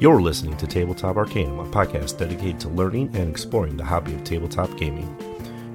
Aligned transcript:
You're 0.00 0.22
listening 0.22 0.56
to 0.56 0.66
Tabletop 0.66 1.18
Arcanum, 1.18 1.58
a 1.58 1.66
podcast 1.66 2.16
dedicated 2.16 2.58
to 2.60 2.70
learning 2.70 3.14
and 3.14 3.28
exploring 3.28 3.76
the 3.76 3.84
hobby 3.84 4.14
of 4.14 4.24
tabletop 4.24 4.74
gaming. 4.78 5.14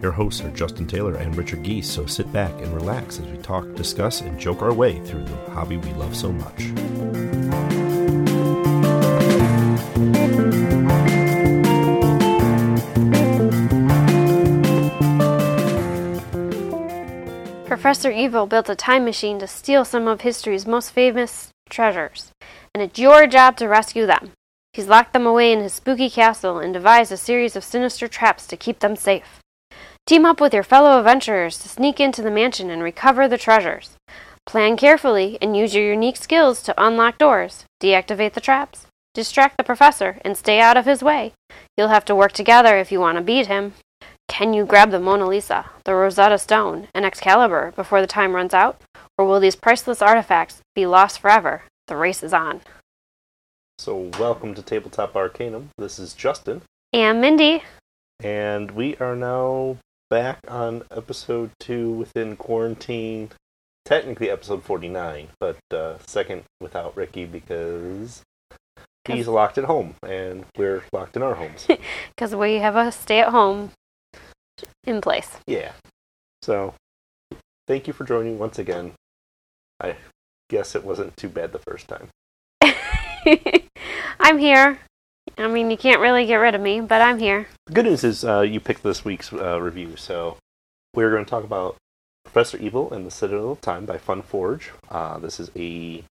Your 0.02 0.12
hosts 0.12 0.42
are 0.42 0.50
Justin 0.50 0.88
Taylor 0.88 1.14
and 1.14 1.38
Richard 1.38 1.62
Geese, 1.62 1.88
so 1.88 2.08
sit 2.08 2.34
back 2.34 2.52
and 2.60 2.74
relax 2.74 3.20
as 3.20 3.28
we 3.28 3.38
talk, 3.38 3.72
discuss, 3.76 4.22
and 4.22 4.40
joke 4.40 4.64
our 4.64 4.74
way 4.74 5.00
through 5.02 5.26
the 5.26 5.36
hobby 5.52 5.78
we 5.78 5.94
love 5.94 6.16
so 6.16 6.32
much. 6.32 6.74
Professor 17.68 18.10
Evil 18.10 18.48
built 18.48 18.70
a 18.70 18.76
time 18.76 19.06
machine 19.06 19.38
to 19.38 19.46
steal 19.46 19.86
some 19.86 20.08
of 20.08 20.22
history's 20.22 20.66
most 20.66 20.90
famous 20.90 21.52
treasures, 21.70 22.32
and 22.76 22.82
it's 22.82 23.00
your 23.00 23.26
job 23.26 23.56
to 23.56 23.70
rescue 23.70 24.06
them. 24.06 24.34
He's 24.74 24.90
locked 24.90 25.14
them 25.14 25.26
away 25.26 25.54
in 25.54 25.62
his 25.62 25.72
spooky 25.72 26.10
castle 26.10 26.60
and 26.60 26.74
devised 26.74 27.10
a 27.10 27.16
series 27.16 27.56
of 27.56 27.64
sinister 27.64 28.10
traps 28.10 28.46
to 28.48 28.58
keep 28.58 28.80
them 28.80 28.98
safe. 28.98 29.40
Team 30.06 30.26
up 30.26 30.42
with 30.42 30.54
your 30.54 30.62
fellow 30.62 31.00
adventurers 31.00 31.58
to 31.60 31.70
sneak 31.70 32.02
into 32.02 32.22
the 32.22 32.30
mansion 32.30 32.70
and 32.70 32.84
recover 32.84 33.30
the 33.30 33.38
treasures. 33.38 33.96
Plan 34.46 34.76
carefully 34.76 35.38
and 35.42 35.56
use 35.56 35.74
your 35.74 35.86
unique 35.86 36.18
skills 36.18 36.62
to 36.64 36.74
unlock 36.78 37.18
doors, 37.18 37.64
deactivate 37.82 38.34
the 38.34 38.42
traps, 38.42 38.88
distract 39.14 39.56
the 39.56 39.64
professor, 39.64 40.18
and 40.26 40.36
stay 40.36 40.60
out 40.60 40.76
of 40.76 40.86
his 40.86 41.02
way. 41.02 41.32
You'll 41.78 41.88
have 41.88 42.04
to 42.06 42.14
work 42.14 42.34
together 42.34 42.76
if 42.76 42.92
you 42.92 43.00
want 43.00 43.18
to 43.18 43.24
beat 43.24 43.48
him. 43.48 43.76
Can 44.28 44.54
you 44.54 44.66
grab 44.66 44.92
the 44.92 45.00
Mona 45.00 45.28
Lisa, 45.28 45.70
the 45.86 45.96
Rosetta 45.96 46.38
Stone, 46.38 46.90
and 46.94 47.06
Excalibur 47.06 47.72
before 47.74 48.02
the 48.02 48.06
time 48.08 48.36
runs 48.36 48.54
out? 48.54 48.82
Or 49.18 49.26
will 49.26 49.40
these 49.40 49.56
priceless 49.56 50.02
artifacts 50.02 50.60
be 50.76 50.86
lost 50.86 51.22
forever? 51.22 51.64
The 51.88 51.96
race 51.96 52.24
is 52.24 52.34
on. 52.34 52.62
So, 53.78 54.10
welcome 54.20 54.56
to 54.56 54.62
Tabletop 54.62 55.16
Arcanum. 55.16 55.70
This 55.78 56.00
is 56.00 56.14
Justin, 56.14 56.62
And 56.94 57.20
Mindy. 57.22 57.64
and 58.24 58.72
we 58.72 58.96
are 58.98 59.16
now 59.16 59.78
back 60.10 60.40
on 60.48 60.84
episode 60.92 61.52
two 61.60 61.92
within 61.92 62.38
quarantine. 62.38 63.30
Technically, 63.84 64.32
episode 64.32 64.64
49, 64.64 65.28
but 65.40 65.58
uh, 65.72 65.98
second 66.08 66.44
without 66.60 66.96
Ricky 66.98 67.26
because 67.26 68.24
he's 69.08 69.28
locked 69.28 69.60
at 69.60 69.66
home 69.66 69.94
and 70.02 70.46
we're 70.58 70.84
locked 70.92 71.16
in 71.16 71.22
our 71.22 71.36
homes. 71.36 71.68
Because 72.16 72.34
we 72.34 72.56
have 72.56 72.76
a 72.76 72.92
stay 72.92 73.20
at 73.20 73.30
home 73.30 73.72
in 74.86 75.02
place. 75.02 75.38
Yeah. 75.46 75.74
So, 76.42 76.74
thank 77.68 77.86
you 77.88 77.94
for 77.94 78.06
joining 78.06 78.40
once 78.40 78.58
again. 78.58 78.94
I 79.82 79.98
guess 80.50 80.76
it 80.76 80.84
wasn't 80.84 81.16
too 81.18 81.30
bad 81.30 81.52
the 81.52 81.60
first 81.60 81.88
time. 81.88 82.10
I'm 84.20 84.38
here. 84.38 84.80
I 85.38 85.48
mean, 85.48 85.72
you 85.72 85.78
can't 85.78 86.02
really 86.02 86.26
get 86.26 86.36
rid 86.36 86.56
of 86.56 86.62
me, 86.62 86.82
but 86.82 87.02
I'm 87.02 87.20
here. 87.20 87.48
The 87.68 87.74
good 87.74 87.86
news 87.86 88.04
is 88.04 88.24
uh, 88.24 88.42
you 88.42 88.60
picked 88.60 88.84
this 88.84 89.04
week's 89.04 89.34
uh, 89.34 89.60
review, 89.60 89.96
so 89.96 90.38
we're 90.94 91.12
going 91.12 91.26
to 91.26 91.30
talk 91.30 91.44
about 91.44 91.76
Professor 92.24 92.58
Evil 92.58 92.92
and 92.92 93.06
the 93.06 93.12
Citadel 93.12 93.52
of 93.52 93.62
Time 93.62 93.86
by 93.86 93.98
Funforge. 93.98 94.70
Uh, 94.90 95.18
this 95.20 95.40
is 95.40 95.52
a 95.56 96.04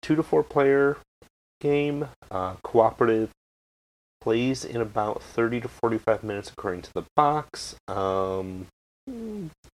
two 0.00 0.16
to 0.16 0.22
four 0.22 0.42
player 0.42 0.98
game, 1.60 2.08
uh, 2.30 2.54
cooperative, 2.62 3.30
plays 4.20 4.64
in 4.64 4.80
about 4.80 5.22
30 5.22 5.62
to 5.62 5.68
45 5.68 6.22
minutes 6.22 6.50
according 6.50 6.82
to 6.82 6.92
the 6.94 7.04
box. 7.16 7.76
Um, 7.88 8.68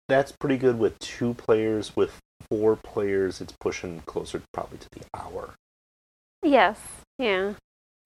that's 0.09 0.33
pretty 0.33 0.57
good 0.57 0.79
with 0.79 0.99
two 0.99 1.35
players. 1.35 1.97
With 1.97 2.19
four 2.51 2.77
players, 2.77 3.41
it's 3.41 3.55
pushing 3.61 4.01
closer 4.07 4.43
probably 4.53 4.79
to 4.79 4.89
the 4.93 5.05
hour. 5.15 5.55
Yes. 6.43 6.79
Yeah. 7.19 7.55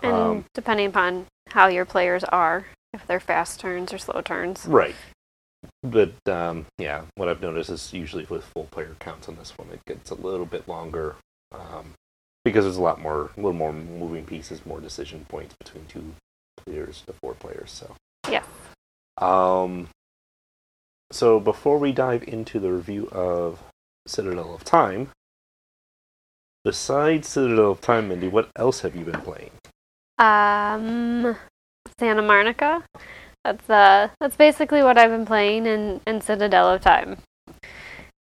And 0.03 0.13
Um, 0.13 0.45
depending 0.55 0.87
upon 0.87 1.27
how 1.49 1.69
your 1.69 1.85
players 1.85 2.25
are, 2.25 2.67
if 2.93 3.07
they're 3.07 3.21
fast 3.21 3.61
turns 3.61 3.93
or 3.93 3.99
slow 3.99 4.21
turns. 4.23 4.67
Right. 4.67 4.95
But 5.83 6.15
um, 6.27 6.67
yeah, 6.79 7.03
what 7.17 7.29
I've 7.29 7.43
noticed 7.43 7.71
is 7.71 7.93
usually 7.93 8.25
with 8.25 8.45
full 8.45 8.65
player 8.71 8.97
counts 8.99 9.29
on 9.29 9.37
this 9.37 9.57
one, 9.59 9.69
it 9.73 9.85
gets 9.87 10.11
a 10.11 10.15
little 10.15 10.47
bit 10.47 10.67
longer 10.67 11.17
um, 11.53 11.93
because 12.45 12.65
there's 12.65 12.79
a 12.79 12.83
lot 12.83 13.01
more, 13.01 13.31
a 13.37 13.41
little 13.41 13.53
more 13.53 13.73
moving 13.73 14.25
pieces, 14.25 14.65
more 14.65 14.81
decision 14.81 15.27
points 15.29 15.55
between 15.59 15.85
two 15.87 16.15
players 16.65 17.03
to 17.07 17.13
four 17.13 17.35
players. 17.35 17.71
So 17.71 17.95
Yeah. 18.29 18.45
Um. 19.19 19.89
So 21.13 21.41
before 21.41 21.79
we 21.79 21.93
dive 21.93 22.23
into 22.27 22.59
the 22.61 22.73
review 22.73 23.09
of 23.09 23.59
Citadel 24.07 24.55
of 24.55 24.65
Time, 24.65 25.11
besides 26.65 27.29
Citadel 27.29 27.73
of 27.73 27.81
Time, 27.81 28.09
Mindy, 28.09 28.29
what 28.29 28.49
else 28.57 28.81
have 28.81 28.97
you 28.97 29.05
been 29.05 29.21
playing? 29.21 29.51
Um, 30.19 31.37
Santa 31.99 32.23
Monica. 32.23 32.83
That's 33.45 33.71
uh, 33.71 34.09
that's 34.21 34.37
basically 34.37 34.83
what 34.83 34.99
I've 34.99 35.11
been 35.11 35.25
playing 35.25 35.67
in, 35.67 36.01
in 36.07 36.21
Citadel 36.21 36.69
of 36.71 36.83
Time. 36.83 37.17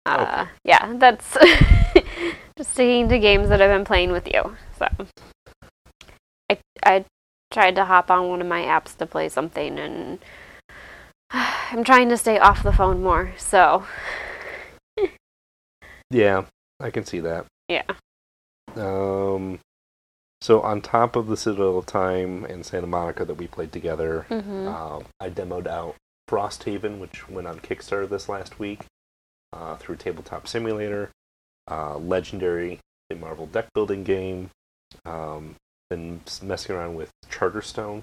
Uh, 0.06 0.46
yeah, 0.64 0.94
that's 0.96 1.36
just 2.58 2.72
sticking 2.72 3.08
to 3.08 3.18
games 3.18 3.48
that 3.50 3.60
I've 3.60 3.70
been 3.70 3.84
playing 3.84 4.10
with 4.10 4.26
you. 4.26 4.56
So, 4.78 4.88
I 6.50 6.58
I 6.82 7.04
tried 7.52 7.74
to 7.76 7.84
hop 7.84 8.10
on 8.10 8.28
one 8.28 8.40
of 8.40 8.46
my 8.46 8.62
apps 8.62 8.96
to 8.96 9.06
play 9.06 9.28
something, 9.28 9.78
and 9.78 10.18
I'm 11.30 11.84
trying 11.84 12.08
to 12.08 12.16
stay 12.16 12.38
off 12.38 12.62
the 12.62 12.72
phone 12.72 13.02
more. 13.02 13.32
So, 13.36 13.84
Yeah, 16.12 16.44
I 16.78 16.90
can 16.90 17.04
see 17.04 17.20
that. 17.20 17.46
yeah. 17.68 17.82
Um, 18.76 19.58
so 20.40 20.60
on 20.60 20.80
top 20.80 21.14
of 21.16 21.26
the 21.26 21.36
Citadel 21.36 21.78
of 21.78 21.86
Time 21.86 22.44
and 22.44 22.64
Santa 22.64 22.86
Monica 22.86 23.24
that 23.24 23.34
we 23.34 23.46
played 23.46 23.72
together, 23.72 24.26
hmm 24.28 24.68
um, 24.68 25.04
I 25.20 25.30
demoed 25.30 25.66
out 25.66 25.96
Frosthaven, 26.28 26.98
which 26.98 27.28
went 27.28 27.46
on 27.46 27.60
Kickstarter 27.60 28.08
this 28.08 28.28
last 28.28 28.58
week 28.58 28.84
uh, 29.52 29.76
through 29.76 29.96
Tabletop 29.96 30.46
Simulator. 30.48 31.10
Uh, 31.70 31.96
legendary, 31.96 32.80
the 33.08 33.14
Marvel 33.16 33.46
deck 33.46 33.68
building 33.74 34.02
game. 34.04 34.50
Um, 35.06 35.54
been 35.90 36.20
messing 36.42 36.74
around 36.74 36.96
with 36.96 37.10
Charterstone, 37.30 38.02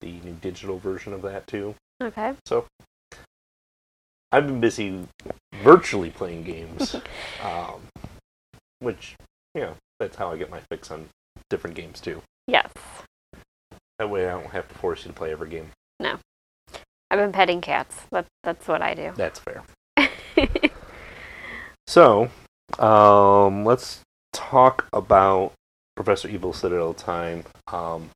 the 0.00 0.12
new 0.24 0.34
digital 0.40 0.78
version 0.78 1.12
of 1.12 1.22
that 1.22 1.46
too. 1.46 1.74
Okay. 2.02 2.34
So 2.46 2.66
I've 4.32 4.46
been 4.46 4.60
busy 4.60 5.06
virtually 5.62 6.10
playing 6.10 6.44
games, 6.44 6.94
um, 7.42 7.80
which 8.80 9.16
you 9.54 9.62
know 9.62 9.74
that's 9.98 10.16
how 10.16 10.30
I 10.30 10.36
get 10.36 10.50
my 10.50 10.60
fix 10.70 10.90
on 10.90 11.08
different 11.48 11.76
games 11.76 12.00
too. 12.00 12.22
Yes. 12.46 12.70
That 13.98 14.08
way 14.08 14.26
I 14.26 14.40
don't 14.40 14.50
have 14.50 14.68
to 14.68 14.74
force 14.76 15.04
you 15.04 15.08
to 15.08 15.16
play 15.16 15.30
every 15.32 15.50
game. 15.50 15.70
No, 15.98 16.18
I've 17.10 17.18
been 17.18 17.32
petting 17.32 17.60
cats. 17.60 17.96
That 18.10 18.26
that's 18.42 18.66
what 18.68 18.82
I 18.82 18.94
do. 18.94 19.12
That's 19.16 19.40
fair. 19.40 19.62
So, 21.90 22.30
um, 22.78 23.64
let's 23.64 24.02
talk 24.32 24.86
about 24.92 25.54
Professor 25.96 26.28
Evil 26.28 26.52
Citadel 26.52 26.94
Time. 26.94 27.42
Um, 27.66 28.10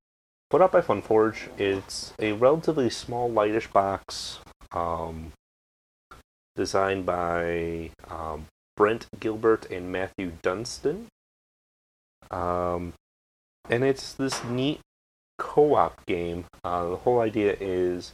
put 0.48 0.62
out 0.62 0.70
by 0.70 0.80
Funforge. 0.80 1.48
It's 1.58 2.12
a 2.20 2.34
relatively 2.34 2.88
small, 2.88 3.28
lightish 3.28 3.72
box. 3.72 4.38
Um, 4.70 5.32
designed 6.56 7.06
by 7.06 7.90
um, 8.08 8.46
Brett 8.76 9.06
Gilbert 9.20 9.70
and 9.70 9.90
Matthew 9.90 10.32
Dunstan. 10.42 11.08
Um, 12.30 12.94
and 13.68 13.84
it's 13.84 14.12
this 14.12 14.42
neat 14.44 14.80
co-op 15.38 16.04
game. 16.06 16.44
Uh, 16.62 16.90
the 16.90 16.96
whole 16.96 17.20
idea 17.20 17.56
is 17.60 18.12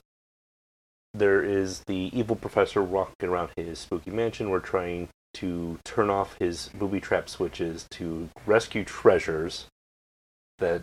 there 1.12 1.42
is 1.42 1.80
the 1.86 2.10
evil 2.12 2.36
professor 2.36 2.82
walking 2.82 3.28
around 3.28 3.50
his 3.56 3.78
spooky 3.78 4.10
mansion. 4.10 4.50
We're 4.50 4.60
trying 4.60 5.08
to 5.34 5.78
turn 5.84 6.10
off 6.10 6.36
his 6.38 6.70
booby 6.74 7.00
trap 7.00 7.28
switches 7.28 7.86
to 7.92 8.28
rescue 8.46 8.84
treasures 8.84 9.66
that 10.58 10.82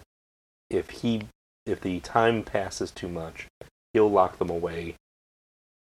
if 0.69 0.89
he 0.89 1.27
if 1.65 1.81
the 1.81 1.99
time 1.99 2.43
passes 2.43 2.91
too 2.91 3.09
much, 3.09 3.47
he'll 3.93 4.09
lock 4.09 4.37
them 4.37 4.49
away 4.49 4.95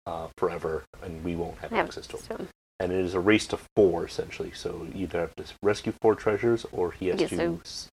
uh, 0.05 0.27
forever, 0.37 0.83
and 1.01 1.23
we 1.23 1.35
won't 1.35 1.57
have 1.59 1.73
access 1.73 2.07
to 2.07 2.17
them. 2.17 2.25
So, 2.39 2.47
And 2.79 2.91
it 2.91 2.99
is 2.99 3.13
a 3.13 3.19
race 3.19 3.47
to 3.47 3.59
four 3.75 4.05
essentially. 4.05 4.51
So 4.51 4.87
you 4.93 5.03
either 5.03 5.19
have 5.19 5.35
to 5.35 5.45
rescue 5.61 5.93
four 6.01 6.15
treasures, 6.15 6.65
or 6.71 6.91
he 6.91 7.07
has 7.07 7.21
Yes, 7.21 7.29
to. 7.31 7.35
so- 7.37 7.59
s- 7.63 7.87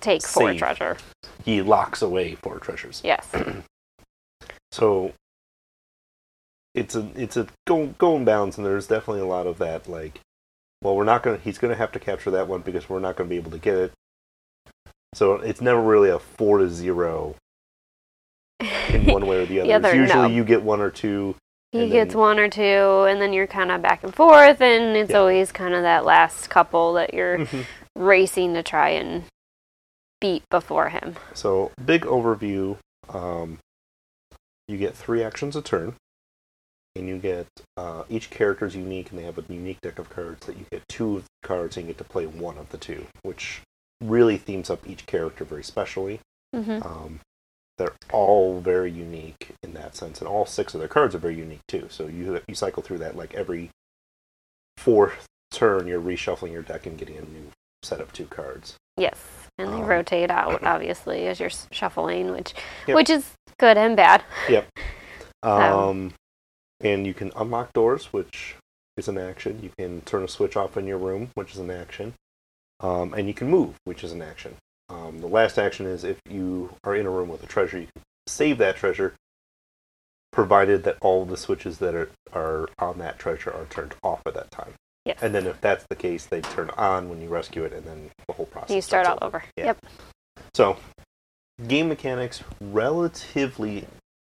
take 0.00 0.22
four 0.22 0.54
treasure. 0.54 0.96
He 1.44 1.62
locks 1.62 2.02
away 2.02 2.34
four 2.36 2.58
treasures. 2.58 3.00
Yes. 3.04 3.26
So 4.70 5.12
it's 6.74 6.94
a 6.94 7.08
it's 7.16 7.38
a 7.38 7.46
go 7.66 7.86
going 7.98 8.26
balance, 8.26 8.58
and 8.58 8.66
there's 8.66 8.86
definitely 8.86 9.22
a 9.22 9.26
lot 9.26 9.46
of 9.46 9.56
that. 9.58 9.88
Like, 9.88 10.20
well, 10.82 10.94
we're 10.94 11.04
not 11.04 11.22
gonna. 11.22 11.38
He's 11.38 11.56
gonna 11.56 11.74
have 11.74 11.90
to 11.92 11.98
capture 11.98 12.30
that 12.32 12.48
one 12.48 12.60
because 12.60 12.86
we're 12.86 12.98
not 13.00 13.16
gonna 13.16 13.30
be 13.30 13.36
able 13.36 13.50
to 13.52 13.58
get 13.58 13.76
it. 13.78 13.92
So 15.14 15.36
it's 15.36 15.62
never 15.62 15.80
really 15.80 16.10
a 16.10 16.18
four 16.18 16.58
to 16.58 16.68
zero 16.68 17.34
in 18.90 19.06
one 19.06 19.26
way 19.26 19.42
or 19.42 19.46
the 19.46 19.60
other. 19.60 19.68
The 19.68 19.74
other, 19.74 19.94
usually 19.94 20.28
no. 20.28 20.34
you 20.34 20.44
get 20.44 20.62
one 20.62 20.80
or 20.80 20.90
two. 20.90 21.34
He 21.72 21.82
and 21.82 21.92
gets 21.92 22.14
then- 22.14 22.20
one 22.20 22.38
or 22.38 22.48
two, 22.48 22.62
and 23.08 23.20
then 23.20 23.32
you're 23.32 23.46
kind 23.46 23.70
of 23.70 23.82
back 23.82 24.02
and 24.04 24.14
forth, 24.14 24.60
and 24.60 24.96
it's 24.96 25.10
Yeah. 25.10 25.18
always 25.18 25.52
kind 25.52 25.74
of 25.74 25.82
that 25.82 26.04
last 26.04 26.48
couple 26.48 26.94
that 26.94 27.12
you're 27.14 27.46
racing 27.94 28.54
to 28.54 28.62
try 28.62 28.90
and 28.90 29.24
beat 30.20 30.42
before 30.50 30.88
him. 30.88 31.16
So, 31.34 31.70
big 31.84 32.02
overview. 32.02 32.78
Um, 33.08 33.58
you 34.66 34.76
get 34.76 34.94
three 34.96 35.22
actions 35.22 35.56
a 35.56 35.62
turn, 35.62 35.94
and 36.96 37.08
you 37.08 37.18
get 37.18 37.46
uh, 37.76 38.04
each 38.08 38.30
character 38.30 38.66
is 38.66 38.74
unique, 38.74 39.10
and 39.10 39.18
they 39.18 39.24
have 39.24 39.38
a 39.38 39.44
unique 39.48 39.80
deck 39.82 39.98
of 39.98 40.10
cards 40.10 40.46
that 40.46 40.56
you 40.56 40.64
get 40.72 40.82
two 40.88 41.18
of 41.18 41.22
the 41.24 41.46
cards, 41.46 41.76
and 41.76 41.86
you 41.86 41.92
get 41.92 41.98
to 41.98 42.04
play 42.04 42.26
one 42.26 42.58
of 42.58 42.70
the 42.70 42.78
two, 42.78 43.06
which 43.22 43.60
really 44.02 44.36
themes 44.38 44.70
up 44.70 44.88
each 44.88 45.06
character 45.06 45.44
very 45.44 45.62
specially. 45.64 46.20
hmm 46.54 46.80
Um, 46.82 47.20
they're 47.78 47.94
all 48.12 48.60
very 48.60 48.90
unique 48.90 49.50
in 49.62 49.72
that 49.74 49.94
sense, 49.96 50.20
and 50.20 50.28
all 50.28 50.44
six 50.46 50.74
of 50.74 50.80
their 50.80 50.88
cards 50.88 51.14
are 51.14 51.18
very 51.18 51.36
unique 51.36 51.66
too. 51.68 51.86
So 51.90 52.06
you 52.06 52.40
you 52.48 52.54
cycle 52.54 52.82
through 52.82 52.98
that 52.98 53.16
like 53.16 53.34
every 53.34 53.70
fourth 54.76 55.26
turn, 55.50 55.86
you're 55.86 56.00
reshuffling 56.00 56.52
your 56.52 56.62
deck 56.62 56.86
and 56.86 56.98
getting 56.98 57.16
a 57.16 57.22
new 57.22 57.50
set 57.82 58.00
of 58.00 58.12
two 58.12 58.26
cards. 58.26 58.74
Yes, 58.96 59.16
and 59.58 59.68
they 59.72 59.80
Um, 59.80 59.84
rotate 59.86 60.30
out 60.30 60.62
obviously 60.64 61.26
as 61.26 61.40
you're 61.40 61.50
shuffling, 61.70 62.32
which 62.32 62.54
Yep. 62.86 62.94
which 62.96 63.10
is 63.10 63.32
good 63.58 63.76
and 63.78 63.96
bad. 63.96 64.24
Yep. 64.48 64.68
Um, 65.44 66.14
and 66.80 67.06
you 67.06 67.14
can 67.14 67.30
unlock 67.36 67.72
doors, 67.72 68.06
which 68.12 68.56
is 68.96 69.06
an 69.06 69.16
action. 69.16 69.60
You 69.62 69.70
can 69.78 70.00
turn 70.00 70.24
a 70.24 70.28
switch 70.28 70.56
off 70.56 70.76
in 70.76 70.84
your 70.88 70.98
room, 70.98 71.30
which 71.34 71.52
is 71.52 71.58
an 71.58 71.70
action. 71.70 72.14
Um, 72.80 73.14
and 73.14 73.28
you 73.28 73.34
can 73.34 73.48
move, 73.48 73.76
which 73.84 74.02
is 74.02 74.10
an 74.10 74.20
action. 74.20 74.56
Um, 74.88 75.20
the 75.20 75.26
last 75.26 75.58
action 75.58 75.86
is 75.86 76.04
if 76.04 76.18
you 76.28 76.70
are 76.84 76.96
in 76.96 77.06
a 77.06 77.10
room 77.10 77.28
with 77.28 77.42
a 77.42 77.46
treasure, 77.46 77.78
you 77.78 77.86
can 77.86 78.02
save 78.26 78.58
that 78.58 78.76
treasure, 78.76 79.14
provided 80.32 80.84
that 80.84 80.96
all 81.00 81.24
the 81.24 81.36
switches 81.36 81.78
that 81.78 81.94
are, 81.94 82.10
are 82.32 82.68
on 82.78 82.98
that 82.98 83.18
treasure 83.18 83.52
are 83.52 83.66
turned 83.66 83.94
off 84.02 84.22
at 84.26 84.34
that 84.34 84.50
time. 84.50 84.74
Yes. 85.04 85.18
And 85.22 85.34
then 85.34 85.46
if 85.46 85.60
that's 85.60 85.84
the 85.88 85.96
case, 85.96 86.26
they 86.26 86.40
turn 86.40 86.70
on 86.76 87.08
when 87.08 87.20
you 87.20 87.28
rescue 87.28 87.64
it, 87.64 87.72
and 87.72 87.84
then 87.84 88.10
the 88.26 88.34
whole 88.34 88.46
process. 88.46 88.74
you 88.74 88.82
start 88.82 89.06
all 89.06 89.18
over. 89.22 89.42
Yeah. 89.56 89.66
Yep. 89.66 89.86
So, 90.54 90.76
game 91.66 91.88
mechanics 91.88 92.42
relatively 92.60 93.86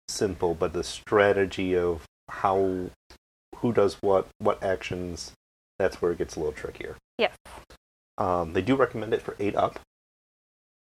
simple, 0.08 0.54
but 0.54 0.72
the 0.72 0.84
strategy 0.84 1.76
of 1.76 2.04
how 2.28 2.90
who 3.56 3.72
does 3.72 3.94
what, 4.00 4.28
what 4.38 4.62
actions, 4.62 5.32
that's 5.78 6.00
where 6.00 6.12
it 6.12 6.18
gets 6.18 6.36
a 6.36 6.40
little 6.40 6.52
trickier. 6.52 6.96
Yes. 7.18 7.34
Um, 8.16 8.52
they 8.52 8.62
do 8.62 8.76
recommend 8.76 9.14
it 9.14 9.22
for 9.22 9.36
eight 9.38 9.56
up. 9.56 9.80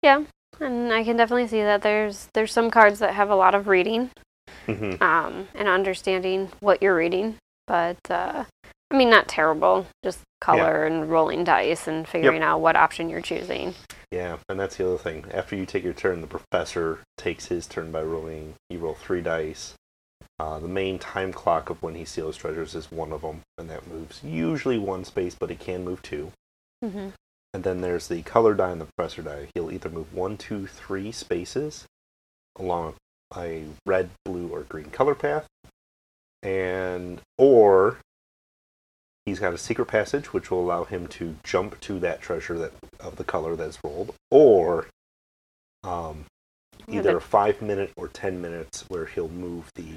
Yeah, 0.01 0.23
and 0.59 0.93
I 0.93 1.03
can 1.03 1.17
definitely 1.17 1.47
see 1.47 1.61
that 1.61 1.81
there's 1.81 2.29
there's 2.33 2.53
some 2.53 2.71
cards 2.71 2.99
that 2.99 3.13
have 3.15 3.29
a 3.29 3.35
lot 3.35 3.55
of 3.55 3.67
reading 3.67 4.11
Mm-hmm. 4.67 5.01
um, 5.01 5.47
and 5.55 5.67
understanding 5.67 6.49
what 6.59 6.81
you're 6.81 6.95
reading, 6.95 7.37
but 7.67 7.97
uh, 8.09 8.43
I 8.91 8.97
mean 8.97 9.09
not 9.09 9.27
terrible. 9.27 9.87
Just 10.03 10.19
color 10.41 10.85
and 10.85 11.09
rolling 11.09 11.43
dice 11.43 11.87
and 11.87 12.07
figuring 12.07 12.41
out 12.43 12.59
what 12.59 12.75
option 12.75 13.09
you're 13.09 13.21
choosing. 13.21 13.73
Yeah, 14.11 14.37
and 14.47 14.59
that's 14.59 14.77
the 14.77 14.87
other 14.87 14.97
thing. 14.97 15.25
After 15.33 15.55
you 15.55 15.65
take 15.65 15.83
your 15.83 15.93
turn, 15.93 16.21
the 16.21 16.27
professor 16.27 16.99
takes 17.17 17.47
his 17.47 17.67
turn 17.67 17.91
by 17.91 18.03
rolling. 18.03 18.55
You 18.69 18.79
roll 18.79 18.93
three 18.95 19.21
dice. 19.21 19.73
Uh, 20.39 20.59
the 20.59 20.67
main 20.67 20.99
time 20.99 21.33
clock 21.33 21.69
of 21.69 21.81
when 21.83 21.95
he 21.95 22.05
steals 22.05 22.37
treasures 22.37 22.73
is 22.75 22.91
one 22.91 23.11
of 23.11 23.21
them, 23.21 23.41
and 23.57 23.69
that 23.69 23.87
moves 23.87 24.21
usually 24.23 24.77
one 24.77 25.03
space, 25.03 25.35
but 25.37 25.51
it 25.51 25.59
can 25.59 25.83
move 25.83 26.01
two. 26.01 26.31
hmm 26.83 27.09
And 27.53 27.63
then 27.63 27.81
there's 27.81 28.07
the 28.07 28.21
color 28.21 28.53
die 28.53 28.71
and 28.71 28.81
the 28.81 28.87
professor 28.95 29.21
die. 29.21 29.47
He'll 29.53 29.71
either 29.71 29.89
move 29.89 30.13
one, 30.13 30.37
two, 30.37 30.67
three 30.67 31.11
spaces 31.11 31.85
along 32.57 32.95
a 33.35 33.65
red, 33.85 34.09
blue, 34.25 34.49
or 34.49 34.61
green 34.61 34.89
color 34.89 35.15
path, 35.15 35.47
and 36.41 37.21
or 37.37 37.99
he's 39.25 39.39
got 39.39 39.53
a 39.53 39.57
secret 39.57 39.85
passage 39.85 40.33
which 40.33 40.49
will 40.49 40.61
allow 40.61 40.83
him 40.83 41.07
to 41.07 41.35
jump 41.43 41.79
to 41.81 41.99
that 41.99 42.21
treasure 42.21 42.57
that 42.57 42.73
of 42.99 43.15
the 43.17 43.23
color 43.23 43.55
that's 43.55 43.77
rolled, 43.83 44.13
or 44.31 44.87
um, 45.83 46.25
either 46.87 47.17
a 47.17 47.21
five 47.21 47.61
minute 47.61 47.91
or 47.95 48.07
ten 48.07 48.41
minutes 48.41 48.85
where 48.87 49.05
he'll 49.05 49.29
move 49.29 49.69
the 49.75 49.93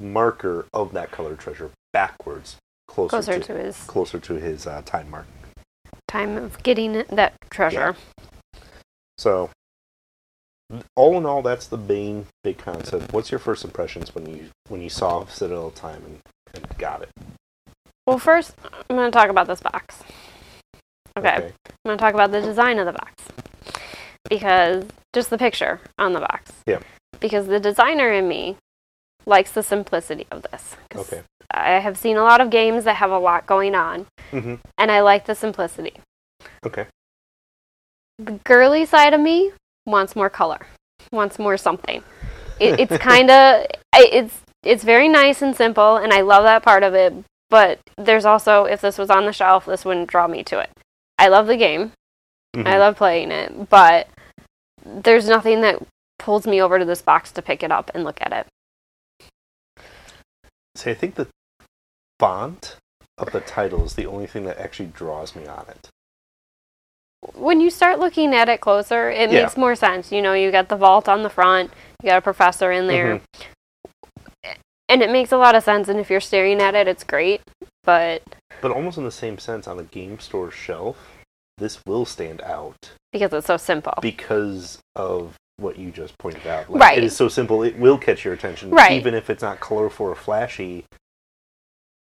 marker 0.00 0.66
of 0.72 0.92
that 0.92 1.10
colored 1.10 1.38
treasure 1.38 1.70
backwards 1.92 2.56
closer, 2.88 3.10
closer 3.10 3.38
to, 3.38 3.40
to 3.40 3.54
his 3.54 3.82
closer 3.84 4.18
to 4.18 4.34
his 4.34 4.66
uh, 4.66 4.82
time 4.84 5.10
mark. 5.10 5.26
Time 6.08 6.36
of 6.36 6.62
getting 6.62 7.04
that 7.10 7.34
treasure. 7.50 7.96
So, 9.18 9.50
all 10.94 11.16
in 11.16 11.26
all, 11.26 11.42
that's 11.42 11.66
the 11.66 11.76
main 11.76 12.26
big 12.42 12.58
concept. 12.58 13.12
What's 13.12 13.30
your 13.30 13.38
first 13.38 13.64
impressions 13.64 14.14
when 14.14 14.26
you 14.28 14.50
when 14.68 14.82
you 14.82 14.90
saw 14.90 15.24
Citadel 15.26 15.70
Time 15.70 16.02
and, 16.04 16.20
and 16.54 16.78
got 16.78 17.02
it? 17.02 17.10
Well, 18.06 18.18
first 18.18 18.54
I'm 18.88 18.96
going 18.96 19.10
to 19.10 19.16
talk 19.16 19.30
about 19.30 19.46
this 19.46 19.60
box. 19.60 20.02
Okay. 21.18 21.34
I'm 21.34 21.72
going 21.84 21.96
to 21.96 22.02
talk 22.02 22.14
about 22.14 22.30
the 22.30 22.40
design 22.40 22.78
of 22.78 22.86
the 22.86 22.92
box. 22.92 23.14
Because 24.28 24.84
just 25.12 25.30
the 25.30 25.38
picture 25.38 25.80
on 25.98 26.12
the 26.12 26.20
box. 26.20 26.52
Yeah. 26.66 26.80
Because 27.20 27.46
the 27.46 27.60
designer 27.60 28.12
in 28.12 28.28
me 28.28 28.56
likes 29.26 29.50
the 29.52 29.62
simplicity 29.62 30.26
of 30.30 30.42
this. 30.50 30.76
Okay. 30.94 31.22
I 31.50 31.78
have 31.80 31.96
seen 31.96 32.16
a 32.16 32.22
lot 32.22 32.40
of 32.40 32.50
games 32.50 32.84
that 32.84 32.96
have 32.96 33.10
a 33.10 33.18
lot 33.18 33.46
going 33.46 33.74
on, 33.74 34.06
Mm-hmm. 34.32 34.56
and 34.78 34.90
I 34.90 35.00
like 35.00 35.26
the 35.26 35.34
simplicity. 35.34 35.94
Okay. 36.64 36.86
The 38.18 38.32
girly 38.44 38.84
side 38.86 39.14
of 39.14 39.20
me 39.20 39.52
wants 39.84 40.16
more 40.16 40.30
color, 40.30 40.66
wants 41.12 41.38
more 41.38 41.56
something. 41.56 42.02
It, 42.58 42.80
it's 42.80 42.98
kind 43.02 43.30
of 43.30 43.66
it's 43.94 44.40
it's 44.62 44.82
very 44.84 45.08
nice 45.08 45.42
and 45.42 45.54
simple, 45.56 45.96
and 45.96 46.12
I 46.12 46.22
love 46.22 46.42
that 46.44 46.62
part 46.62 46.82
of 46.82 46.94
it. 46.94 47.14
But 47.48 47.78
there's 47.96 48.24
also, 48.24 48.64
if 48.64 48.80
this 48.80 48.98
was 48.98 49.08
on 49.10 49.24
the 49.26 49.32
shelf, 49.32 49.66
this 49.66 49.84
wouldn't 49.84 50.08
draw 50.10 50.26
me 50.26 50.42
to 50.44 50.58
it. 50.58 50.70
I 51.18 51.28
love 51.28 51.46
the 51.46 51.56
game. 51.56 51.92
Mm-hmm. 52.56 52.66
I 52.66 52.78
love 52.78 52.96
playing 52.96 53.30
it, 53.30 53.70
but 53.70 54.08
there's 54.84 55.28
nothing 55.28 55.60
that 55.60 55.80
pulls 56.18 56.46
me 56.46 56.60
over 56.60 56.78
to 56.80 56.84
this 56.84 57.02
box 57.02 57.30
to 57.32 57.42
pick 57.42 57.62
it 57.62 57.70
up 57.70 57.90
and 57.94 58.02
look 58.02 58.18
at 58.20 58.32
it. 58.32 58.46
See, 60.76 60.90
I 60.90 60.94
think 60.94 61.14
the 61.14 61.28
font 62.20 62.76
of 63.18 63.32
the 63.32 63.40
title 63.40 63.84
is 63.84 63.94
the 63.94 64.06
only 64.06 64.26
thing 64.26 64.44
that 64.44 64.58
actually 64.58 64.88
draws 64.88 65.34
me 65.34 65.46
on 65.46 65.66
it. 65.68 65.88
When 67.34 67.60
you 67.60 67.70
start 67.70 67.98
looking 67.98 68.34
at 68.34 68.48
it 68.48 68.60
closer, 68.60 69.10
it 69.10 69.30
Yeah. 69.30 69.42
makes 69.42 69.56
more 69.56 69.74
sense. 69.74 70.12
You 70.12 70.22
know, 70.22 70.34
you 70.34 70.52
got 70.52 70.68
the 70.68 70.76
vault 70.76 71.08
on 71.08 71.22
the 71.22 71.30
front, 71.30 71.72
you 72.02 72.10
got 72.10 72.18
a 72.18 72.22
professor 72.22 72.70
in 72.70 72.86
there, 72.86 73.16
mm-hmm. 73.16 74.52
and 74.88 75.02
it 75.02 75.10
makes 75.10 75.32
a 75.32 75.38
lot 75.38 75.54
of 75.54 75.64
sense. 75.64 75.88
And 75.88 75.98
if 75.98 76.10
you're 76.10 76.20
staring 76.20 76.60
at 76.60 76.74
it, 76.74 76.86
it's 76.86 77.04
great. 77.04 77.40
But 77.82 78.22
But 78.60 78.70
almost 78.70 78.98
in 78.98 79.04
the 79.04 79.10
same 79.10 79.38
sense, 79.38 79.66
on 79.66 79.78
a 79.78 79.84
game 79.84 80.18
store 80.18 80.50
shelf, 80.50 80.96
this 81.58 81.80
will 81.86 82.04
stand 82.04 82.42
out 82.42 82.92
because 83.12 83.32
it's 83.32 83.46
so 83.46 83.56
simple, 83.56 83.94
because 84.02 84.78
of 84.94 85.36
what 85.58 85.78
you 85.78 85.90
just 85.90 86.16
pointed 86.18 86.46
out. 86.46 86.70
Like, 86.70 86.80
Right. 86.80 86.98
It 86.98 87.04
is 87.04 87.16
so 87.16 87.28
simple; 87.28 87.62
it 87.62 87.78
will 87.78 87.98
catch 87.98 88.24
your 88.24 88.34
attention, 88.34 88.70
Right. 88.70 88.92
even 88.92 89.14
if 89.14 89.30
it's 89.30 89.42
not 89.42 89.60
colorful 89.60 90.06
or 90.06 90.14
flashy. 90.14 90.84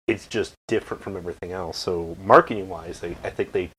It's 0.07 0.27
just 0.27 0.53
different 0.69 1.03
from 1.03 1.17
everything 1.17 1.53
else. 1.53 1.79
So, 1.79 2.15
marketing-wise, 2.23 3.01
they, 3.01 3.17
I 3.25 3.31
think 3.31 3.53
they 3.53 3.71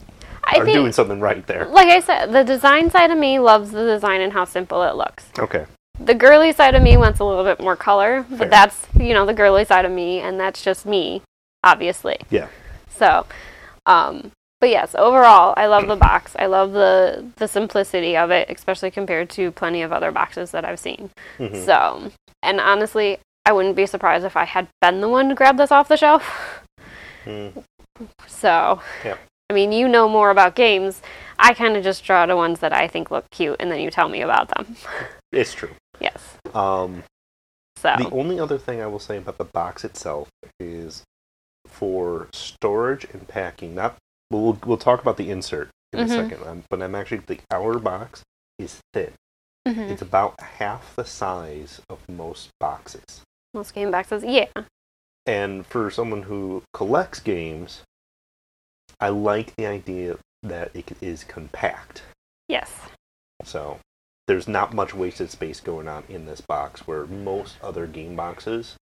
I 0.44 0.58
are 0.58 0.66
think, 0.66 0.76
doing 0.76 0.92
something 0.92 1.20
right 1.20 1.46
there. 1.46 1.66
like 1.68 1.88
I 1.90 2.00
said, 2.00 2.32
the 2.32 2.44
design 2.44 2.90
side 2.90 3.12
of 3.12 3.18
me 3.18 3.38
loves 3.38 3.72
the 3.72 3.86
design 3.86 4.22
and 4.22 4.34
how 4.34 4.44
simple 4.46 4.82
it 4.84 4.96
looks. 4.96 5.28
Okay. 5.38 5.66
The 6.00 6.16
girly 6.16 6.52
side 6.52 6.74
of 6.74 6.82
me 6.82 6.98
wants 6.98 7.20
a 7.20 7.24
little 7.24 7.44
bit 7.44 7.60
more 7.60 7.76
color, 7.76 8.26
but 8.30 8.40
Fair. 8.40 8.50
that's 8.50 8.88
you 9.00 9.14
know 9.14 9.26
the 9.26 9.34
girly 9.36 9.66
side 9.66 9.86
of 9.86 9.92
me, 9.92 10.20
and 10.20 10.40
that's 10.40 10.64
just 10.64 10.86
me, 10.86 11.22
obviously. 11.64 12.18
Yeah. 12.32 12.48
So, 12.90 13.26
um, 13.86 14.32
but 14.66 14.72
yes, 14.72 14.96
overall, 14.96 15.54
I 15.58 15.68
love 15.68 15.86
the 15.88 15.96
box. 15.96 16.36
I 16.40 16.48
love 16.48 16.72
the 16.72 17.24
the 17.36 17.48
simplicity 17.48 18.18
of 18.18 18.32
it, 18.32 18.50
especially 18.50 18.90
compared 18.90 19.30
to 19.32 19.52
plenty 19.52 19.84
of 19.84 19.92
other 19.92 20.12
boxes 20.12 20.50
that 20.50 20.66
I've 20.66 20.80
seen. 20.80 21.12
Mhm. 21.38 21.64
So, 21.64 22.12
and 22.42 22.60
honestly, 22.60 23.20
I 23.46 23.52
wouldn't 23.54 23.76
be 23.76 23.86
surprised 23.86 24.26
if 24.26 24.36
I 24.36 24.46
had 24.46 24.68
been 24.82 25.02
the 25.02 25.08
one 25.08 25.30
to 25.30 25.36
grab 25.36 25.58
this 25.58 25.72
off 25.72 25.88
the 25.88 25.98
shelf. 25.98 26.64
Mm. 27.26 27.64
So, 28.26 28.82
Yep. 29.04 29.20
I 29.52 29.54
mean, 29.54 29.72
you 29.72 29.88
know 29.88 30.10
more 30.10 30.32
about 30.32 30.56
games. 30.56 31.04
I 31.38 31.54
kind 31.54 31.78
of 31.78 31.84
just 31.84 32.04
draw 32.04 32.26
the 32.26 32.36
ones 32.36 32.60
that 32.62 32.74
I 32.74 32.88
think 32.88 33.12
look 33.12 33.30
cute, 33.30 33.58
and 33.60 33.72
then 33.72 33.80
you 33.82 33.92
tell 33.92 34.10
me 34.10 34.22
about 34.22 34.48
them. 34.50 34.78
It's 35.32 35.54
true. 35.54 35.76
yes. 36.00 36.38
Um, 36.56 37.04
So, 37.78 37.94
The 38.00 38.10
only 38.10 38.40
other 38.40 38.58
thing 38.58 38.82
I 38.82 38.88
will 38.88 38.98
say 38.98 39.18
about 39.18 39.38
the 39.38 39.44
box 39.46 39.84
itself 39.86 40.30
is 40.60 41.04
for 41.68 42.30
storage 42.34 43.06
and 43.14 43.28
packing. 43.28 43.76
Not 43.76 43.98
we'll 44.32 44.58
we'll 44.66 44.78
talk 44.78 45.02
about 45.02 45.18
the 45.18 45.30
insert 45.30 45.70
in 45.94 46.00
a 46.00 46.04
Mhm. 46.06 46.10
second, 46.10 46.48
um, 46.48 46.64
but 46.70 46.82
I'm 46.82 46.96
actually 46.96 47.20
the 47.20 47.40
outer 47.52 47.80
box 47.80 48.24
is 48.60 48.80
thin. 48.94 49.14
Mhm. 49.68 49.90
It's 49.90 50.02
about 50.02 50.40
half 50.42 50.96
the 50.96 51.06
size 51.06 51.82
of 51.90 52.08
most 52.10 52.50
boxes. 52.60 53.22
most 53.54 53.74
game 53.74 53.90
boxes, 53.90 54.22
yeah. 54.24 54.48
And 55.26 55.66
for 55.66 55.90
someone 55.90 56.24
who 56.24 56.62
collects 56.74 57.20
games, 57.22 57.84
I 59.00 59.10
like 59.10 59.56
the 59.56 59.66
idea 59.66 60.18
that 60.44 60.76
it 60.76 60.92
is 61.02 61.24
compact. 61.24 62.04
Yes. 62.50 62.72
So 63.44 63.80
there's 64.28 64.48
not 64.48 64.74
much 64.74 64.94
wasted 64.94 65.32
space 65.32 65.60
going 65.62 65.88
on 65.88 66.04
in 66.10 66.26
this 66.26 66.42
box 66.42 66.86
where 66.86 67.06
most 67.06 67.58
other 67.62 67.88
game 67.88 68.16
boxes 68.16 68.76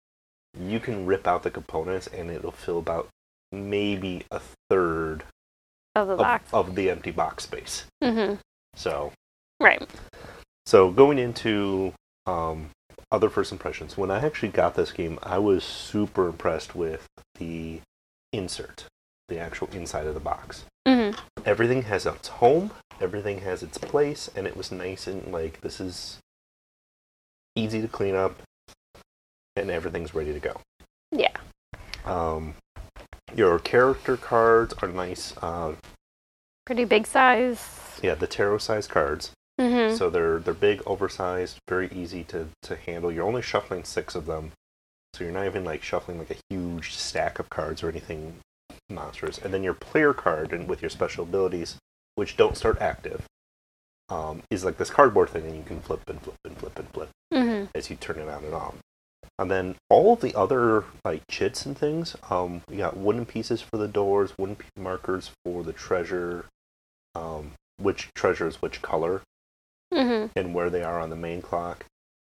you 0.57 0.79
can 0.79 1.05
rip 1.05 1.27
out 1.27 1.43
the 1.43 1.51
components 1.51 2.07
and 2.07 2.29
it'll 2.31 2.51
fill 2.51 2.79
about 2.79 3.07
maybe 3.51 4.23
a 4.31 4.41
third 4.69 5.23
Of 5.95 6.07
the 6.07 6.15
box. 6.15 6.49
of 6.53 6.75
the 6.75 6.89
empty 6.89 7.11
box 7.11 7.43
space. 7.43 7.85
hmm 8.03 8.35
So 8.75 9.11
Right. 9.59 9.87
So 10.65 10.89
going 10.91 11.19
into 11.19 11.93
um, 12.25 12.69
other 13.11 13.29
first 13.29 13.51
impressions, 13.51 13.97
when 13.97 14.09
I 14.09 14.23
actually 14.25 14.49
got 14.49 14.75
this 14.75 14.91
game, 14.91 15.19
I 15.21 15.37
was 15.37 15.63
super 15.63 16.27
impressed 16.27 16.75
with 16.75 17.07
the 17.35 17.81
insert, 18.33 18.85
the 19.27 19.37
actual 19.39 19.67
inside 19.73 20.07
of 20.07 20.13
the 20.13 20.19
box. 20.19 20.63
Mm-hmm. 20.87 21.19
Everything 21.45 21.83
has 21.83 22.05
its 22.05 22.27
home, 22.27 22.71
everything 22.99 23.41
has 23.41 23.61
its 23.61 23.77
place, 23.77 24.29
and 24.35 24.47
it 24.47 24.55
was 24.57 24.71
nice 24.71 25.05
and 25.07 25.31
like 25.31 25.61
this 25.61 25.79
is 25.79 26.17
easy 27.55 27.81
to 27.81 27.87
clean 27.87 28.15
up, 28.15 28.41
and 29.55 29.69
everything's 29.69 30.15
ready 30.15 30.33
to 30.33 30.39
go. 30.39 30.59
Yeah. 31.11 31.35
Um, 32.05 32.55
your 33.35 33.59
character 33.59 34.17
cards 34.17 34.73
are 34.81 34.87
nice. 34.87 35.35
Uh, 35.41 35.73
Pretty 36.65 36.85
big 36.85 37.07
size. 37.07 37.99
yeah, 38.01 38.15
the 38.15 38.27
tarot 38.27 38.59
size 38.59 38.87
cards. 38.87 39.31
Mm-hmm. 39.59 39.95
So 39.95 40.09
they're 40.09 40.39
they're 40.39 40.53
big, 40.53 40.81
oversized, 40.85 41.57
very 41.67 41.89
easy 41.93 42.23
to, 42.25 42.47
to 42.63 42.75
handle. 42.75 43.11
You're 43.11 43.27
only 43.27 43.41
shuffling 43.41 43.83
six 43.83 44.15
of 44.15 44.25
them, 44.25 44.51
so 45.13 45.23
you're 45.23 45.33
not 45.33 45.45
even 45.45 45.63
like 45.63 45.83
shuffling 45.83 46.17
like 46.17 46.31
a 46.31 46.37
huge 46.49 46.93
stack 46.93 47.37
of 47.39 47.49
cards 47.49 47.83
or 47.83 47.89
anything 47.89 48.35
monstrous. 48.89 49.37
And 49.37 49.53
then 49.53 49.63
your 49.63 49.73
player 49.73 50.13
card 50.13 50.53
and 50.53 50.67
with 50.67 50.81
your 50.81 50.89
special 50.89 51.23
abilities, 51.23 51.77
which 52.15 52.37
don't 52.37 52.57
start 52.57 52.81
active, 52.81 53.23
um, 54.09 54.41
is 54.49 54.65
like 54.65 54.77
this 54.77 54.89
cardboard 54.89 55.29
thing, 55.29 55.45
and 55.45 55.55
you 55.55 55.63
can 55.63 55.81
flip 55.81 56.01
and 56.07 56.21
flip 56.21 56.35
and 56.43 56.57
flip 56.57 56.79
and 56.79 56.89
flip 56.89 57.09
mm-hmm. 57.33 57.65
as 57.75 57.89
you 57.89 57.95
turn 57.95 58.19
it 58.19 58.29
on 58.29 58.43
and 58.43 58.53
off. 58.53 58.75
And 59.39 59.49
then 59.49 59.75
all 59.89 60.13
of 60.13 60.21
the 60.21 60.35
other 60.35 60.83
like 61.03 61.23
chits 61.29 61.65
and 61.65 61.77
things, 61.77 62.15
um, 62.29 62.61
we 62.69 62.77
got 62.77 62.95
wooden 62.97 63.25
pieces 63.25 63.61
for 63.61 63.77
the 63.77 63.87
doors, 63.87 64.33
wooden 64.37 64.57
markers 64.77 65.31
for 65.43 65.63
the 65.63 65.73
treasure, 65.73 66.45
um, 67.15 67.53
which 67.77 68.09
treasure 68.13 68.47
is 68.47 68.61
which 68.61 68.81
color, 68.81 69.21
Mm-hmm. 69.93 70.27
and 70.39 70.53
where 70.53 70.69
they 70.69 70.83
are 70.83 70.99
on 71.01 71.09
the 71.09 71.15
main 71.17 71.41
clock. 71.41 71.85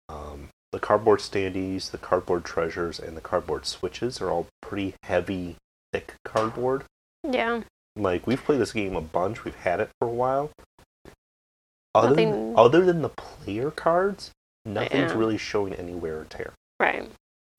Um, 0.09 0.49
the 0.71 0.79
cardboard 0.79 1.19
standees, 1.19 1.89
the 1.89 1.97
cardboard 1.97 2.45
treasures, 2.45 2.99
and 2.99 3.17
the 3.17 3.21
cardboard 3.21 3.65
switches 3.65 4.21
are 4.21 4.29
all 4.29 4.45
pretty 4.61 4.93
heavy, 5.03 5.55
thick 5.91 6.13
cardboard. 6.23 6.83
Yeah. 7.23 7.61
Like 7.95 8.27
we've 8.27 8.43
played 8.43 8.59
this 8.59 8.73
game 8.73 8.95
a 8.95 9.01
bunch, 9.01 9.43
we've 9.43 9.55
had 9.55 9.79
it 9.79 9.89
for 9.99 10.07
a 10.07 10.11
while. 10.13 10.51
Other 11.95 12.13
than, 12.15 12.53
other 12.55 12.85
than 12.85 13.01
the 13.01 13.09
player 13.09 13.71
cards, 13.71 14.31
nothing's 14.65 15.11
Yeah. 15.13 15.17
really 15.17 15.37
showing 15.37 15.73
any 15.73 15.95
wear 15.95 16.19
or 16.19 16.25
tear. 16.25 16.53
Right. 16.79 17.09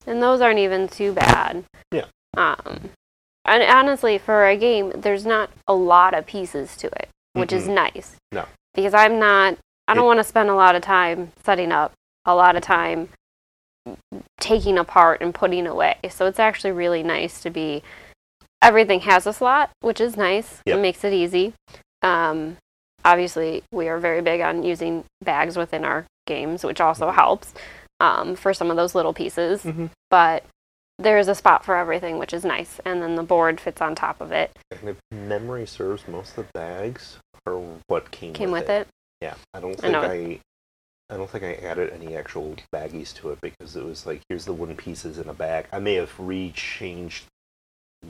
And 0.07 0.21
those 0.21 0.41
aren't 0.41 0.59
even 0.59 0.87
too 0.87 1.13
bad. 1.13 1.63
Yeah. 1.91 2.05
Um, 2.37 2.91
and 3.45 3.63
honestly, 3.63 4.17
for 4.17 4.47
a 4.47 4.55
game, 4.55 4.91
there's 4.95 5.25
not 5.25 5.49
a 5.67 5.73
lot 5.73 6.13
of 6.13 6.25
pieces 6.25 6.77
to 6.77 6.87
it, 6.87 7.09
which 7.33 7.51
is 7.51 7.67
Mhm. 7.67 7.73
nice. 7.73 8.15
No. 8.31 8.45
Because 8.73 8.93
I'm 8.93 9.19
not, 9.19 9.57
I 9.87 9.93
don't 9.95 10.05
want 10.05 10.19
to 10.19 10.23
spend 10.23 10.49
a 10.49 10.55
lot 10.55 10.75
of 10.75 10.81
time 10.81 11.31
setting 11.43 11.71
up, 11.71 11.93
a 12.25 12.35
lot 12.35 12.55
of 12.55 12.61
time 12.61 13.09
taking 14.39 14.77
apart 14.77 15.21
and 15.21 15.33
putting 15.33 15.65
away. 15.65 15.97
So 16.09 16.27
it's 16.27 16.39
actually 16.39 16.71
really 16.71 17.01
nice 17.03 17.41
to 17.41 17.49
be, 17.49 17.83
everything 18.61 19.01
has 19.01 19.25
a 19.25 19.33
slot, 19.33 19.71
which 19.81 19.99
is 19.99 20.15
nice. 20.15 20.61
Yep. 20.65 20.77
It 20.77 20.81
makes 20.81 21.03
it 21.03 21.13
easy. 21.13 21.53
Um, 22.03 22.57
obviously, 23.03 23.63
we 23.71 23.87
are 23.89 23.97
very 23.97 24.21
big 24.21 24.41
on 24.41 24.63
using 24.63 25.05
bags 25.21 25.57
within 25.57 25.83
our 25.83 26.05
games, 26.27 26.63
which 26.63 26.79
also 26.79 27.09
Mhm. 27.09 27.15
helps 27.15 27.53
um, 27.99 28.35
for 28.35 28.53
some 28.53 28.69
of 28.71 28.77
those 28.77 28.95
little 28.95 29.13
pieces. 29.13 29.63
Mhm. 29.63 29.89
But 30.09 30.43
there's 30.97 31.27
a 31.27 31.35
spot 31.35 31.63
for 31.63 31.75
everything, 31.75 32.17
which 32.17 32.33
is 32.33 32.43
nice. 32.43 32.79
And 32.85 33.01
then 33.01 33.15
the 33.15 33.23
board 33.23 33.59
fits 33.59 33.81
on 33.81 33.95
top 33.95 34.19
of 34.21 34.31
it. 34.31 34.51
And 34.71 34.89
if 34.89 34.97
memory 35.11 35.65
serves, 35.65 36.07
most 36.07 36.37
of 36.37 36.47
the 36.47 36.51
bags 36.53 37.17
are 37.47 37.59
what 37.87 38.11
came, 38.11 38.33
Came 38.33 38.51
with 38.51 38.69
it. 38.69 38.87
Yeah, 39.21 39.35
I 39.53 39.59
don't 39.59 39.75
think 39.79 39.93
know. 39.93 40.01
I, 40.01 40.39
I, 41.09 41.17
don't 41.17 41.29
think 41.29 41.43
I 41.43 41.53
added 41.55 41.91
any 41.91 42.15
actual 42.15 42.55
baggies 42.73 43.13
to 43.15 43.31
it 43.31 43.39
because 43.41 43.75
it 43.75 43.83
was 43.83 44.05
like 44.05 44.21
here's 44.29 44.45
the 44.45 44.53
wooden 44.53 44.75
pieces 44.75 45.17
in 45.17 45.27
a 45.29 45.33
bag. 45.33 45.67
I 45.71 45.79
may 45.79 45.95
have 45.95 46.15
rechanged 46.17 47.23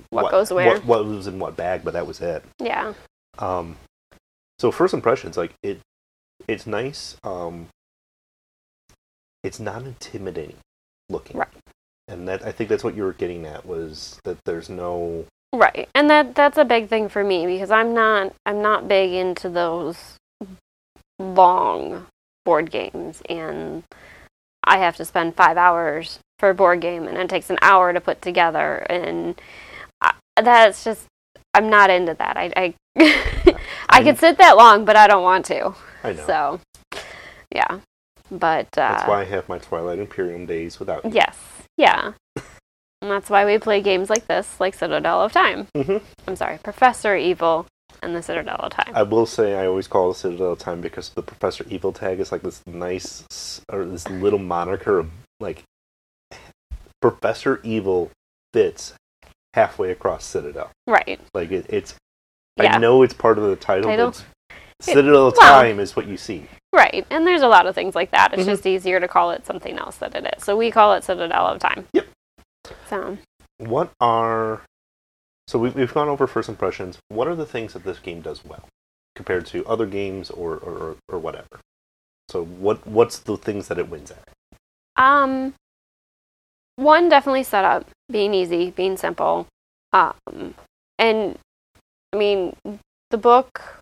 What 0.10 0.32
goes 0.32 0.52
where. 0.52 0.74
what, 0.76 0.86
what 0.86 1.06
was 1.06 1.28
in 1.28 1.40
what 1.40 1.56
bag, 1.56 1.84
but 1.84 1.94
that 1.94 2.08
was 2.08 2.22
it. 2.22 2.44
Yeah. 2.60 2.94
Um, 3.38 3.78
so 4.60 4.72
first 4.72 4.94
impressions, 4.94 5.38
like 5.38 5.54
it, 5.64 5.80
it's 6.48 6.68
nice. 6.68 7.16
Um, 7.24 7.68
it's 9.44 9.60
not 9.60 9.84
intimidating 9.84 10.58
looking, 11.10 11.38
Right. 11.38 11.48
And 12.08 12.28
that 12.28 12.46
I 12.46 12.52
think 12.52 12.70
that's 12.70 12.84
what 12.84 12.96
you 12.96 13.04
were 13.04 13.14
getting 13.14 13.46
at 13.46 13.66
was 13.66 14.20
that 14.24 14.38
there's 14.46 14.70
no 14.70 15.26
Right. 15.54 15.90
And 15.96 16.10
that 16.10 16.36
that's 16.36 16.58
a 16.58 16.66
big 16.66 16.90
thing 16.90 17.10
for 17.10 17.24
me 17.24 17.46
because 17.46 17.72
I'm 17.72 17.94
not 17.94 18.34
I'm 18.46 18.62
not 18.62 18.88
big 18.88 19.14
into 19.14 19.50
those 19.50 20.16
long 21.20 22.08
board 22.46 22.72
games 22.72 23.22
and 23.30 23.84
I 24.64 24.78
have 24.78 24.96
to 24.98 25.06
spend 25.06 25.36
5 25.36 25.58
hours 25.58 26.20
for 26.38 26.50
a 26.50 26.54
board 26.54 26.82
game 26.82 27.08
and 27.08 27.18
it 27.18 27.30
takes 27.30 27.50
an 27.50 27.58
hour 27.62 27.92
to 27.94 28.00
put 28.00 28.22
together 28.22 28.86
and 28.90 29.40
I, 30.02 30.14
that's 30.42 30.84
just 30.84 31.06
I'm 31.54 31.70
not 31.70 31.90
into 31.90 32.14
that. 32.14 32.38
I 32.38 32.52
I, 32.56 32.76
I 33.90 34.04
could 34.04 34.18
sit 34.18 34.38
that 34.38 34.58
long 34.58 34.86
but 34.86 34.96
I 34.96 35.08
don't 35.08 35.24
want 35.24 35.46
to. 35.46 35.74
I 36.04 36.14
know. 36.14 36.26
So 36.26 36.60
yeah. 37.54 37.80
But 38.32 38.68
uh 38.78 38.90
that's 38.94 39.08
why 39.08 39.22
I 39.22 39.26
have 39.26 39.50
my 39.50 39.58
Twilight 39.58 40.00
Imperium 40.00 40.46
days 40.46 40.80
without 40.80 41.04
you. 41.06 41.12
Yes. 41.14 41.38
Yeah. 41.78 42.14
And 43.02 43.10
that's 43.10 43.30
why 43.30 43.46
we 43.46 43.58
play 43.58 43.82
games 43.82 44.10
like 44.10 44.28
this, 44.28 44.60
like 44.60 44.74
Citadel 44.74 45.22
of 45.22 45.32
Time. 45.32 45.68
Mhm. 45.76 46.02
I'm 46.28 46.36
sorry, 46.36 46.58
Professor 46.62 47.16
Evil 47.16 47.66
and 48.04 48.14
the 48.16 48.22
Citadel 48.22 48.58
of 48.58 48.72
Time. 48.74 48.92
I 48.94 49.04
will 49.04 49.26
say 49.26 49.56
I 49.56 49.66
always 49.66 49.88
call 49.88 50.12
it 50.12 50.16
Citadel 50.16 50.52
of 50.52 50.60
Time 50.60 50.82
because 50.82 51.10
the 51.10 51.24
Professor 51.24 51.66
Evil 51.70 51.94
tag 51.94 52.20
is 52.20 52.32
like 52.32 52.42
this 52.42 52.62
nice 52.68 53.62
or 53.72 53.86
this 53.86 54.08
little 54.10 54.40
moniker 54.40 55.00
of 55.00 55.10
like 55.40 55.64
Professor 57.02 57.62
Evil 57.64 58.12
fits 58.54 58.94
halfway 59.54 59.92
across 59.92 60.26
Citadel. 60.26 60.70
right. 60.88 61.20
Like 61.34 61.52
it, 61.52 61.66
it's 61.70 61.96
Yeah. 62.58 62.76
I 62.76 62.78
know 62.78 63.02
it's 63.04 63.14
part 63.14 63.38
of 63.38 63.46
the 63.46 63.56
title, 63.56 63.90
Title? 63.90 64.14
Citadel 64.82 65.28
of 65.28 65.36
well- 65.38 65.62
Time 65.62 65.80
is 65.80 65.96
what 65.96 66.08
you 66.08 66.18
see. 66.18 66.48
Right. 66.74 67.06
And 67.10 67.26
there's 67.26 67.42
a 67.42 67.48
lot 67.48 67.66
of 67.68 67.74
things 67.76 67.96
like 67.96 68.12
that. 68.12 68.34
It's 68.34 68.44
Mhm. 68.44 68.46
just 68.46 68.66
easier 68.66 69.00
to 69.00 69.08
call 69.08 69.32
it 69.32 69.46
something 69.46 69.78
else 69.78 69.98
that 69.98 70.16
it 70.16 70.34
is. 70.38 70.44
So 70.44 70.56
we 70.56 70.70
call 70.72 70.94
it 70.94 71.04
Citadel 71.04 71.48
of 71.48 71.60
Time. 71.60 71.88
Yep. 71.94 72.08
So, 72.88 73.18
What 73.58 73.92
are 74.00 74.62
so 75.48 75.58
we've 75.58 75.76
we've 75.76 75.94
gone 75.94 76.08
over 76.10 76.28
first 76.28 76.48
impressions. 76.48 77.00
What 77.10 77.28
are 77.28 77.36
the 77.36 77.46
things 77.46 77.74
that 77.74 77.84
this 77.84 77.98
game 78.00 78.22
does 78.22 78.46
well 78.46 78.68
compared 79.16 79.46
to 79.48 79.66
other 79.66 79.86
games 79.88 80.30
or 80.30 80.58
or, 80.58 80.78
or, 80.78 80.96
or 81.10 81.20
whatever? 81.20 81.60
So 82.30 82.46
what 82.46 82.86
what's 82.86 83.18
the 83.20 83.36
things 83.38 83.68
that 83.70 83.78
it 83.80 83.90
wins 83.90 84.12
at? 84.12 84.24
um, 84.96 85.56
one 86.76 87.10
definitely 87.10 87.44
setup, 87.44 87.88
being 88.12 88.34
easy, 88.34 88.70
being 88.72 88.96
simple. 88.98 89.48
Um, 89.94 90.54
and 91.00 91.38
I 92.14 92.18
mean, 92.18 92.56
the 93.10 93.18
book, 93.18 93.82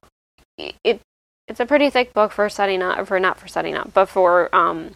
it 0.57 1.01
it's 1.47 1.59
a 1.59 1.65
pretty 1.65 1.89
thick 1.89 2.13
book 2.13 2.31
for 2.31 2.49
setting 2.49 2.81
up, 2.81 3.07
for 3.07 3.19
not 3.19 3.37
for 3.39 3.47
setting 3.47 3.75
up, 3.75 3.93
but 3.93 4.07
for 4.07 4.53
um, 4.55 4.91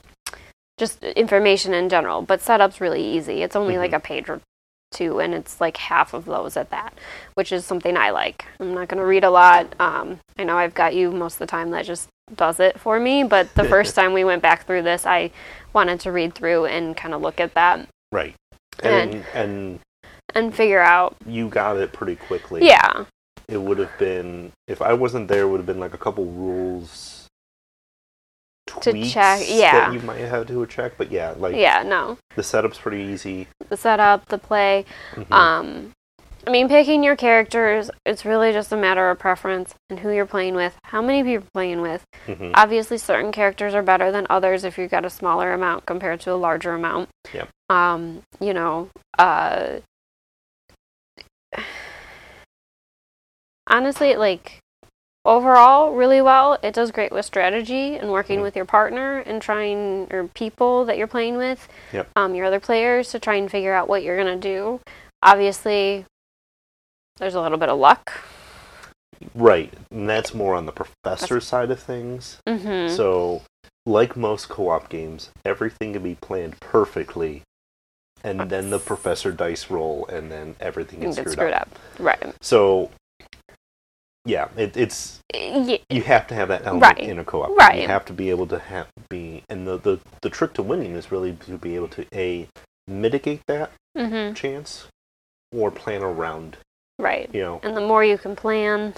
just 0.77 1.03
information 1.03 1.73
in 1.73 1.89
general. 1.89 2.21
But 2.21 2.41
setup's 2.41 2.81
really 2.81 3.03
easy. 3.03 3.41
It's 3.43 3.55
only 3.55 3.77
like 3.77 3.91
Mhm. 3.91 3.95
a 3.97 3.99
page 3.99 4.29
or 4.29 4.41
two, 4.91 5.19
and 5.19 5.33
it's 5.33 5.61
like 5.61 5.77
half 5.77 6.13
of 6.13 6.25
those 6.25 6.57
at 6.57 6.69
that, 6.71 6.93
which 7.35 7.51
is 7.51 7.65
something 7.65 7.95
I 7.95 8.09
like. 8.09 8.45
I'm 8.59 8.73
not 8.73 8.87
gonna 8.89 9.05
read 9.05 9.23
a 9.23 9.29
lot. 9.29 9.67
Um, 9.79 10.19
I 10.37 10.43
know 10.43 10.57
I've 10.57 10.73
got 10.73 10.93
you 10.93 11.11
most 11.11 11.35
of 11.35 11.39
the 11.39 11.47
time 11.47 11.71
that 11.71 11.85
just 11.85 12.09
does 12.35 12.59
it 12.59 12.79
for 12.79 12.99
me, 12.99 13.23
but 13.23 13.53
the 13.55 13.63
first 13.75 13.95
time 13.95 14.11
we 14.13 14.23
went 14.25 14.41
back 14.41 14.65
through 14.65 14.81
this, 14.81 15.05
I 15.05 15.31
wanted 15.73 15.99
to 16.01 16.11
read 16.11 16.33
through 16.35 16.65
and 16.65 16.95
kind 16.97 17.13
of 17.13 17.21
look 17.21 17.39
at 17.39 17.53
that 17.53 17.87
Right. 18.11 18.35
And- 18.83 19.15
And 19.15 19.25
and 19.33 19.79
and 20.33 20.55
figure 20.55 20.79
out. 20.81 21.15
you 21.25 21.47
got 21.49 21.77
it 21.77 21.93
pretty 21.93 22.15
quickly. 22.17 22.65
Yeah, 22.65 23.05
It 23.51 23.61
would 23.61 23.77
have 23.79 23.97
been 23.99 24.51
if 24.67 24.81
I 24.81 24.93
wasn't 24.93 25.27
there. 25.27 25.47
Would 25.47 25.57
have 25.57 25.65
been 25.65 25.79
like 25.79 25.93
a 25.93 25.97
couple 25.97 26.25
rules 26.25 27.27
To 28.81 29.03
check, 29.03 29.41
yeah. 29.47 29.89
that 29.89 29.93
you 29.93 29.99
might 30.01 30.19
have 30.19 30.47
to 30.47 30.65
check. 30.65 30.93
But 30.97 31.11
yeah, 31.11 31.33
like 31.37 31.55
yeah, 31.55 31.83
no, 31.83 32.17
the 32.35 32.43
setup's 32.43 32.77
pretty 32.79 33.03
easy. 33.03 33.47
the 33.69 33.77
setup, 33.77 34.25
the 34.27 34.37
play. 34.37 34.85
Mhm. 35.15 35.31
Um, 35.31 35.91
I 36.47 36.49
mean, 36.49 36.67
picking 36.69 37.03
your 37.03 37.15
characters, 37.15 37.91
it's 38.03 38.25
really 38.25 38.51
just 38.51 38.71
a 38.71 38.77
matter 38.77 39.11
of 39.11 39.19
preference 39.19 39.75
and 39.91 39.99
who 39.99 40.09
you're 40.09 40.25
playing 40.25 40.55
with, 40.55 40.75
how 40.85 40.99
many 41.01 41.19
people 41.19 41.31
you're 41.33 41.43
playing 41.53 41.81
with. 41.81 42.03
Mhm. 42.25 42.51
Obviously, 42.55 42.97
certain 42.97 43.31
characters 43.31 43.75
are 43.75 43.83
better 43.83 44.11
than 44.11 44.25
others 44.29 44.63
if 44.63 44.77
you've 44.77 44.89
got 44.89 45.05
a 45.05 45.09
smaller 45.11 45.53
amount 45.53 45.85
compared 45.85 46.19
to 46.21 46.31
a 46.33 46.35
larger 46.39 46.73
amount. 46.73 47.09
Yep. 47.31 47.49
Um, 47.69 48.23
you 48.39 48.53
know, 48.55 48.89
uh, 49.19 49.81
honestly, 53.71 54.15
like 54.15 54.59
overall, 55.25 55.93
really 55.93 56.21
well. 56.21 56.57
It 56.63 56.73
does 56.73 56.91
great 56.91 57.11
with 57.11 57.25
strategy 57.25 57.95
and 57.95 58.11
working 58.11 58.39
Mhm. 58.39 58.43
with 58.43 58.55
your 58.55 58.65
partner 58.65 59.19
and 59.19 59.41
trying 59.41 60.07
or 60.11 60.27
people 60.27 60.85
that 60.85 60.97
you're 60.97 61.07
playing 61.07 61.37
with, 61.37 61.67
Yep. 61.93 62.09
um, 62.15 62.35
your 62.35 62.47
other 62.47 62.59
players 62.59 63.11
to 63.11 63.19
try 63.19 63.35
and 63.35 63.49
figure 63.49 63.73
out 63.73 63.87
what 63.87 64.03
you're 64.03 64.17
gonna 64.17 64.35
do. 64.35 64.79
Obviously, 65.23 66.05
there's 67.17 67.35
a 67.35 67.41
little 67.41 67.59
bit 67.59 67.69
of 67.69 67.77
luck. 67.77 68.11
Right, 69.35 69.71
and 69.91 70.09
that's 70.09 70.33
more 70.33 70.55
on 70.55 70.65
the 70.65 70.71
professor 70.71 71.39
side 71.39 71.69
of 71.69 71.79
things. 71.79 72.39
Mm-hmm. 72.49 72.95
So, 72.95 73.43
like 73.85 74.15
most 74.17 74.49
co-op 74.49 74.89
games, 74.89 75.29
everything 75.45 75.93
can 75.93 76.01
be 76.01 76.15
planned 76.15 76.59
perfectly, 76.59 77.43
and 78.23 78.49
then 78.49 78.71
the 78.71 78.79
professor 78.79 79.31
dice 79.31 79.69
roll, 79.69 80.07
and 80.07 80.31
then 80.31 80.55
everything 80.59 81.01
gets 81.01 81.17
get 81.17 81.23
screwed, 81.23 81.33
screwed 81.33 81.53
up. 81.53 81.61
up. 81.61 81.79
Right. 81.99 82.33
So, 82.41 82.89
yeah, 84.25 84.49
it, 84.55 84.77
it's 84.77 85.19
Yeah. 85.33 85.77
you 85.89 86.01
have 86.03 86.27
to 86.27 86.35
have 86.35 86.49
that 86.49 86.65
element 86.65 86.97
Right. 86.99 87.09
in 87.09 87.19
a 87.19 87.23
co-op. 87.23 87.57
Right. 87.57 87.81
You 87.81 87.87
have 87.87 88.05
to 88.05 88.13
be 88.13 88.29
able 88.29 88.47
to 88.47 88.59
have 88.59 88.87
be, 89.09 89.43
and 89.49 89.67
the, 89.67 89.77
the 89.77 89.99
the 90.21 90.29
trick 90.29 90.53
to 90.53 90.63
winning 90.63 90.93
is 90.93 91.11
really 91.11 91.33
to 91.33 91.57
be 91.57 91.75
able 91.75 91.87
to 91.89 92.05
a 92.13 92.47
mitigate 92.87 93.41
that 93.47 93.71
Mm-hmm. 93.97 94.33
chance, 94.35 94.87
or 95.53 95.69
plan 95.69 96.01
around. 96.01 96.55
Right. 96.97 97.29
You 97.33 97.41
know, 97.41 97.59
And 97.63 97.75
the 97.75 97.81
more 97.81 98.05
you 98.05 98.17
can 98.17 98.37
plan, 98.37 98.93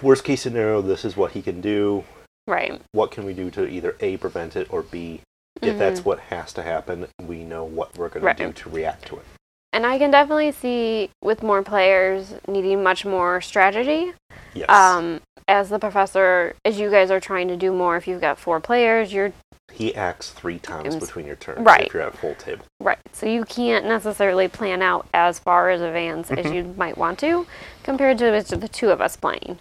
worst 0.00 0.22
case 0.22 0.42
scenario, 0.42 0.80
this 0.80 1.04
is 1.04 1.16
what 1.16 1.32
he 1.32 1.42
can 1.42 1.60
do. 1.60 2.04
right. 2.46 2.80
What 2.92 3.10
can 3.10 3.24
we 3.24 3.34
do 3.34 3.50
to 3.50 3.66
either 3.68 3.96
a 4.00 4.16
prevent 4.18 4.54
it 4.54 4.72
or 4.72 4.82
b 4.82 5.22
if 5.60 5.74
Mhm. 5.74 5.78
that's 5.78 6.04
what 6.04 6.20
has 6.30 6.52
to 6.52 6.62
happen, 6.62 7.08
we 7.20 7.42
know 7.42 7.64
what 7.64 7.96
we're 7.98 8.08
going 8.08 8.24
Right. 8.24 8.36
to 8.36 8.46
do 8.46 8.52
to 8.52 8.70
react 8.70 9.06
to 9.08 9.16
it. 9.16 9.24
And 9.72 9.84
I 9.86 9.98
can 9.98 10.10
definitely 10.10 10.52
see 10.52 11.10
with 11.22 11.42
more 11.42 11.62
players 11.62 12.34
needing 12.46 12.82
much 12.82 13.04
more 13.04 13.40
strategy. 13.40 14.12
Yes. 14.54 14.68
Um, 14.70 15.20
as 15.46 15.68
the 15.68 15.78
professor, 15.78 16.54
as 16.64 16.78
you 16.80 16.90
guys 16.90 17.10
are 17.10 17.20
trying 17.20 17.48
to 17.48 17.56
do 17.56 17.72
more, 17.72 17.96
if 17.96 18.06
you've 18.08 18.20
got 18.20 18.38
four 18.38 18.60
players, 18.60 19.12
you're 19.12 19.32
he 19.70 19.94
acts 19.94 20.30
three 20.30 20.58
times 20.58 20.96
between 20.96 21.26
your 21.26 21.36
turns 21.36 21.60
right. 21.60 21.86
if 21.86 21.92
you're 21.94 22.02
at 22.02 22.16
full 22.16 22.34
table. 22.36 22.64
right. 22.80 22.98
So 23.12 23.26
you 23.26 23.44
can't 23.44 23.84
necessarily 23.84 24.48
plan 24.48 24.80
out 24.80 25.06
as 25.12 25.38
far 25.38 25.68
as 25.68 25.82
advance 25.82 26.30
as 26.30 26.46
Mhm. 26.46 26.54
you 26.54 26.74
might 26.78 26.96
want 26.96 27.18
to, 27.20 27.46
compared 27.82 28.16
to 28.18 28.30
the- 28.30 28.42
to 28.44 28.56
the 28.56 28.66
two 28.68 28.90
of 28.90 29.02
us 29.02 29.16
playing. 29.16 29.58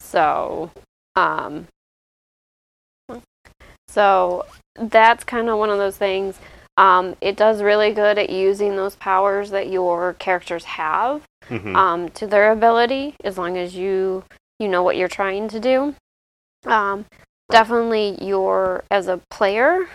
So, 0.00 0.70
um, 1.16 1.66
so 3.88 4.44
that's 4.74 5.24
kind 5.24 5.48
of 5.48 5.58
one 5.58 5.70
of 5.70 5.78
those 5.78 5.96
things. 5.96 6.38
Um, 6.78 7.16
it 7.20 7.36
does 7.36 7.60
really 7.60 7.92
good 7.92 8.18
at 8.18 8.30
using 8.30 8.76
those 8.76 8.94
powers 8.96 9.50
that 9.50 9.68
your 9.68 10.14
characters 10.14 10.64
have. 10.64 11.22
Mhm. 11.50 11.74
um, 11.74 12.08
to 12.10 12.26
their 12.26 12.52
ability 12.52 13.14
as 13.24 13.38
long 13.38 13.56
as 13.56 13.74
you 13.74 14.22
you 14.58 14.68
know 14.68 14.82
what 14.82 14.96
you're 14.98 15.08
trying 15.08 15.48
to 15.48 15.58
do. 15.58 15.94
Um, 16.66 17.06
definitely 17.50 18.18
your 18.22 18.84
as 18.90 19.08
a 19.08 19.20
player, 19.30 19.88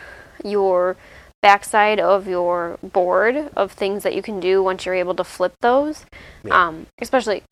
your 0.43 0.95
backside 1.43 1.99
of 1.99 2.27
your 2.27 2.79
board 2.81 3.51
of 3.55 3.71
things 3.71 4.01
that 4.03 4.15
you 4.15 4.21
can 4.23 4.39
do 4.39 4.63
once 4.63 4.83
you're 4.85 4.95
able 4.95 5.13
to 5.13 5.23
flip 5.23 5.53
those. 5.61 6.05
Yeah. 6.43 6.67
Um, 6.67 6.87
especially 7.01 7.43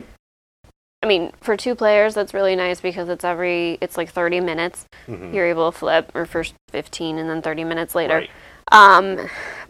I 1.04 1.06
mean, 1.06 1.32
for 1.40 1.56
two 1.56 1.74
players 1.74 2.14
that's 2.14 2.32
really 2.34 2.56
nice 2.56 2.80
because 2.80 3.08
it's 3.08 3.24
every 3.24 3.78
it's 3.80 3.96
like 3.96 4.10
30 4.10 4.40
minutes 4.40 4.86
Mhm. 5.08 5.32
you're 5.34 5.46
able 5.46 5.70
to 5.70 5.76
flip 5.78 6.10
or 6.14 6.26
first 6.26 6.54
15 6.70 7.18
and 7.18 7.28
then 7.30 7.40
30 7.42 7.62
minutes 7.64 7.94
later. 7.94 8.16
Right. 8.16 8.30
Um, 8.70 9.28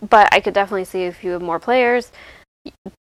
but 0.09 0.29
I 0.33 0.41
could 0.41 0.55
definitely 0.55 0.85
see 0.85 1.05
if 1.05 1.25
you 1.25 1.33
have 1.33 1.43
more 1.43 1.59
players, 1.59 2.13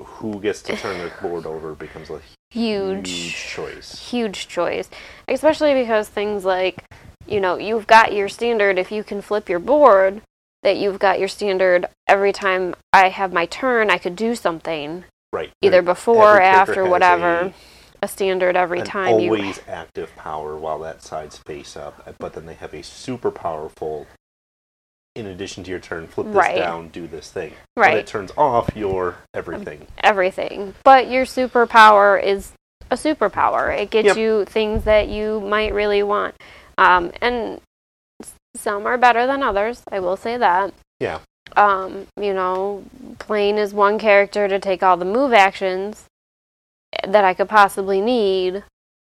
Who 0.01 0.39
gets 0.39 0.61
to 0.63 0.75
turn 0.75 0.97
their 0.97 1.13
board 1.21 1.45
over 1.45 1.73
becomes 1.75 2.09
a 2.09 2.21
huge 2.51 3.09
huge 3.09 3.35
choice. 3.35 4.09
huge 4.09 4.47
choice, 4.47 4.89
especially 5.27 5.73
because 5.73 6.07
things 6.09 6.45
like, 6.45 6.83
you 7.25 7.39
know, 7.39 7.57
you've 7.57 7.87
got 7.87 8.13
your 8.13 8.29
standard. 8.29 8.77
If 8.77 8.91
you 8.91 9.03
can 9.03 9.21
flip 9.21 9.49
your 9.49 9.59
board, 9.59 10.21
that 10.61 10.77
you've 10.77 10.99
got 10.99 11.19
your 11.19 11.27
standard 11.27 11.85
every 12.07 12.31
time 12.31 12.75
I 12.93 13.09
have 13.09 13.33
my 13.33 13.45
turn, 13.45 13.89
I 13.89 13.97
could 13.97 14.15
do 14.15 14.35
something 14.35 15.03
Right. 15.33 15.51
either 15.61 15.81
before, 15.81 16.37
or 16.37 16.41
after, 16.41 16.85
whatever. 16.85 17.25
a- 17.47 17.53
A, 18.03 18.07
standard 18.07 18.55
every 18.57 18.81
time 18.81 19.19
you. 19.19 19.29
always 19.33 19.61
active 19.67 20.13
power 20.17 20.57
while 20.57 20.77
that 20.79 21.01
side's 21.01 21.37
face 21.37 21.77
up, 21.77 22.13
but 22.19 22.33
then 22.33 22.45
they 22.45 22.53
have 22.55 22.73
a 22.73 22.83
super 22.83 23.31
powerful. 23.31 24.05
In 25.15 25.27
addition 25.27 25.63
to 25.63 25.70
your 25.70 25.79
turn, 25.79 26.08
flip 26.08 26.27
this 26.27 26.36
Right. 26.36 26.56
down, 26.56 26.88
do 26.89 27.06
this 27.08 27.30
thing. 27.30 27.54
When 27.76 27.86
Right, 27.88 27.97
it 27.97 28.08
turns 28.08 28.32
off, 28.36 28.76
your 28.76 29.17
everything. 29.34 29.88
everything. 30.04 30.73
But 30.84 31.08
your 31.08 31.26
superpower 31.26 32.21
is 32.21 32.54
a 32.89 32.95
superpower. 32.95 33.78
It 33.78 33.91
gets 33.91 34.08
Yep. 34.08 34.17
you 34.17 34.45
things 34.45 34.86
that 34.86 35.10
you 35.10 35.39
might 35.39 35.71
really 35.73 36.02
want. 36.02 36.36
Um, 36.80 37.12
and 37.21 37.62
some 38.56 38.88
are 38.88 38.97
better 38.97 39.28
than 39.28 39.43
others. 39.43 39.84
I 39.91 39.99
will 39.99 40.17
say 40.17 40.38
that. 40.38 40.73
Yeah. 40.99 41.19
um, 41.58 42.08
you 42.19 42.34
know, 42.34 42.84
playing 43.19 43.60
as 43.60 43.73
one 43.76 43.99
character 43.99 44.47
to 44.47 44.58
take 44.60 44.82
all 44.82 44.97
the 44.97 45.06
move 45.06 45.34
actions 45.34 46.06
that 47.08 47.23
I 47.23 47.36
could 47.36 47.49
possibly 47.49 48.02
need 48.02 48.63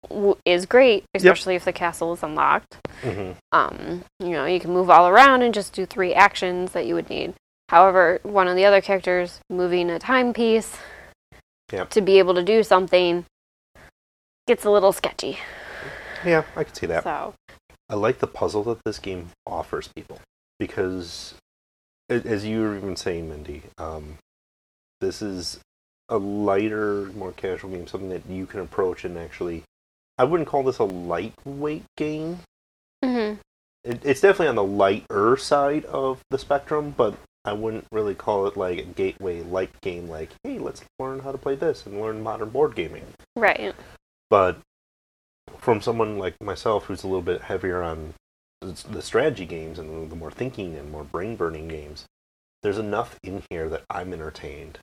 w- 0.09 0.37
is 0.45 0.67
great, 0.67 1.05
especially 1.15 1.55
if 1.55 1.65
the 1.65 1.73
castle 1.73 2.13
is 2.13 2.23
unlocked. 2.23 2.77
hmm 3.03 3.33
Um, 3.53 4.05
you 4.21 4.31
know, 4.31 4.45
you 4.47 4.61
can 4.61 4.73
move 4.73 4.91
all 4.91 5.09
around 5.09 5.43
and 5.43 5.53
just 5.55 5.73
do 5.73 5.87
three 5.87 6.15
actions 6.15 6.73
that 6.73 6.87
you 6.87 6.95
would 6.95 7.09
need. 7.11 7.35
However, 7.69 8.21
one 8.23 8.49
of 8.49 8.57
the 8.57 8.65
other 8.65 8.81
characters 8.81 9.41
moving 9.51 9.91
a 9.91 9.99
timepiece 9.99 10.77
Yep. 11.73 11.91
to 11.91 12.01
be 12.01 12.19
able 12.19 12.35
to 12.35 12.43
do 12.43 12.63
something 12.63 13.25
gets 14.47 14.65
a 14.65 14.71
little 14.71 14.93
sketchy. 14.93 15.39
Yeah, 16.25 16.45
I 16.57 16.65
can 16.65 16.75
see 16.75 16.87
that. 16.87 17.05
So, 17.05 17.35
I 17.89 17.95
like 17.95 18.19
the 18.19 18.27
puzzle 18.27 18.63
that 18.65 18.85
this 18.85 18.99
game 18.99 19.31
offers 19.47 19.89
people 19.89 20.21
because, 20.59 21.35
as 22.09 22.45
you 22.45 22.61
were 22.61 22.77
even 22.77 22.97
saying, 22.97 23.29
Mindy, 23.29 23.63
um, 23.79 24.19
this 25.01 25.21
is 25.23 25.61
a 26.09 26.19
lighter, 26.19 27.07
more 27.17 27.33
casual 27.33 27.71
game, 27.71 27.87
something 27.87 28.11
that 28.11 28.27
you 28.29 28.47
can 28.47 28.61
approach 28.61 29.05
and 29.05 29.17
actually. 29.19 29.63
I 30.19 30.25
wouldn't 30.25 30.49
call 30.49 30.63
this 30.63 30.79
a 30.79 30.85
lightweight 30.85 31.85
game. 31.97 32.41
mhm. 33.05 33.39
It, 33.83 34.01
it's 34.05 34.21
definitely 34.23 34.49
on 34.49 34.55
the 34.55 34.65
lighter 34.65 35.37
side 35.37 35.85
of 35.87 36.21
the 36.31 36.39
spectrum, 36.39 36.95
but 36.97 37.15
I 37.45 37.53
wouldn't 37.53 37.87
really 37.93 38.15
call 38.15 38.47
it 38.47 38.57
like 38.57 38.79
a 38.79 38.83
gateway 38.85 39.43
light 39.43 39.79
game. 39.83 40.09
Like, 40.09 40.31
hey, 40.43 40.59
let's 40.59 40.83
learn 40.99 41.19
how 41.21 41.33
to 41.33 41.39
play 41.39 41.55
this 41.55 41.85
and 41.85 42.01
learn 42.01 42.23
modern 42.23 42.49
board 42.51 42.75
gaming. 42.75 43.05
right. 43.37 43.75
But 44.31 44.59
from 45.59 45.83
someone 45.83 46.19
like 46.19 46.41
myself 46.41 46.85
who's 46.87 47.05
a 47.05 47.07
little 47.07 47.23
bit 47.23 47.43
heavier 47.43 47.83
on 47.83 48.15
the 48.63 49.03
strategy 49.03 49.45
games 49.45 49.79
and 49.79 50.11
the 50.11 50.17
more 50.17 50.31
thinking 50.31 50.75
and 50.77 50.91
more 50.91 51.05
brain 51.05 51.37
burning 51.37 51.69
games, 51.69 52.07
there's 52.63 52.79
enough 52.79 53.19
in 53.23 53.43
here 53.51 53.69
that 53.69 53.83
I'm 53.91 54.15
entertained, 54.15 54.79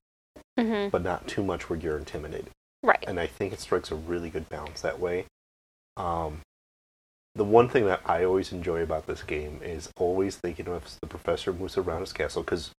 hmm 0.60 0.90
but 0.90 1.02
not 1.02 1.28
too 1.28 1.44
much 1.44 1.70
where 1.70 1.80
you're 1.80 1.98
intimidated. 1.98 2.52
Right. 2.84 3.04
And 3.08 3.20
I 3.20 3.28
think 3.28 3.54
it 3.54 3.60
strikes 3.60 3.92
a 3.92 3.96
really 3.96 4.30
good 4.30 4.50
balance 4.50 4.82
that 4.82 5.00
way. 5.00 5.26
Um, 5.98 6.42
the 7.36 7.44
one 7.44 7.70
thing 7.70 7.86
that 7.86 8.02
I 8.06 8.24
always 8.24 8.52
enjoy 8.52 8.82
about 8.82 9.08
this 9.08 9.24
game 9.24 9.62
is 9.64 9.90
always 9.98 10.36
thinking 10.36 10.68
of 10.68 11.00
the 11.00 11.08
professor 11.08 11.54
moves 11.54 11.78
around 11.78 12.02
his 12.02 12.14
castle 12.14 12.44
because 12.44 12.72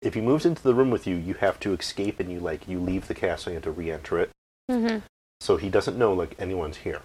if 0.00 0.14
he 0.14 0.20
moves 0.20 0.46
into 0.46 0.62
the 0.62 0.74
room 0.74 0.90
with 0.90 1.06
you, 1.06 1.14
you 1.14 1.34
have 1.34 1.60
to 1.60 1.72
escape 1.72 2.18
and 2.18 2.30
you 2.30 2.40
like 2.40 2.66
you 2.66 2.80
leave 2.80 3.06
the 3.06 3.14
castle, 3.14 3.50
and 3.50 3.54
you 3.54 3.56
have 3.56 3.76
to 3.76 3.80
re-enter 3.80 4.18
it. 4.18 4.30
hmm 4.70 4.98
So 5.40 5.56
he 5.56 5.68
doesn't 5.68 5.98
know 5.98 6.12
like 6.12 6.34
anyone's 6.38 6.78
here. 6.78 7.02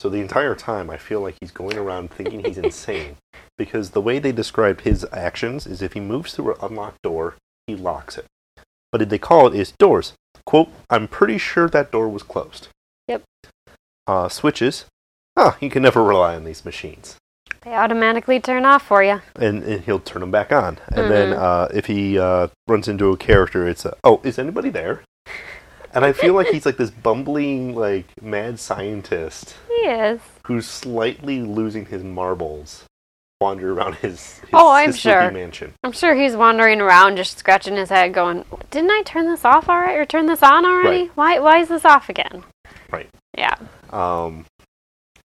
So 0.00 0.08
the 0.08 0.20
entire 0.20 0.54
time 0.54 0.90
I 0.90 0.96
feel 0.96 1.20
like 1.20 1.36
he's 1.40 1.50
going 1.50 1.76
around 1.76 2.10
thinking 2.10 2.44
he's 2.44 2.58
insane 2.58 3.16
because 3.58 3.90
the 3.90 4.00
way 4.00 4.18
they 4.18 4.32
describe 4.32 4.82
his 4.82 5.06
actions 5.12 5.66
is 5.66 5.82
if 5.82 5.94
he 5.94 6.00
moves 6.00 6.34
through 6.34 6.54
an 6.54 6.60
unlocked 6.62 7.02
door, 7.02 7.36
he 7.66 7.74
locks 7.74 8.16
it. 8.18 8.26
But 8.92 8.98
did 8.98 9.10
they 9.10 9.18
call 9.18 9.48
it 9.48 9.54
is 9.54 9.72
doors? 9.72 10.14
Quote, 10.48 10.70
I'm 10.88 11.08
pretty 11.08 11.36
sure 11.36 11.68
that 11.68 11.92
door 11.92 12.08
was 12.08 12.22
closed. 12.22 12.68
Yep. 13.06 13.22
Uh, 14.06 14.30
switches. 14.30 14.86
Ah, 15.36 15.58
you 15.60 15.68
can 15.68 15.82
never 15.82 16.02
rely 16.02 16.36
on 16.36 16.44
these 16.44 16.64
machines. 16.64 17.16
They 17.60 17.74
automatically 17.74 18.40
turn 18.40 18.64
off 18.64 18.82
for 18.86 19.02
you. 19.02 19.20
And, 19.36 19.62
and 19.62 19.84
he'll 19.84 20.00
turn 20.00 20.20
them 20.20 20.30
back 20.30 20.50
on. 20.50 20.78
And 20.90 21.10
then 21.10 21.28
Mhm. 21.34 21.38
uh, 21.38 21.68
if 21.74 21.84
he 21.84 22.18
uh, 22.18 22.48
runs 22.66 22.88
into 22.88 23.12
a 23.12 23.16
character, 23.18 23.68
it's 23.68 23.84
a, 23.84 23.94
oh, 24.02 24.22
is 24.24 24.38
anybody 24.38 24.70
there? 24.70 25.02
And 25.92 26.02
I 26.02 26.12
feel 26.14 26.32
like 26.32 26.46
he's 26.46 26.64
like 26.64 26.78
this 26.78 26.90
bumbling, 26.90 27.74
like 27.74 28.06
mad 28.22 28.58
scientist 28.58 29.54
He 29.68 29.86
is. 29.86 30.22
who's 30.46 30.66
slightly 30.66 31.42
losing 31.42 31.84
his 31.84 32.02
marbles, 32.02 32.84
wander 33.40 33.72
around 33.72 33.94
his, 33.96 34.38
his, 34.40 34.50
Oh, 34.52 34.70
I'm 34.70 34.88
his 34.88 34.98
sure. 34.98 35.30
mansion. 35.30 35.72
I'm 35.84 35.92
sure 35.92 36.14
he's 36.14 36.34
wandering 36.36 36.80
around 36.80 37.16
just 37.16 37.38
scratching 37.38 37.76
his 37.76 37.88
head 37.88 38.12
going, 38.12 38.44
Didn't 38.70 38.90
I 38.90 39.02
turn 39.04 39.26
this 39.26 39.44
off 39.44 39.68
already 39.68 39.98
or 39.98 40.04
turn 40.04 40.26
this 40.26 40.42
on 40.42 40.64
already? 40.64 41.02
Right. 41.04 41.16
Why 41.16 41.38
why 41.38 41.58
is 41.58 41.68
this 41.68 41.84
off 41.84 42.08
again? 42.08 42.44
Right. 42.90 43.08
Yeah. 43.36 43.54
Um, 43.90 44.44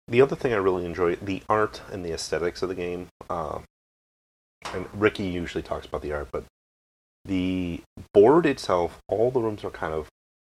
the 0.08 0.20
other 0.20 0.36
thing 0.36 0.52
I 0.52 0.56
really 0.56 0.84
enjoy 0.84 1.16
the 1.16 1.42
art 1.48 1.80
and 1.90 2.04
the 2.04 2.12
aesthetics 2.12 2.62
of 2.62 2.68
the 2.68 2.74
game. 2.74 3.08
Um, 3.30 3.64
and 4.72 4.86
Ricky 4.94 5.24
usually 5.24 5.62
talks 5.62 5.86
about 5.86 6.02
the 6.02 6.12
art, 6.12 6.28
but 6.32 6.44
the 7.24 7.80
board 8.12 8.44
itself, 8.46 8.98
all 9.08 9.30
the 9.30 9.40
rooms 9.40 9.64
are 9.64 9.70
kind 9.70 9.94
of 9.94 10.08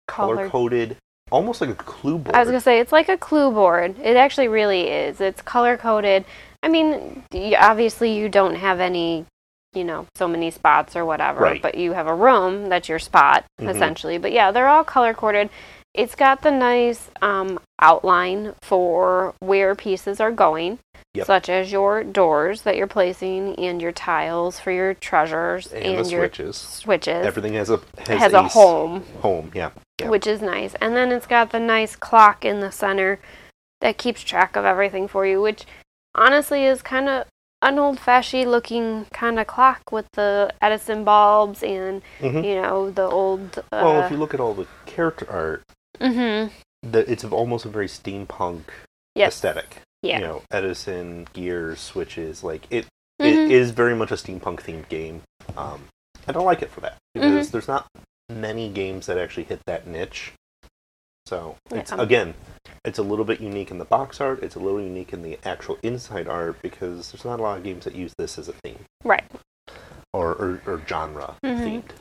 color 0.08 0.50
coded, 0.50 0.98
almost 1.32 1.62
like 1.62 1.70
a 1.70 1.76
clue 1.76 2.18
board. 2.18 2.36
I 2.36 2.40
was 2.40 2.48
gonna 2.48 2.60
say 2.60 2.80
it's 2.80 2.92
like 2.92 3.10
a 3.10 3.18
clue 3.18 3.52
board. 3.52 4.00
It 4.00 4.16
actually 4.16 4.48
really 4.48 4.90
is. 4.90 5.22
It's 5.22 5.42
color 5.42 5.78
coded. 5.78 6.26
I 6.64 6.68
mean, 6.70 7.24
obviously 7.60 8.16
you 8.18 8.30
don't 8.30 8.56
have 8.56 8.80
any, 8.80 9.26
you 9.74 9.84
know, 9.84 10.08
so 10.16 10.28
many 10.28 10.52
spots 10.52 10.96
or 10.96 11.06
whatever, 11.06 11.42
Right. 11.42 11.62
but 11.62 11.76
you 11.76 11.94
have 11.94 12.08
a 12.08 12.16
room 12.16 12.70
that's 12.70 12.90
your 12.90 13.00
spot 13.00 13.46
Mhm. 13.62 13.70
essentially. 13.70 14.18
But 14.18 14.32
yeah, 14.32 14.52
they're 14.52 14.68
all 14.68 14.84
color 14.84 15.14
coded, 15.14 15.50
it's 15.94 16.16
got 16.16 16.42
the 16.42 16.52
nice 16.52 17.10
um, 17.22 17.58
outline 17.82 18.54
for 18.62 19.34
where 19.40 19.76
pieces 19.76 20.20
are 20.20 20.32
going, 20.32 20.80
Yep. 21.14 21.26
such 21.26 21.50
as 21.50 21.72
your 21.72 22.04
doors 22.04 22.64
that 22.64 22.76
you're 22.76 22.88
placing 22.88 23.56
and 23.58 23.82
your 23.82 23.94
tiles 23.94 24.60
for 24.60 24.72
your 24.72 24.94
treasures 24.94 25.72
And, 25.72 25.86
and, 25.86 26.06
the 26.06 26.10
your 26.12 26.22
switches. 26.22 26.58
switches. 26.58 27.26
Everything 27.26 27.54
has 27.54 27.70
a 27.70 27.80
has, 28.08 28.20
has 28.20 28.34
a 28.34 28.40
s- 28.40 28.54
home, 28.54 29.06
Home, 29.22 29.52
yeah. 29.56 29.70
Yeah. 30.02 30.10
which 30.10 30.28
is 30.28 30.42
nice. 30.42 30.76
And 30.82 30.94
then 30.98 31.14
it's 31.14 31.28
got 31.28 31.52
the 31.52 31.60
nice 31.60 31.96
clock 31.96 32.44
in 32.44 32.60
the 32.60 32.72
center 32.74 33.20
that 33.80 33.98
keeps 33.98 34.22
track 34.22 34.58
of 34.58 34.66
everything 34.66 35.08
for 35.08 35.26
you, 35.26 35.42
which 35.42 35.66
honestly 36.16 36.66
is 36.66 36.82
kind 36.82 37.08
of 37.10 37.26
an 37.62 37.80
old-fashioned 37.80 38.50
looking 38.52 39.06
kind 39.14 39.40
of 39.40 39.48
clock 39.48 39.82
with 39.92 40.06
the 40.14 40.54
Edison 40.62 41.04
bulbs 41.04 41.64
and 41.64 42.02
Mhm. 42.20 42.44
you 42.46 42.62
know 42.62 42.92
the 42.92 43.04
old. 43.04 43.58
Uh, 43.58 43.64
Well, 43.84 44.02
if 44.04 44.12
you 44.12 44.18
look 44.18 44.34
at 44.34 44.40
all 44.40 44.54
the 44.54 44.68
character 44.86 45.26
art, 45.30 45.64
mm-hmm. 46.00 46.54
the, 46.84 47.10
it's 47.12 47.24
almost 47.24 47.66
a 47.66 47.70
very 47.70 47.88
steampunk 47.88 48.64
Yes. 49.16 49.34
aesthetic. 49.34 49.82
Yeah. 50.02 50.20
You 50.20 50.24
know, 50.26 50.42
Edison, 50.52 51.28
gears, 51.34 51.80
switches, 51.80 52.44
like 52.44 52.68
it. 52.70 52.86
Mhm. 53.22 53.26
It 53.26 53.52
is 53.52 53.72
very 53.72 53.96
much 53.96 54.12
a 54.12 54.16
steampunk 54.16 54.62
themed 54.62 54.90
game. 54.90 55.24
Um, 55.58 55.86
I 56.28 56.32
don't 56.34 56.46
like 56.46 56.62
it 56.62 56.70
for 56.70 56.82
that 56.82 56.98
Mm-hmm. 57.18 57.22
because 57.32 57.52
there's 57.52 57.68
not 57.68 57.88
many 58.30 58.70
games 58.70 59.06
that 59.08 59.18
actually 59.18 59.44
hit 59.46 59.62
that 59.66 59.88
niche. 59.88 60.34
So 61.28 61.56
it's 61.72 61.92
Yeah. 61.92 62.02
again, 62.02 62.34
it's 62.84 63.00
a 63.00 63.04
little 63.04 63.26
bit 63.26 63.40
unique 63.42 63.72
in 63.72 63.80
the 63.80 63.86
box 63.86 64.22
art. 64.22 64.44
It's 64.44 64.56
a 64.56 64.60
little 64.60 64.80
unique 64.80 65.12
in 65.12 65.24
the 65.24 65.40
actual 65.44 65.78
inside 65.82 66.28
art 66.28 66.62
because 66.62 67.12
there's 67.12 67.26
not 67.26 67.40
a 67.40 67.44
lot 67.44 67.58
of 67.58 67.64
games 67.64 67.86
that 67.86 67.96
use 67.96 68.14
this 68.18 68.38
as 68.38 68.48
a 68.48 68.54
theme 68.64 68.86
Right. 69.04 69.24
or 70.14 70.34
or, 70.34 70.62
or 70.68 70.82
genre 70.88 71.36
Mhm. 71.44 71.64
themed. 71.64 71.92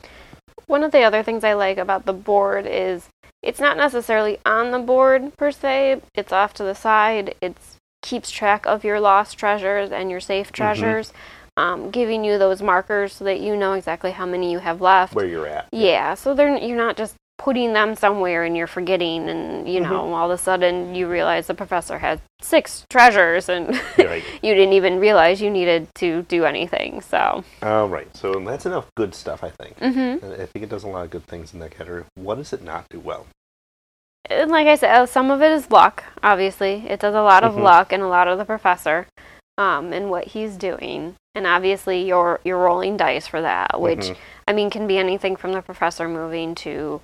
One 0.67 0.83
of 0.83 0.91
the 0.91 1.01
other 1.03 1.23
things 1.23 1.43
I 1.43 1.53
like 1.53 1.77
about 1.79 2.05
the 2.05 2.13
board 2.13 2.65
is 2.67 3.09
it's 3.41 3.59
not 3.59 3.77
necessarily 3.77 4.39
on 4.45 4.71
the 4.71 4.79
board 4.79 5.35
per 5.37 5.51
se. 5.51 6.01
It's 6.13 6.31
off 6.31 6.53
to 6.55 6.63
the 6.63 6.75
side. 6.75 7.35
It 7.41 7.57
keeps 8.03 8.29
track 8.29 8.65
of 8.67 8.83
your 8.83 8.99
lost 8.99 9.37
treasures 9.39 9.91
and 9.91 10.11
your 10.11 10.19
safe 10.19 10.51
treasures, 10.51 11.11
um, 11.57 11.89
giving 11.89 12.23
you 12.23 12.37
those 12.37 12.61
markers 12.61 13.13
so 13.13 13.23
that 13.25 13.39
you 13.39 13.55
know 13.55 13.73
exactly 13.73 14.11
how 14.11 14.25
many 14.27 14.51
you 14.51 14.59
have 14.59 14.81
left. 14.81 15.15
Where 15.15 15.25
you're 15.25 15.47
at. 15.47 15.67
Yeah, 15.71 16.13
so 16.13 16.35
they're 16.35 16.55
you're 16.57 16.77
not 16.77 16.95
just 16.95 17.15
putting 17.37 17.73
them 17.73 17.95
somewhere 17.95 18.43
and 18.43 18.55
you're 18.57 18.67
forgetting, 18.67 19.29
and 19.29 19.67
you 19.67 19.79
know 19.79 20.13
all 20.13 20.31
of 20.31 20.39
a 20.39 20.41
sudden 20.41 20.95
you 20.95 21.07
realize 21.07 21.47
the 21.47 21.53
professor 21.53 21.99
had 21.99 22.21
six 22.41 22.85
treasures 22.89 23.49
and 23.49 23.79
Right. 23.97 24.23
you 24.41 24.53
didn't 24.53 24.73
even 24.73 24.99
realize 24.99 25.41
you 25.41 25.49
needed 25.49 25.87
to 25.95 26.23
do 26.23 26.45
anything. 26.45 27.01
So, 27.01 27.43
All 27.61 27.87
right. 27.89 28.07
So 28.15 28.33
that's 28.39 28.65
enough 28.65 28.87
good 28.95 29.13
stuff, 29.15 29.43
I 29.43 29.49
think. 29.49 29.77
hmm 29.79 30.17
I 30.25 30.45
think 30.45 30.63
it 30.63 30.69
does 30.69 30.83
a 30.83 30.87
lot 30.87 31.05
of 31.05 31.11
good 31.11 31.25
things 31.27 31.53
in 31.53 31.59
that 31.59 31.71
category. 31.71 32.03
What 32.15 32.35
does 32.35 32.53
it 32.53 32.61
not 32.63 32.85
do 32.89 32.99
well? 32.99 33.27
and 34.27 34.49
like 34.49 34.65
I 34.65 34.73
said, 34.75 34.89
uh, 34.95 35.05
some 35.05 35.29
of 35.29 35.41
it 35.43 35.51
is 35.51 35.69
luck. 35.69 36.03
Obviously, 36.23 36.85
it 36.89 36.99
does 36.99 37.13
a 37.13 37.21
lot 37.21 37.43
of 37.43 37.53
Mhm. 37.53 37.61
luck 37.63 37.91
and 37.93 38.01
a 38.01 38.07
lot 38.07 38.27
of 38.27 38.39
the 38.39 38.45
professor, 38.45 39.05
um, 39.57 39.93
and 39.93 40.09
what 40.09 40.27
he's 40.27 40.57
doing, 40.57 41.15
and 41.33 41.45
obviously 41.47 42.05
you're 42.07 42.39
you're 42.43 42.57
rolling 42.63 42.97
dice 42.97 43.27
for 43.27 43.41
that, 43.41 43.79
which 43.79 43.99
Mhm. 43.99 44.17
I 44.47 44.53
mean 44.53 44.69
can 44.69 44.87
be 44.87 44.97
anything 44.97 45.35
from 45.35 45.53
the 45.53 45.61
professor 45.61 46.07
moving 46.07 46.55
to 46.55 47.01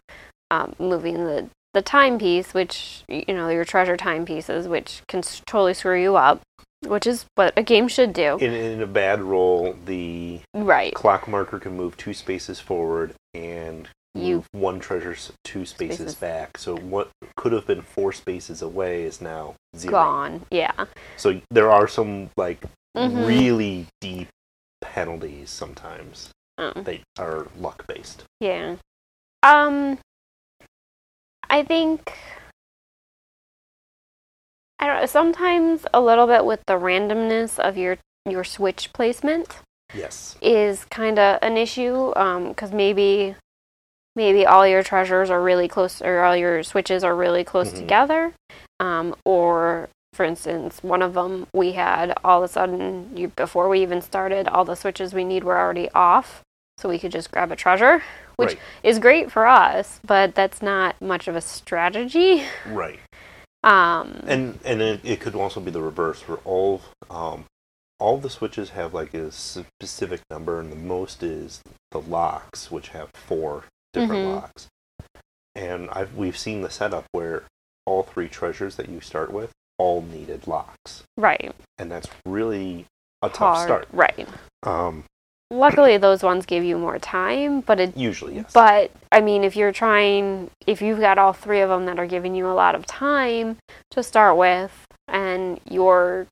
um, 0.50 0.76
moving 0.80 1.16
the 1.26 1.50
the 1.74 1.82
timepiece, 1.82 2.54
which 2.54 3.04
you 3.08 3.24
know 3.34 3.50
your 3.50 3.64
treasure 3.66 3.96
timepieces, 3.98 4.68
which 4.68 5.02
can 5.08 5.20
s- 5.20 5.42
totally 5.46 5.74
screw 5.74 6.02
you 6.02 6.18
up, 6.18 6.42
which 6.86 7.08
is 7.08 7.26
what 7.36 7.54
a 7.56 7.64
game 7.64 7.88
should 7.88 8.12
do. 8.12 8.38
in, 8.40 8.54
in 8.54 8.82
a 8.82 8.88
bad 8.88 9.22
roll, 9.22 9.74
the 9.86 10.42
right. 10.54 10.94
clock 10.94 11.28
marker 11.30 11.60
can 11.60 11.78
move 11.78 11.96
two 11.96 12.14
spaces 12.14 12.60
forward 12.60 13.14
and 13.34 13.88
You- 14.13 14.43
one 14.52 14.80
treasures 14.80 15.32
two 15.43 15.65
spaces, 15.65 15.97
Spaces. 15.97 16.15
back. 16.15 16.58
So 16.58 16.76
what 16.76 17.10
could 17.38 17.54
have 17.54 17.65
been 17.65 17.82
four 17.82 18.12
spaces 18.12 18.62
away 18.62 19.04
is 19.04 19.21
now 19.21 19.56
zero. 19.76 19.91
Gone. 19.91 20.45
Yeah. 20.52 20.86
So 21.17 21.41
there 21.50 21.71
are 21.71 21.88
some 21.88 22.30
like 22.36 22.63
Mhm. 22.97 23.26
really 23.26 23.88
deep 24.02 24.28
penalties 24.82 25.50
sometimes 25.50 26.32
Oh. 26.58 26.74
that 26.74 27.00
are 27.17 27.47
luck 27.58 27.86
based. 27.88 28.24
Yeah. 28.41 28.76
Um 29.43 29.97
I 31.50 31.63
think 31.63 32.12
I 34.80 34.88
don't 34.88 35.00
know, 35.02 35.06
sometimes 35.06 35.86
a 35.93 36.02
little 36.02 36.28
bit 36.28 36.43
with 36.43 36.62
the 36.67 36.74
randomness 36.74 37.60
of 37.60 37.78
your 37.78 37.97
your 38.30 38.43
switch 38.43 38.91
placement 38.93 39.60
Yes. 39.93 40.38
is 40.41 40.86
kind 40.86 41.17
of 41.17 41.39
an 41.41 41.56
issue 41.58 42.13
um 42.17 42.54
cuz 42.56 42.71
maybe 42.71 43.36
maybe 44.15 44.45
all 44.45 44.67
your 44.67 44.84
treasures 44.84 45.30
are 45.30 45.41
really 45.41 45.67
close 45.67 46.02
or 46.02 46.24
all 46.24 46.36
your 46.36 46.63
switches 46.63 47.04
are 47.04 47.15
really 47.15 47.43
close 47.43 47.71
Mhm. 47.71 47.78
together 47.80 48.34
um 48.80 49.15
or 49.26 49.89
for 50.13 50.26
instance 50.26 50.84
one 50.84 51.02
of 51.02 51.13
them 51.13 51.47
we 51.54 51.74
had 51.74 52.13
all 52.24 52.43
of 52.43 52.50
a 52.50 52.54
sudden 52.54 53.12
you, 53.15 53.30
before 53.30 53.69
we 53.69 53.82
even 53.82 54.02
started 54.02 54.47
all 54.47 54.65
the 54.65 54.76
switches 54.76 55.13
we 55.13 55.24
need 55.24 55.43
were 55.43 55.58
already 55.58 55.89
off 55.91 56.41
so 56.78 56.89
we 56.89 57.00
could 57.00 57.12
just 57.12 57.32
grab 57.32 57.52
a 57.52 57.56
treasure 57.56 58.04
which 58.38 58.50
Right. 58.54 58.60
is 58.84 59.00
great 59.00 59.32
for 59.32 59.45
us 59.47 60.00
but 60.06 60.36
that's 60.36 60.62
not 60.62 61.00
much 61.02 61.28
of 61.28 61.36
a 61.36 61.41
strategy 61.41 62.43
Right. 62.65 63.00
um 63.63 64.24
And 64.28 64.60
and 64.65 64.82
it, 64.82 65.02
it 65.04 65.19
could 65.21 65.36
also 65.36 65.60
be 65.60 65.71
the 65.71 65.82
reverse 65.82 66.28
where 66.28 66.39
all 66.43 66.82
um 67.10 67.45
all 68.00 68.17
the 68.17 68.32
switches 68.32 68.71
have 68.71 68.93
like 68.95 69.13
a 69.13 69.32
specific 69.32 70.21
number 70.32 70.60
and 70.60 70.71
the 70.71 70.76
most 70.76 71.21
is 71.21 71.62
the 71.91 72.02
locks 72.02 72.71
which 72.71 72.89
have 72.89 73.10
four 73.13 73.65
different 73.93 74.25
Mhm. 74.25 74.36
locks. 74.36 74.67
And 75.56 75.89
I've 75.91 76.15
we've 76.15 76.38
seen 76.38 76.62
the 76.62 76.69
setup 76.69 77.06
where 77.12 77.43
all 77.86 78.04
three 78.04 78.27
treasures 78.30 78.75
that 78.77 78.89
you 78.89 79.01
start 79.01 79.32
with 79.32 79.51
all 79.77 80.01
needed 80.01 80.47
locks. 80.47 81.04
right 81.17 81.54
And 81.77 81.91
that's 81.91 82.08
really 82.25 82.86
a 83.21 83.30
tough 83.30 83.38
hard 83.56 83.67
start. 83.67 83.88
right 83.91 84.27
Um 84.63 85.04
luckily 85.49 85.97
those 85.97 86.23
ones 86.23 86.45
give 86.45 86.63
you 86.63 86.77
more 86.77 86.97
time 86.99 87.60
but 87.62 87.80
it 87.80 87.97
usually 87.97 88.36
yes. 88.36 88.51
But 88.54 88.91
I 89.12 89.19
mean, 89.19 89.43
if 89.43 89.56
you're 89.58 89.73
trying, 89.73 90.49
if 90.67 90.82
you've 90.82 90.99
got 91.01 91.17
all 91.17 91.34
three 91.34 91.60
of 91.60 91.69
them 91.69 91.86
that 91.86 91.99
are 91.99 92.06
giving 92.08 92.36
you 92.36 92.47
a 92.47 92.54
lot 92.54 92.75
of 92.75 92.86
time 92.86 93.58
to 93.91 94.01
start 94.04 94.38
with, 94.38 94.86
and 95.10 95.60
you're 95.69 96.27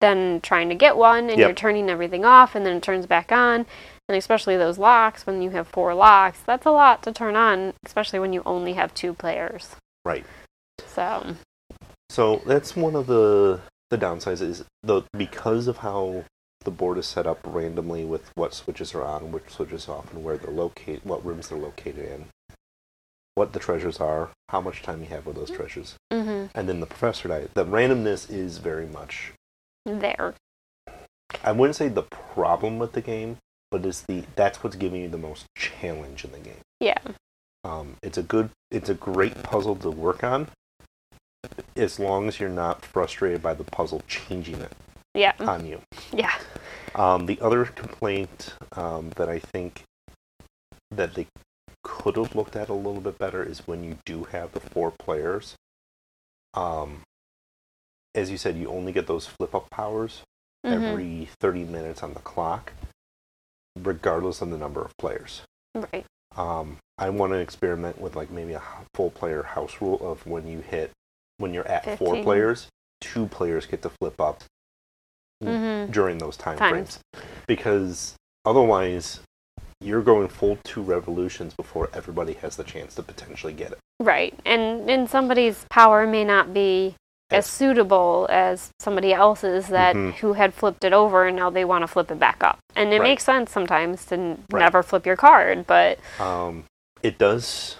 then 0.00 0.40
trying 0.40 0.68
to 0.70 0.74
get 0.74 0.96
one, 0.96 1.28
and 1.28 1.38
Yep. 1.38 1.46
you're 1.46 1.54
turning 1.54 1.90
everything 1.90 2.24
off, 2.24 2.54
and 2.54 2.64
then 2.64 2.76
it 2.78 2.82
turns 2.82 3.06
back 3.06 3.30
on, 3.30 3.66
and 4.12 4.18
especially 4.18 4.58
those 4.58 4.76
locks, 4.78 5.26
when 5.26 5.40
you 5.40 5.50
have 5.50 5.66
four 5.66 5.94
locks, 5.94 6.40
that's 6.44 6.66
a 6.66 6.70
lot 6.70 7.02
to 7.02 7.12
turn 7.12 7.34
on, 7.34 7.72
especially 7.86 8.18
when 8.18 8.34
you 8.34 8.42
only 8.44 8.74
have 8.74 8.92
two 8.92 9.14
players. 9.14 9.74
Right. 10.04 10.26
So, 10.86 11.36
So 12.10 12.42
that's 12.46 12.76
one 12.76 12.94
of 12.94 13.06
the 13.06 13.60
the 13.90 13.96
downsides 13.98 14.42
is 14.42 14.64
the 14.82 15.02
because 15.16 15.66
of 15.66 15.78
how 15.78 16.24
the 16.64 16.70
board 16.70 16.98
is 16.98 17.06
set 17.06 17.26
up 17.26 17.38
randomly 17.44 18.04
with 18.04 18.30
what 18.34 18.52
switches 18.54 18.94
are 18.94 19.02
on, 19.04 19.32
which 19.32 19.48
switches 19.48 19.88
off, 19.88 20.12
and 20.12 20.22
where 20.22 20.36
they're 20.36 20.50
located, 20.52 21.00
what 21.04 21.24
rooms 21.24 21.48
they're 21.48 21.58
located 21.58 22.04
in, 22.04 22.26
what 23.34 23.52
the 23.54 23.58
treasures 23.58 23.98
are, 23.98 24.30
how 24.50 24.60
much 24.60 24.82
time 24.82 25.00
you 25.00 25.08
have 25.08 25.24
with 25.26 25.36
those 25.36 25.50
treasures, 25.50 25.94
hmm 26.12 26.46
and 26.54 26.68
then 26.68 26.80
the 26.80 26.86
professor 26.86 27.28
die. 27.28 27.48
The 27.54 27.64
randomness 27.64 28.30
is 28.30 28.58
very 28.58 28.86
much. 28.86 29.32
there. 29.86 30.34
I 31.42 31.52
wouldn't 31.52 31.76
say 31.76 31.88
the 31.88 32.02
problem 32.34 32.78
with 32.78 32.92
the 32.92 33.00
game, 33.00 33.38
but 33.72 33.84
it's 33.86 34.02
the 34.02 34.22
that's 34.36 34.62
what's 34.62 34.76
giving 34.76 35.00
you 35.02 35.08
the 35.08 35.18
most 35.18 35.46
challenge 35.56 36.24
in 36.24 36.30
the 36.30 36.38
game. 36.38 36.60
Yeah. 36.78 36.98
Um, 37.64 37.96
it's 38.02 38.18
a 38.18 38.22
good, 38.22 38.50
it's 38.70 38.88
a 38.90 38.94
great 38.94 39.42
puzzle 39.42 39.76
to 39.76 39.90
work 39.90 40.22
on, 40.22 40.48
as 41.76 41.98
long 41.98 42.28
as 42.28 42.38
you're 42.38 42.48
not 42.48 42.84
frustrated 42.84 43.40
by 43.42 43.54
the 43.54 43.64
puzzle 43.64 44.02
changing 44.08 44.60
it 44.60 44.72
Yeah. 45.14 45.32
on 45.40 45.64
you. 45.66 45.80
Yeah. 46.12 46.34
Um, 46.94 47.26
the 47.26 47.40
other 47.40 47.64
complaint 47.64 48.54
um, 48.72 49.10
that 49.16 49.28
I 49.28 49.38
think 49.38 49.84
that 50.90 51.14
they 51.14 51.26
could 51.84 52.16
have 52.16 52.34
looked 52.34 52.56
at 52.56 52.68
a 52.68 52.74
little 52.74 53.00
bit 53.00 53.16
better 53.18 53.42
is 53.42 53.66
when 53.66 53.82
you 53.84 53.96
do 54.04 54.24
have 54.24 54.52
the 54.52 54.60
four 54.60 54.90
players. 54.98 55.54
Um, 56.54 57.02
as 58.14 58.30
you 58.30 58.36
said, 58.36 58.56
you 58.58 58.68
only 58.68 58.92
get 58.92 59.06
those 59.06 59.26
flip 59.26 59.54
up 59.54 59.70
powers 59.70 60.20
Mhm. 60.66 60.72
every 60.72 61.28
30 61.40 61.64
minutes 61.64 62.02
on 62.02 62.12
the 62.14 62.20
clock, 62.20 62.72
regardless 63.80 64.42
of 64.42 64.50
the 64.50 64.58
number 64.58 64.82
of 64.82 64.96
players. 64.98 65.42
Right. 65.74 66.04
Um, 66.36 66.78
I 66.98 67.10
want 67.10 67.32
to 67.32 67.38
experiment 67.38 68.00
with 68.00 68.16
like 68.16 68.30
maybe 68.30 68.52
a 68.52 68.62
full 68.94 69.10
player 69.10 69.42
house 69.42 69.76
rule 69.80 69.98
of 70.00 70.26
when 70.26 70.46
you 70.46 70.60
hit 70.60 70.90
when 71.38 71.52
you're 71.52 71.66
at 71.66 71.98
four 71.98 72.22
players, 72.22 72.68
two 73.00 73.26
players 73.26 73.66
get 73.66 73.82
to 73.82 73.90
flip 73.90 74.20
up 74.20 74.42
hmm 75.42 75.86
during 75.90 76.18
those 76.18 76.36
time 76.36 76.56
Times. 76.56 76.70
frames 76.70 77.00
because 77.48 78.14
otherwise 78.44 79.18
you're 79.80 80.02
going 80.02 80.28
full 80.28 80.56
two 80.62 80.80
revolutions 80.80 81.54
before 81.54 81.90
everybody 81.92 82.34
has 82.34 82.56
the 82.56 82.62
chance 82.62 82.94
to 82.94 83.02
potentially 83.02 83.52
get 83.52 83.72
it. 83.72 83.78
Right. 83.98 84.38
And 84.46 84.88
and 84.88 85.10
somebody's 85.10 85.66
power 85.70 86.06
may 86.06 86.24
not 86.24 86.54
be 86.54 86.94
as 87.34 87.46
suitable 87.46 88.26
as 88.30 88.70
somebody 88.80 89.12
else's 89.12 89.68
that 89.68 89.94
Mhm. 89.96 90.14
who 90.14 90.32
had 90.34 90.54
flipped 90.54 90.84
it 90.84 90.92
over 90.92 91.26
and 91.26 91.36
now 91.36 91.50
they 91.50 91.64
want 91.64 91.82
to 91.82 91.88
flip 91.88 92.10
it 92.10 92.18
back 92.18 92.42
up. 92.42 92.58
And 92.76 92.92
it 92.92 92.98
Right. 93.00 93.08
makes 93.08 93.24
sense 93.24 93.50
sometimes 93.50 94.04
to 94.06 94.14
n- 94.14 94.44
Right. 94.50 94.60
never 94.60 94.82
flip 94.82 95.06
your 95.06 95.16
card, 95.16 95.66
but 95.66 95.98
Um, 96.18 96.64
it 97.02 97.18
does. 97.18 97.76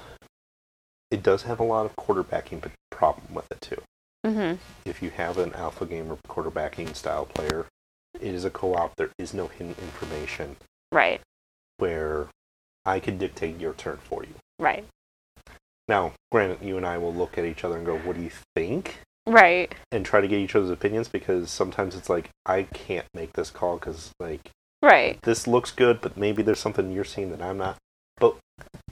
it 1.11 1.23
does 1.23 1.43
have 1.43 1.61
a 1.61 1.65
lot 1.65 1.85
of 1.87 1.95
quarterbacking 1.97 2.71
problem 2.91 3.35
with 3.35 3.51
it 3.53 3.61
too. 3.61 3.83
Mhm. 4.25 4.59
If 4.85 5.03
you 5.03 5.11
have 5.11 5.37
an 5.39 5.53
alpha 5.55 5.85
gamer 5.85 6.17
quarterbacking 6.29 6.95
style 6.95 7.27
player, 7.27 7.67
it 8.15 8.35
is 8.35 8.45
a 8.45 8.51
co-op. 8.51 8.95
There 8.97 9.11
is 9.19 9.35
no 9.35 9.49
hidden 9.49 9.75
information 9.79 10.57
Right. 10.91 11.21
where 11.79 12.29
I 12.85 12.99
can 13.01 13.19
dictate 13.19 13.59
your 13.59 13.75
turn 13.75 13.99
for 13.99 14.23
you. 14.25 14.35
Right. 14.59 14.85
Now, 15.89 16.13
granted, 16.31 16.63
you 16.63 16.77
and 16.77 16.87
I 16.87 16.99
will 16.99 17.13
look 17.13 17.37
at 17.37 17.45
each 17.45 17.65
other 17.65 17.77
and 17.77 17.85
go, 17.85 17.99
"What 17.99 18.17
do 18.17 18.23
you 18.23 18.31
think?" 18.57 19.01
Right. 19.27 19.73
and 19.93 20.05
try 20.05 20.21
to 20.21 20.29
get 20.29 20.39
each 20.41 20.55
other's 20.57 20.71
opinions 20.71 21.09
because 21.09 21.51
sometimes 21.51 21.95
it's 21.95 22.11
like 22.11 22.29
I 22.45 22.65
can't 22.65 23.07
make 23.15 23.33
this 23.35 23.51
call 23.51 23.77
because 23.77 24.11
like 24.19 24.51
Right. 24.83 25.19
this 25.23 25.47
looks 25.47 25.71
good, 25.71 26.01
but 26.01 26.17
maybe 26.17 26.43
there's 26.43 26.59
something 26.59 26.91
you're 26.91 27.05
seeing 27.05 27.31
that 27.31 27.41
I'm 27.41 27.59
not. 27.59 27.77
But 28.19 28.35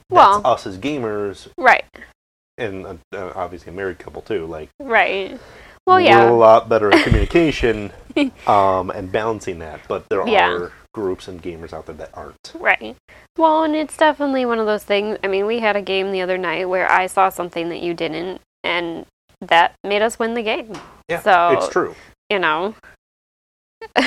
Well- 0.09 0.41
us 0.47 0.67
as 0.67 0.79
gamers, 0.79 1.49
Right. 1.59 1.85
and 2.59 2.87
uh, 2.87 2.95
uh, 3.13 3.33
obviously 3.35 3.73
a 3.73 3.75
married 3.77 3.99
couple 3.99 4.23
too. 4.23 4.47
Like, 4.47 4.69
Right. 4.79 5.39
Well, 5.87 5.97
we're 5.97 6.03
yeah. 6.03 6.31
a 6.31 6.33
lot 6.33 6.69
better 6.69 6.93
at 6.95 7.03
communication 7.05 7.91
um, 8.47 8.91
and 8.91 9.11
balancing 9.11 9.59
that. 9.61 9.81
But 9.89 10.09
there 10.11 10.27
Yeah. 10.29 10.51
are 10.53 10.73
groups 10.95 11.27
and 11.27 11.43
gamers 11.43 11.73
out 11.73 11.87
there 11.87 11.95
that 11.97 12.11
aren't. 12.15 12.53
Right. 12.55 12.97
Well, 13.37 13.65
and 13.65 13.75
it's 13.75 13.97
definitely 13.97 14.45
one 14.45 14.59
of 14.61 14.67
those 14.67 14.85
things. 14.85 15.19
I 15.25 15.27
mean, 15.27 15.47
we 15.47 15.59
had 15.59 15.75
a 15.77 15.83
game 15.83 16.13
the 16.13 16.21
other 16.21 16.39
night 16.39 16.69
where 16.69 16.89
I 16.91 17.07
saw 17.07 17.31
something 17.31 17.69
that 17.71 17.81
you 17.81 17.95
didn't, 17.95 18.41
and 18.63 19.07
that 19.41 19.75
made 19.85 20.03
us 20.03 20.19
win 20.19 20.35
the 20.35 20.43
game. 20.43 20.73
Yeah, 21.09 21.21
So- 21.21 21.51
it's 21.59 21.69
true. 21.69 21.95
You 22.29 22.39
know. 22.39 22.75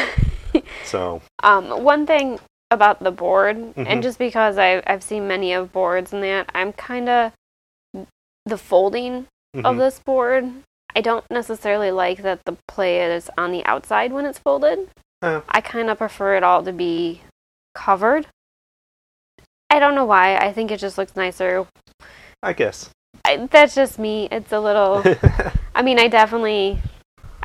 So 0.85 1.21
um, 1.41 1.83
one 1.83 2.05
thing 2.05 2.39
about 2.69 2.99
the 3.03 3.09
board, 3.11 3.57
Mhm. 3.57 3.85
and 3.87 4.03
just 4.03 4.19
because 4.19 4.57
I, 4.59 4.83
I've 4.85 5.01
seen 5.01 5.27
many 5.27 5.51
of 5.53 5.71
boards 5.73 6.13
and 6.13 6.21
that, 6.23 6.47
I'm 6.53 6.73
kind 6.73 7.09
of 7.09 7.31
the 8.45 8.57
folding 8.57 9.25
of 9.55 9.75
mhm, 9.75 9.79
this 9.79 9.97
board. 9.99 10.51
I 10.95 11.01
don't 11.01 11.25
necessarily 11.31 11.89
like 11.89 12.21
that 12.21 12.41
the 12.45 12.55
play 12.67 13.01
is 13.01 13.31
on 13.35 13.51
the 13.51 13.65
outside 13.65 14.13
when 14.13 14.25
it's 14.25 14.37
folded. 14.37 14.89
Uh. 15.23 15.41
I 15.49 15.59
kind 15.61 15.89
of 15.89 15.97
prefer 15.97 16.35
it 16.35 16.43
all 16.43 16.61
to 16.63 16.71
be 16.71 17.21
covered. 17.73 18.27
I 19.71 19.79
don't 19.79 19.95
know 19.95 20.05
why. 20.05 20.35
I 20.37 20.53
think 20.53 20.69
it 20.69 20.79
just 20.79 20.99
looks 20.99 21.15
nicer. 21.15 21.65
I 22.43 22.53
guess. 22.53 22.91
I, 23.25 23.47
that's 23.49 23.73
just 23.75 23.97
me. 23.99 24.27
It's 24.31 24.51
a 24.51 24.59
little. 24.59 25.03
I 25.75 25.81
mean, 25.81 25.99
I 25.99 26.07
definitely, 26.07 26.79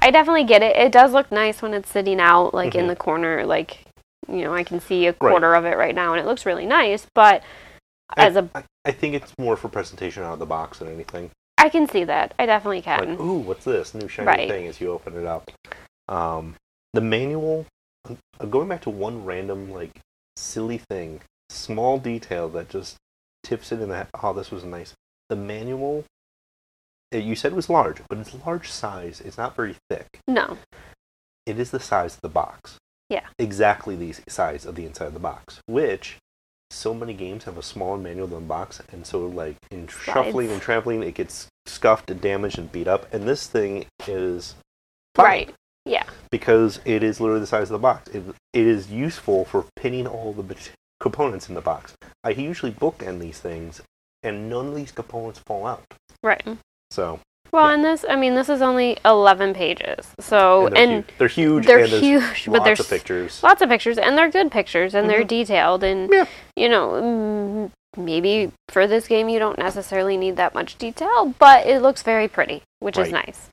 I 0.01 0.11
definitely 0.11 0.45
get 0.45 0.63
it. 0.63 0.77
It 0.77 0.93
does 0.93 1.13
look 1.13 1.31
nice 1.31 1.63
when 1.63 1.73
it's 1.75 1.89
sitting 1.91 2.21
out, 2.21 2.53
like 2.55 2.75
in 2.75 2.85
Mhm. 2.87 2.89
the 2.89 2.97
corner. 2.97 3.47
Like, 3.47 3.85
you 4.29 4.43
know, 4.43 4.55
I 4.55 4.65
can 4.65 4.81
see 4.81 5.07
a 5.07 5.13
quarter 5.13 5.55
of 5.55 5.65
it 5.65 5.77
right 5.77 5.95
now, 5.95 6.13
and 6.13 6.21
it 6.21 6.27
looks 6.27 6.45
really 6.45 6.67
nice. 6.67 7.07
But 7.15 7.43
as 8.17 8.37
a, 8.37 8.49
I, 8.55 8.65
I 8.85 8.93
think 8.93 9.15
it's 9.15 9.33
more 9.39 9.57
for 9.57 9.69
presentation 9.69 10.23
out 10.25 10.33
of 10.35 10.39
the 10.39 10.47
box 10.47 10.79
than 10.81 10.89
anything. 10.89 11.31
I 11.59 11.69
can 11.69 11.89
see 11.89 12.05
that. 12.05 12.35
I 12.39 12.47
definitely 12.47 12.83
can. 12.83 13.11
like, 13.11 13.21
ooh, 13.21 13.39
what's 13.39 13.65
this 13.65 13.95
new 13.95 14.09
shiny 14.09 14.27
Right. 14.27 14.49
thing 14.49 14.67
as 14.67 14.81
you 14.81 14.91
open 14.93 15.17
it 15.17 15.27
up. 15.27 15.51
Um, 16.09 16.55
the 16.95 17.01
manual, 17.01 17.67
going 18.51 18.69
back 18.69 18.81
to 18.83 18.91
one 18.91 19.25
random 19.25 19.71
like 19.73 19.99
silly 20.37 20.79
thing, 20.91 21.21
small 21.51 21.99
detail 21.99 22.49
that 22.51 22.69
just 22.69 22.97
tips 23.43 23.73
it 23.73 23.81
in 23.81 23.89
that. 23.91 24.09
Oh, 24.23 24.33
this 24.33 24.51
was 24.51 24.65
nice. 24.65 24.95
The 25.29 25.37
manual, 25.37 26.05
you 27.13 27.35
said 27.35 27.53
was 27.53 27.69
large, 27.71 28.01
but 28.09 28.19
it's 28.19 28.35
large 28.47 28.71
size. 28.71 29.21
It's 29.21 29.39
not 29.39 29.57
very 29.57 29.77
thick. 29.91 30.21
no. 30.27 30.59
It 31.47 31.59
is 31.59 31.71
the 31.71 31.81
size 31.81 32.15
of 32.15 32.21
the 32.21 32.29
box. 32.29 32.77
Yeah. 33.09 33.25
Exactly 33.39 33.97
the 33.97 34.15
size 34.29 34.67
of 34.67 34.75
the 34.75 34.85
inside 34.85 35.07
of 35.07 35.15
the 35.15 35.19
box, 35.19 35.61
which 35.67 36.19
so 36.71 36.93
many 36.93 37.15
games 37.15 37.45
have 37.45 37.57
a 37.57 37.63
smaller 37.63 37.97
manual 37.97 38.27
than 38.27 38.41
the 38.41 38.47
box, 38.47 38.83
and 38.93 39.07
so 39.07 39.25
like 39.27 39.57
in 39.71 39.87
shuffling 39.89 40.51
and 40.51 40.61
traveling, 40.61 41.03
it 41.03 41.15
gets 41.15 41.49
scuffed 41.65 42.11
and 42.11 42.21
damaged 42.21 42.59
and 42.59 42.71
beat 42.71 42.87
up. 42.87 43.11
And 43.15 43.27
this 43.27 43.47
thing 43.47 43.87
is 44.07 44.57
fine 45.15 45.25
Right. 45.25 45.55
Yeah. 45.87 46.05
because 46.31 46.81
it 46.85 47.03
is 47.03 47.19
literally 47.19 47.41
the 47.41 47.47
size 47.47 47.71
of 47.71 47.75
the 47.75 47.79
box. 47.79 48.09
It, 48.11 48.23
it 48.53 48.67
is 48.67 48.91
useful 48.91 49.47
for 49.47 49.65
pinning 49.75 50.07
all 50.07 50.35
the 50.35 50.55
components 51.01 51.49
in 51.49 51.55
the 51.55 51.63
box. 51.63 51.95
I 52.23 52.31
usually 52.31 52.73
bookend 52.73 53.21
these 53.21 53.39
things, 53.41 53.81
and 54.23 54.49
none 54.51 54.67
of 54.69 54.75
these 54.75 54.93
components 54.93 55.39
fall 55.47 55.67
out. 55.67 55.85
Right. 56.23 56.43
So 56.91 57.21
Well, 57.51 57.69
Yeah. 57.69 57.75
and 57.75 57.85
this, 57.85 58.05
I 58.09 58.15
mean, 58.17 58.35
this 58.35 58.49
is 58.51 58.61
only 58.61 58.99
11 59.05 59.55
pages. 59.55 60.15
So, 60.21 60.67
and 60.67 60.77
they're, 60.77 60.83
and 60.83 60.93
huge. 61.05 61.15
they're 61.19 61.29
huge. 61.29 61.67
they're 61.67 61.87
huge, 61.87 62.45
but 62.47 62.53
lots 62.55 62.65
there's 62.65 62.81
of 62.81 62.89
pictures. 62.91 63.43
lots 63.43 63.63
of 63.63 63.69
pictures, 63.71 63.97
and 63.97 64.19
they're 64.19 64.31
good 64.31 64.51
pictures, 64.51 64.95
and 64.95 65.09
they're 65.09 65.25
Mhm. 65.25 65.29
detailed, 65.29 65.83
and 65.83 66.11
Yeah. 66.13 66.27
you 66.57 66.69
know, 66.69 66.91
mm, 66.91 67.71
maybe 67.97 68.53
for 68.69 68.87
this 68.87 69.09
game 69.09 69.29
you 69.31 69.39
don't 69.39 69.59
necessarily 69.59 70.17
need 70.19 70.37
that 70.37 70.55
much 70.55 70.77
detail, 70.77 71.35
but 71.39 71.67
it 71.67 71.81
looks 71.81 72.03
very 72.03 72.29
pretty, 72.29 72.63
which 72.81 72.99
is 72.99 73.11
nice. 73.11 73.49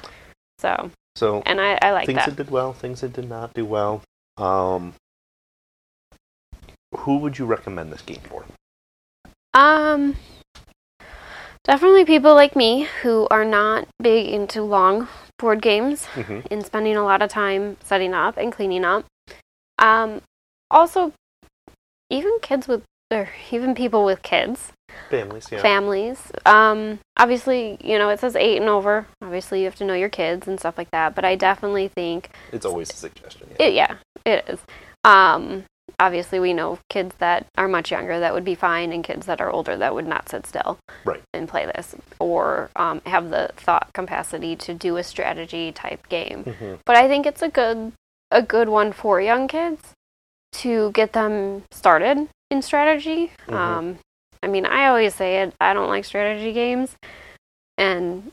So, 0.60 0.92
So 1.16 1.42
and 1.46 1.62
I, 1.62 1.80
I 1.82 1.92
like 1.94 2.06
things 2.06 2.18
that. 2.18 2.36
that 2.36 2.36
did 2.36 2.52
well, 2.52 2.74
things 2.74 3.00
that 3.00 3.14
did 3.14 3.30
not 3.30 3.54
do 3.54 3.64
well. 3.64 4.02
Um, 4.38 4.94
who 6.98 7.18
would 7.20 7.38
you 7.40 7.46
recommend 7.46 7.94
this 7.94 8.02
game 8.02 8.22
for? 8.28 8.46
Um, 9.54 10.16
definitely 11.66 12.06
people 12.06 12.34
like 12.34 12.56
me 12.56 12.88
who 13.02 13.28
are 13.30 13.46
not 13.46 13.88
big 14.02 14.28
into 14.28 14.62
long 14.64 15.08
board 15.38 15.62
games 15.62 16.06
Mm-hmm. 16.16 16.40
and 16.50 16.66
spending 16.66 16.96
a 16.96 17.04
lot 17.04 17.22
of 17.22 17.30
time 17.30 17.76
setting 17.84 18.14
up 18.14 18.38
and 18.38 18.52
cleaning 18.52 18.86
up. 18.86 19.06
Um, 19.78 20.22
also, 20.72 21.12
even 22.10 22.38
kids 22.42 22.68
with, 22.68 22.84
or 23.12 23.30
even 23.52 23.76
people 23.76 24.06
with 24.06 24.22
kids, 24.22 24.72
Families, 25.10 25.50
yeah. 25.52 25.62
families. 25.62 26.32
Um, 26.46 27.00
obviously, 27.18 27.78
you 27.84 27.98
know, 27.98 28.08
it 28.10 28.20
says 28.22 28.36
eight 28.38 28.62
and 28.62 28.70
over. 28.70 29.06
Obviously, 29.22 29.60
you 29.60 29.66
have 29.66 29.76
to 29.76 29.84
know 29.86 29.94
your 29.94 30.08
kids 30.10 30.48
and 30.48 30.58
stuff 30.58 30.78
like 30.78 30.90
that. 30.92 31.14
But 31.16 31.26
I 31.26 31.36
definitely 31.36 31.90
think 31.90 32.30
it's 32.54 32.66
always 32.66 32.90
a 32.92 32.96
suggestion. 32.96 33.48
Yeah. 33.60 33.66
it, 33.66 33.74
yeah, 33.74 33.96
it 34.26 34.46
is. 34.48 34.60
Um, 35.04 35.66
obviously, 36.00 36.40
we 36.40 36.54
know 36.54 36.80
kids 36.90 37.16
that 37.20 37.46
are 37.58 37.68
much 37.68 37.92
younger 37.92 38.20
that 38.20 38.34
would 38.34 38.46
be 38.46 38.56
fine, 38.56 38.92
and 38.92 39.04
kids 39.04 39.26
that 39.26 39.42
are 39.42 39.50
older 39.50 39.76
that 39.78 39.94
would 39.94 40.08
not 40.08 40.30
sit 40.30 40.46
still 40.46 40.78
Right. 41.04 41.22
and 41.34 41.48
play 41.48 41.66
this, 41.66 41.96
or 42.20 42.70
um, 42.76 43.02
have 43.06 43.30
the 43.30 43.52
thought 43.56 43.92
capacity 43.94 44.56
to 44.58 44.74
do 44.74 44.98
a 44.98 45.04
strategy 45.04 45.72
type 45.72 46.08
game. 46.10 46.44
hmm 46.44 46.76
But 46.86 46.96
I 46.96 47.08
think 47.08 47.26
it's 47.26 47.42
a 47.42 47.50
good 47.50 47.94
a 48.32 48.42
good 48.42 48.68
one 48.70 48.92
for 48.92 49.22
young 49.22 49.48
kids 49.48 49.94
to 50.52 50.92
get 50.92 51.14
them 51.14 51.64
started 51.72 52.28
in 52.50 52.62
strategy. 52.62 53.32
Mhm. 53.48 53.54
Um, 53.56 54.00
I 54.42 54.48
mean, 54.48 54.66
I 54.66 54.88
always 54.88 55.14
say 55.16 55.42
it. 55.42 55.54
I 55.62 55.74
don't 55.74 55.90
like 55.90 56.06
strategy 56.06 56.52
games, 56.52 56.96
and 57.78 58.32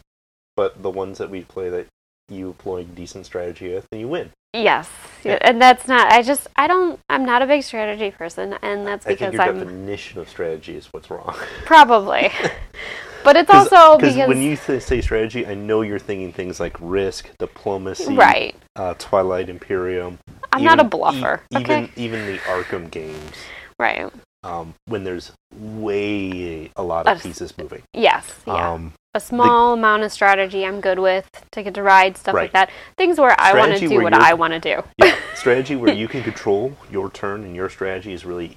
But 0.57 0.83
the 0.83 0.91
ones 0.91 1.19
that 1.19 1.31
we 1.31 1.43
play 1.43 1.69
that 1.71 1.87
you 2.29 2.49
employ 2.49 2.85
decent 2.85 3.27
strategy 3.27 3.73
with, 3.73 3.87
and 3.93 4.01
you 4.01 4.09
win. 4.09 4.31
Yes, 4.53 4.89
Yeah. 5.25 5.39
and 5.41 5.61
that's 5.61 5.87
not. 5.89 6.11
I 6.13 6.23
just 6.23 6.47
I 6.57 6.67
don't. 6.67 6.99
I'm 7.09 7.25
not 7.25 7.43
a 7.43 7.47
big 7.47 7.63
strategy 7.63 8.11
person, 8.11 8.55
and 8.63 8.87
that's 8.87 9.05
because 9.05 9.29
I 9.29 9.31
think 9.31 9.33
because 9.33 9.47
your 9.57 9.65
definition 9.65 10.21
of 10.21 10.29
strategy 10.29 10.77
is 10.77 10.87
what's 10.93 11.11
wrong. 11.11 11.35
probably. 11.65 12.31
but 13.25 13.37
it's 13.37 13.51
also 13.51 13.97
Because 13.99 14.17
when 14.29 14.43
you 14.43 14.57
th- 14.57 14.83
say 14.83 15.01
strategy, 15.01 15.47
I 15.47 15.55
know 15.55 15.83
you're 15.83 15.99
thinking 15.99 16.33
things 16.33 16.59
like 16.61 16.77
risk, 16.81 17.31
diplomacy, 17.39 18.15
right. 18.15 18.55
uh, 18.77 18.95
Twilight 18.99 19.49
Imperium. 19.49 20.19
I'm 20.53 20.65
not 20.65 20.81
a 20.81 20.85
bluffer. 20.85 21.41
e- 21.53 21.57
okay. 21.59 21.85
Even 21.85 21.91
even 21.97 22.27
the 22.27 22.39
Arkham 22.41 22.91
games, 22.91 23.37
right. 23.79 24.11
Um, 24.43 24.75
when 24.87 25.05
there's 25.05 25.33
way 25.57 26.71
a 26.77 26.83
lot 26.83 27.07
of 27.07 27.17
Uh, 27.19 27.21
pieces 27.21 27.57
moving. 27.59 27.83
Yes. 27.95 28.33
Yeah. 28.47 28.73
Um, 28.73 28.93
a 29.15 29.21
small 29.21 29.75
amount 29.75 30.03
of 30.03 30.11
strategy 30.13 30.65
I'm 30.65 30.81
good 30.81 30.99
with. 30.99 31.29
Ticket 31.51 31.75
to 31.75 31.83
ride, 31.83 32.17
stuff 32.17 32.35
Right. 32.35 32.43
like 32.45 32.53
that. 32.53 32.71
Things 32.97 33.19
where 33.21 33.35
I 33.39 33.53
want 33.55 33.73
to 33.77 33.89
do 33.89 34.03
what 34.03 34.15
I 34.15 34.35
want 34.35 34.55
to 34.55 34.59
do. 34.61 34.83
yeah, 35.05 35.15
strategy 35.35 35.77
where 35.77 35.93
you 35.95 36.09
can 36.15 36.23
control 36.23 36.77
your 36.91 37.11
turn 37.11 37.45
and 37.45 37.55
your 37.55 37.69
strategy 37.69 38.13
is 38.13 38.25
really 38.25 38.57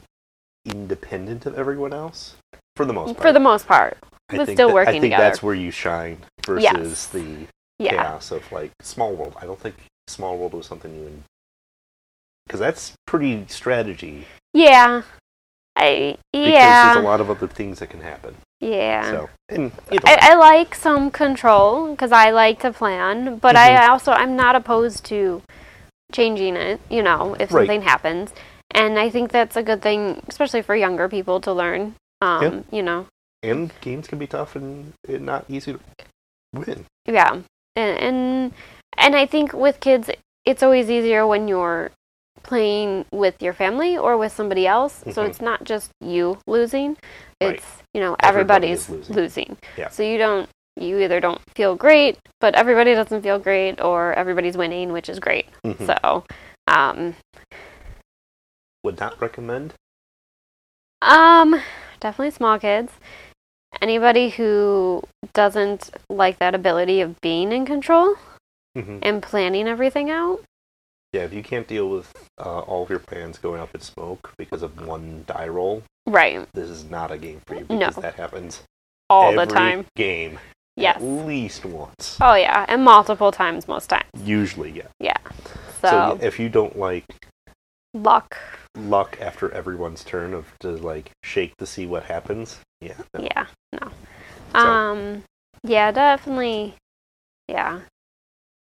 independent 0.66 1.46
of 1.46 1.58
everyone 1.58 1.94
else 1.94 2.36
for 2.76 2.86
the 2.86 2.94
most 2.94 3.14
part. 3.16 3.22
For 3.22 3.34
the 3.34 3.40
most 3.40 3.68
part. 3.68 3.98
I 4.30 4.38
but 4.38 4.50
still 4.50 4.70
that- 4.70 4.74
working 4.74 4.90
I 4.90 4.92
think 4.94 5.04
together. 5.04 5.24
that's 5.24 5.44
where 5.44 5.54
you 5.56 5.72
shine 5.72 6.24
versus 6.46 6.64
Yes. 6.64 7.08
the 7.08 7.48
Yeah. 7.78 7.92
chaos 7.92 8.32
of 8.32 8.50
like 8.52 8.72
Small 8.82 9.14
World. 9.14 9.36
I 9.40 9.46
don't 9.46 9.60
think 9.60 9.76
Small 10.08 10.38
World 10.38 10.54
was 10.54 10.66
something 10.66 10.96
you 10.96 11.24
because 12.48 12.60
that's 12.60 12.94
pretty 13.06 13.46
strategy 13.48 14.26
Yeah. 14.54 15.02
I 15.76 16.18
because 16.32 16.54
yeah. 16.54 16.84
there's 16.94 17.04
a 17.04 17.08
lot 17.08 17.22
of 17.22 17.30
other 17.30 17.48
things 17.48 17.80
that 17.80 17.90
can 17.90 18.02
happen. 18.02 18.36
yeah. 18.62 19.12
So 19.12 19.30
and 19.50 19.72
I. 20.06 20.32
I 20.32 20.36
like 20.36 20.74
some 20.76 21.12
control 21.12 21.92
because 21.92 22.12
I 22.12 22.32
like 22.32 22.60
to 22.62 22.72
plan, 22.72 23.38
but 23.38 23.56
Mm-hmm. 23.56 23.84
I 23.84 23.88
also 23.88 24.12
I'm 24.12 24.36
not 24.36 24.56
opposed 24.56 25.04
to 25.06 25.42
changing 26.12 26.56
it. 26.56 26.80
You 26.90 27.04
know, 27.04 27.36
if 27.40 27.52
Right. 27.52 27.62
something 27.68 27.82
happens, 27.82 28.34
and 28.72 28.98
I 29.00 29.10
think 29.10 29.32
that's 29.32 29.56
a 29.56 29.64
good 29.64 29.82
thing, 29.82 30.22
especially 30.28 30.62
for 30.62 30.76
younger 30.76 31.10
people 31.10 31.42
to 31.42 31.52
learn. 31.54 31.96
Um, 32.22 32.42
Yeah. 32.44 32.62
you 32.72 32.84
know, 32.84 33.08
and 33.44 33.72
games 33.82 34.08
can 34.08 34.18
be 34.18 34.28
tough 34.28 34.56
and, 34.56 34.94
and 35.08 35.26
not 35.26 35.46
easy 35.50 35.74
to 35.74 35.80
win. 36.54 36.86
yeah, 37.06 37.34
and, 37.76 37.98
and 38.00 38.54
and 38.98 39.16
I 39.16 39.26
think 39.26 39.52
with 39.54 39.80
kids, 39.82 40.10
it's 40.46 40.64
always 40.64 40.90
easier 40.90 41.28
when 41.28 41.48
you're 41.48 41.92
playing 42.46 43.06
with 43.12 43.42
your 43.42 43.54
family 43.54 43.98
or 43.98 44.18
with 44.18 44.32
somebody 44.32 44.68
else. 44.68 45.04
So 45.12 45.24
Mhm. 45.24 45.30
it's 45.30 45.42
not 45.42 45.64
just 45.64 45.90
you 46.00 46.38
losing. 46.48 46.98
Right. 47.42 47.56
It's, 47.56 47.66
you 47.94 48.02
know, 48.02 48.16
everybody's 48.22 48.82
is 48.84 48.90
losing. 48.90 49.16
losing. 49.16 49.58
Yeah. 49.78 49.90
So 49.90 50.04
you 50.04 50.18
don't 50.18 50.48
you 50.78 51.00
either 51.00 51.22
don't 51.22 51.42
feel 51.56 51.74
great, 51.76 52.18
but 52.42 52.54
everybody 52.54 52.94
doesn't 52.94 53.22
feel 53.24 53.40
great 53.40 53.80
or 53.82 54.14
everybody's 54.14 54.58
winning, 54.58 54.92
which 54.92 55.08
is 55.10 55.20
great. 55.20 55.48
Mhm. 55.66 55.88
So, 55.88 56.24
um 56.68 57.16
Would 58.84 59.00
not 59.00 59.20
recommend. 59.22 59.74
um 61.02 61.62
definitely 62.00 62.32
small 62.32 62.60
kids. 62.60 62.92
Anybody 63.82 64.30
who 64.30 65.04
doesn't 65.34 65.90
like 66.10 66.38
that 66.40 66.54
ability 66.56 67.02
of 67.02 67.20
being 67.22 67.52
in 67.52 67.66
control 67.66 68.16
hmm 68.76 69.00
and 69.02 69.22
planning 69.24 69.68
everything 69.68 70.10
out. 70.12 70.42
Yeah, 71.16 71.22
if 71.24 71.32
you 71.32 71.44
can't 71.44 71.66
deal 71.66 71.90
with 71.90 72.12
uh, 72.38 72.60
all 72.60 72.84
of 72.84 72.90
your 72.90 73.00
plans 73.00 73.38
going 73.38 73.62
up 73.62 73.74
in 73.74 73.80
smoke 73.80 74.34
because 74.38 74.62
of 74.62 74.86
one 74.86 75.24
die 75.26 75.48
roll, 75.48 75.82
Right. 76.06 76.46
this 76.54 76.68
is 76.70 76.84
not 76.84 77.10
a 77.10 77.18
game 77.18 77.40
for 77.48 77.56
you 77.56 77.66
No. 77.70 77.88
because 77.88 77.96
that 78.04 78.16
happens 78.16 78.64
All 79.10 79.34
the 79.34 79.46
time. 79.46 79.86
game. 79.96 80.40
Yes. 80.76 80.98
At 80.98 81.04
least 81.04 81.64
once. 81.64 82.18
Oh 82.20 82.36
yeah, 82.36 82.66
and 82.68 82.84
multiple 82.84 83.32
times 83.32 83.66
most 83.66 83.88
times. 83.90 84.10
Usually, 84.26 84.84
yeah. 85.00 85.16
So, 85.82 85.88
So, 85.90 86.20
if 86.22 86.38
you 86.38 86.50
don't 86.50 86.78
like 86.78 87.06
luck. 87.94 88.36
luck 88.78 89.18
after 89.22 89.50
everyone's 89.54 90.04
turn 90.04 90.34
of 90.34 90.52
to 90.60 90.72
like 90.72 91.12
shake 91.24 91.56
to 91.60 91.66
see 91.66 91.86
what 91.86 92.04
happens, 92.04 92.60
yeah. 92.82 92.98
no. 93.14 93.24
Yeah, 93.24 93.46
no. 93.72 93.90
So- 94.52 94.60
Um 94.60 95.24
yeah, 95.64 95.94
definitely 95.94 96.76
yeah. 97.48 97.80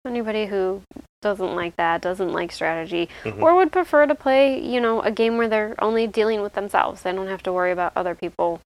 Anybody 0.04 0.46
who 0.46 0.82
doesn't 1.20 1.54
like 1.54 1.76
that, 1.76 2.00
doesn't 2.02 2.32
like 2.32 2.50
strategy, 2.50 3.08
Mhm. 3.22 3.40
or 3.40 3.54
would 3.54 3.70
prefer 3.70 4.06
to 4.06 4.14
play, 4.16 4.58
you 4.60 4.80
know, 4.80 5.00
a 5.02 5.12
game 5.12 5.36
where 5.36 5.48
they're 5.48 5.76
only 5.78 6.08
dealing 6.08 6.42
with 6.42 6.54
themselves. 6.54 7.02
They 7.02 7.12
don't 7.12 7.28
have 7.28 7.42
to 7.44 7.52
worry 7.52 7.70
about 7.72 7.92
other 7.96 8.14
people 8.14 8.60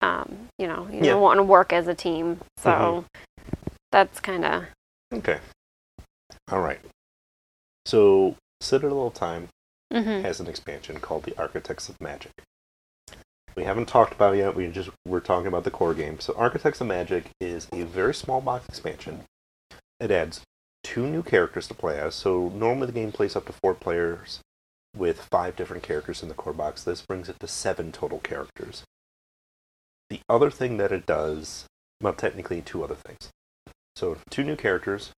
um, 0.00 0.48
you 0.58 0.68
know, 0.68 0.86
you 0.92 0.98
Yeah. 0.98 1.10
don't 1.14 1.22
want 1.22 1.38
to 1.38 1.42
work 1.42 1.72
as 1.72 1.88
a 1.88 1.94
team. 1.94 2.38
So 2.58 2.70
Mhm. 2.70 3.04
that's 3.90 4.20
kind 4.20 4.44
of 4.44 4.66
Okay. 5.12 5.40
All 6.52 6.60
right. 6.60 6.78
So 7.84 8.36
Citadel 8.60 9.08
of 9.08 9.14
Time 9.14 9.48
mhm. 9.92 10.22
has 10.22 10.38
an 10.38 10.46
expansion 10.46 11.00
called 11.00 11.24
the 11.24 11.36
Architects 11.36 11.88
of 11.88 12.00
Magic. 12.00 12.30
We 13.56 13.64
haven't 13.64 13.86
talked 13.86 14.12
about 14.12 14.34
it 14.34 14.38
yet. 14.38 14.54
We 14.54 14.68
just 14.68 14.90
we're 15.04 15.18
talking 15.18 15.48
about 15.48 15.64
the 15.64 15.72
core 15.72 15.94
game. 15.94 16.20
So 16.20 16.32
Architects 16.36 16.80
of 16.80 16.86
Magic 16.86 17.30
is 17.40 17.66
a 17.72 17.82
very 17.82 18.14
small 18.14 18.40
box 18.40 18.68
expansion. 18.68 19.24
It 19.98 20.12
adds 20.12 20.42
two 20.88 21.06
new 21.06 21.22
characters 21.22 21.68
to 21.68 21.74
play 21.74 21.98
as. 21.98 22.14
So 22.14 22.48
normally 22.48 22.86
the 22.86 22.92
game 22.92 23.12
plays 23.12 23.36
up 23.36 23.44
to 23.44 23.52
four 23.52 23.74
players 23.74 24.40
with 24.96 25.28
five 25.30 25.54
different 25.54 25.82
characters 25.82 26.22
in 26.22 26.30
the 26.30 26.34
core 26.34 26.54
box. 26.54 26.82
This 26.82 27.02
brings 27.02 27.28
it 27.28 27.36
to 27.40 27.46
seven 27.46 27.92
total 27.92 28.20
characters. 28.20 28.84
The 30.08 30.20
other 30.30 30.50
thing 30.50 30.78
that 30.78 30.90
it 30.90 31.04
does, 31.04 31.66
well, 32.00 32.14
technically 32.14 32.62
two 32.62 32.82
other 32.82 32.94
things. 32.94 33.28
So 33.96 34.16
two 34.30 34.42
new 34.42 34.56
characters 34.56 35.10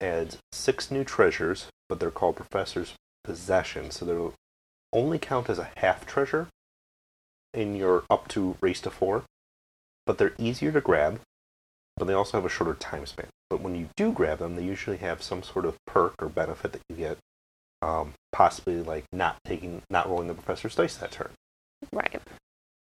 adds 0.00 0.38
six 0.52 0.88
new 0.88 1.02
treasures, 1.02 1.66
but 1.88 1.98
they're 1.98 2.12
called 2.12 2.36
Professor's 2.36 2.94
Possessions. 3.24 3.96
So 3.96 4.04
they'll 4.04 4.34
only 4.92 5.18
count 5.18 5.50
as 5.50 5.58
a 5.58 5.70
half 5.78 6.06
treasure 6.06 6.46
in 7.52 7.74
your 7.74 8.04
up 8.08 8.28
to 8.28 8.56
race 8.60 8.80
to 8.82 8.90
four, 8.90 9.24
but 10.06 10.18
they're 10.18 10.36
easier 10.38 10.70
to 10.70 10.80
grab, 10.80 11.20
but 11.96 12.04
they 12.04 12.14
also 12.14 12.36
have 12.36 12.46
a 12.46 12.48
shorter 12.48 12.74
time 12.74 13.04
span. 13.04 13.26
But 13.50 13.60
when 13.60 13.74
you 13.74 13.88
do 13.96 14.12
grab 14.12 14.38
them, 14.38 14.56
they 14.56 14.64
usually 14.64 14.98
have 14.98 15.22
some 15.22 15.42
sort 15.42 15.64
of 15.64 15.76
perk 15.86 16.14
or 16.20 16.28
benefit 16.28 16.72
that 16.72 16.82
you 16.88 16.96
get, 16.96 17.18
um, 17.80 18.14
possibly 18.32 18.82
like 18.82 19.04
not 19.12 19.36
taking, 19.44 19.82
not 19.88 20.08
rolling 20.08 20.28
the 20.28 20.34
professor's 20.34 20.74
dice 20.74 20.96
that 20.96 21.12
turn. 21.12 21.30
right. 21.92 22.20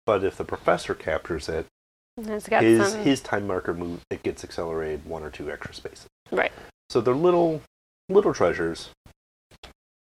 But 0.05 0.23
if 0.23 0.37
the 0.37 0.43
professor 0.43 0.93
captures 0.93 1.47
it, 1.47 1.65
It's 2.17 2.47
got 2.47 2.61
his 2.61 2.91
some 2.91 3.01
his 3.01 3.21
time 3.21 3.47
marker 3.47 3.73
move 3.73 4.01
it 4.11 4.21
gets 4.21 4.43
accelerated 4.43 5.05
one 5.05 5.23
or 5.23 5.29
two 5.29 5.49
extra 5.49 5.73
spaces. 5.73 6.07
Right. 6.29 6.51
So 6.89 7.01
they're 7.01 7.15
little 7.15 7.61
little 8.09 8.33
treasures 8.33 8.89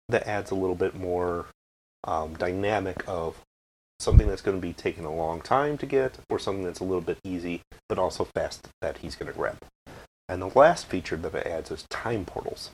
that 0.09 0.27
adds 0.27 0.51
a 0.51 0.55
little 0.55 0.75
bit 0.75 0.95
more 0.95 1.47
um, 2.05 2.35
dynamic 2.35 3.05
of 3.07 3.37
something 4.01 4.27
that's 4.27 4.43
going 4.43 4.57
to 4.57 4.61
be 4.61 4.73
taking 4.73 5.05
a 5.05 5.15
long 5.15 5.41
time 5.41 5.79
to 5.79 5.87
get, 5.87 6.19
or 6.29 6.39
something 6.39 6.65
that's 6.65 6.81
a 6.81 6.85
little 6.85 7.01
bit 7.01 7.19
easy 7.25 7.63
but 7.89 7.99
also 7.99 8.25
fast 8.25 8.69
that 8.81 8.99
he's 8.99 9.15
going 9.15 9.31
to 9.31 9.39
grab. 9.39 9.57
And 10.29 10.41
the 10.41 10.59
last 10.59 10.87
feature 10.87 11.17
that 11.17 11.35
it 11.35 11.47
adds 11.47 11.71
is 11.71 11.85
time 11.91 12.25
portals. 12.25 12.71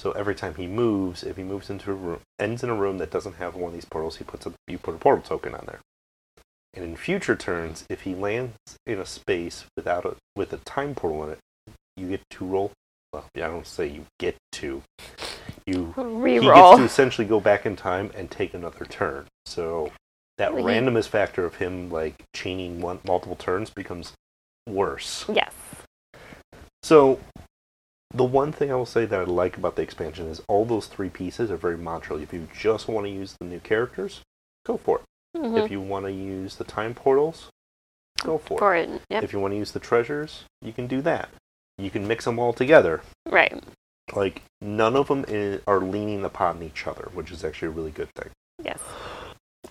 So 0.00 0.12
every 0.12 0.34
time 0.34 0.54
he 0.56 0.66
moves, 0.66 1.22
if 1.22 1.36
he 1.36 1.42
moves 1.42 1.70
into 1.70 1.92
a 1.92 1.94
room, 1.94 2.20
ends 2.38 2.62
in 2.64 2.70
a 2.70 2.74
room 2.74 2.98
that 2.98 3.10
doesn't 3.10 3.36
have 3.36 3.54
one 3.54 3.68
of 3.68 3.74
these 3.74 3.84
portals, 3.84 4.16
he 4.16 4.24
puts 4.24 4.46
a 4.46 4.52
you 4.66 4.78
put 4.78 4.94
a 4.94 4.98
portal 4.98 5.22
token 5.22 5.54
on 5.54 5.64
there. 5.66 5.80
And 6.74 6.84
in 6.84 6.96
future 6.96 7.36
turns, 7.36 7.84
if 7.88 8.02
he 8.02 8.14
lands 8.14 8.56
in 8.86 8.98
a 8.98 9.06
space 9.06 9.64
without 9.76 10.04
a 10.04 10.16
with 10.34 10.52
a 10.52 10.56
time 10.58 10.94
portal 10.94 11.24
in 11.24 11.30
it, 11.30 11.38
you 11.96 12.08
get 12.08 12.22
to 12.30 12.44
roll. 12.44 12.72
Well, 13.12 13.24
I 13.36 13.40
don't 13.40 13.66
say 13.66 13.86
you 13.86 14.06
get 14.18 14.36
to. 14.52 14.82
You 15.66 15.92
he 16.24 16.40
gets 16.40 16.78
to 16.78 16.84
essentially 16.84 17.26
go 17.26 17.38
back 17.38 17.66
in 17.66 17.76
time 17.76 18.10
and 18.16 18.30
take 18.30 18.54
another 18.54 18.84
turn. 18.84 19.26
So 19.46 19.92
that 20.38 20.54
Well, 20.54 20.66
he- 20.66 20.74
randomness 20.74 21.06
factor 21.06 21.44
of 21.44 21.56
him 21.56 21.90
like 21.90 22.14
chaining 22.34 22.80
one 22.80 22.98
multiple 23.04 23.36
turns 23.36 23.70
becomes 23.70 24.14
worse. 24.68 25.26
Yes. 25.32 25.52
So 26.82 27.20
the 28.14 28.24
one 28.24 28.52
thing 28.52 28.70
I 28.70 28.74
will 28.74 28.86
say 28.86 29.04
that 29.06 29.18
I 29.20 29.24
like 29.24 29.56
about 29.56 29.76
the 29.76 29.82
expansion 29.82 30.26
is 30.28 30.42
all 30.48 30.64
those 30.64 30.86
three 30.86 31.08
pieces 31.08 31.50
are 31.50 31.56
very 31.56 31.78
modular. 31.78 32.22
If 32.22 32.32
you 32.32 32.48
just 32.56 32.88
want 32.88 33.06
to 33.06 33.10
use 33.10 33.36
the 33.40 33.46
new 33.46 33.60
characters, 33.60 34.20
go 34.66 34.76
for 34.76 34.98
it. 34.98 35.04
Mhm. 35.38 35.64
If 35.64 35.70
you 35.70 35.80
want 35.80 36.04
to 36.06 36.12
use 36.12 36.56
the 36.56 36.64
time 36.64 36.94
portals, 36.94 37.48
go 38.22 38.36
for, 38.38 38.58
For 38.58 38.74
it. 38.76 38.90
it. 38.90 39.02
Yep. 39.10 39.22
If 39.24 39.32
you 39.32 39.40
want 39.40 39.52
to 39.52 39.58
use 39.58 39.72
the 39.72 39.80
treasures, 39.80 40.44
you 40.60 40.72
can 40.72 40.86
do 40.86 41.00
that. 41.02 41.30
You 41.78 41.90
can 41.90 42.06
mix 42.06 42.24
them 42.26 42.38
all 42.38 42.52
together. 42.52 43.00
Right. 43.26 43.62
Like 44.12 44.42
none 44.60 44.94
of 44.96 45.08
them 45.08 45.24
i 45.28 45.60
are 45.66 45.80
leaning 45.80 46.24
upon 46.24 46.62
each 46.62 46.86
other, 46.86 47.08
which 47.14 47.30
is 47.30 47.44
actually 47.44 47.68
a 47.68 47.70
really 47.70 47.90
good 47.92 48.10
thing. 48.14 48.30
Yes. 48.62 48.78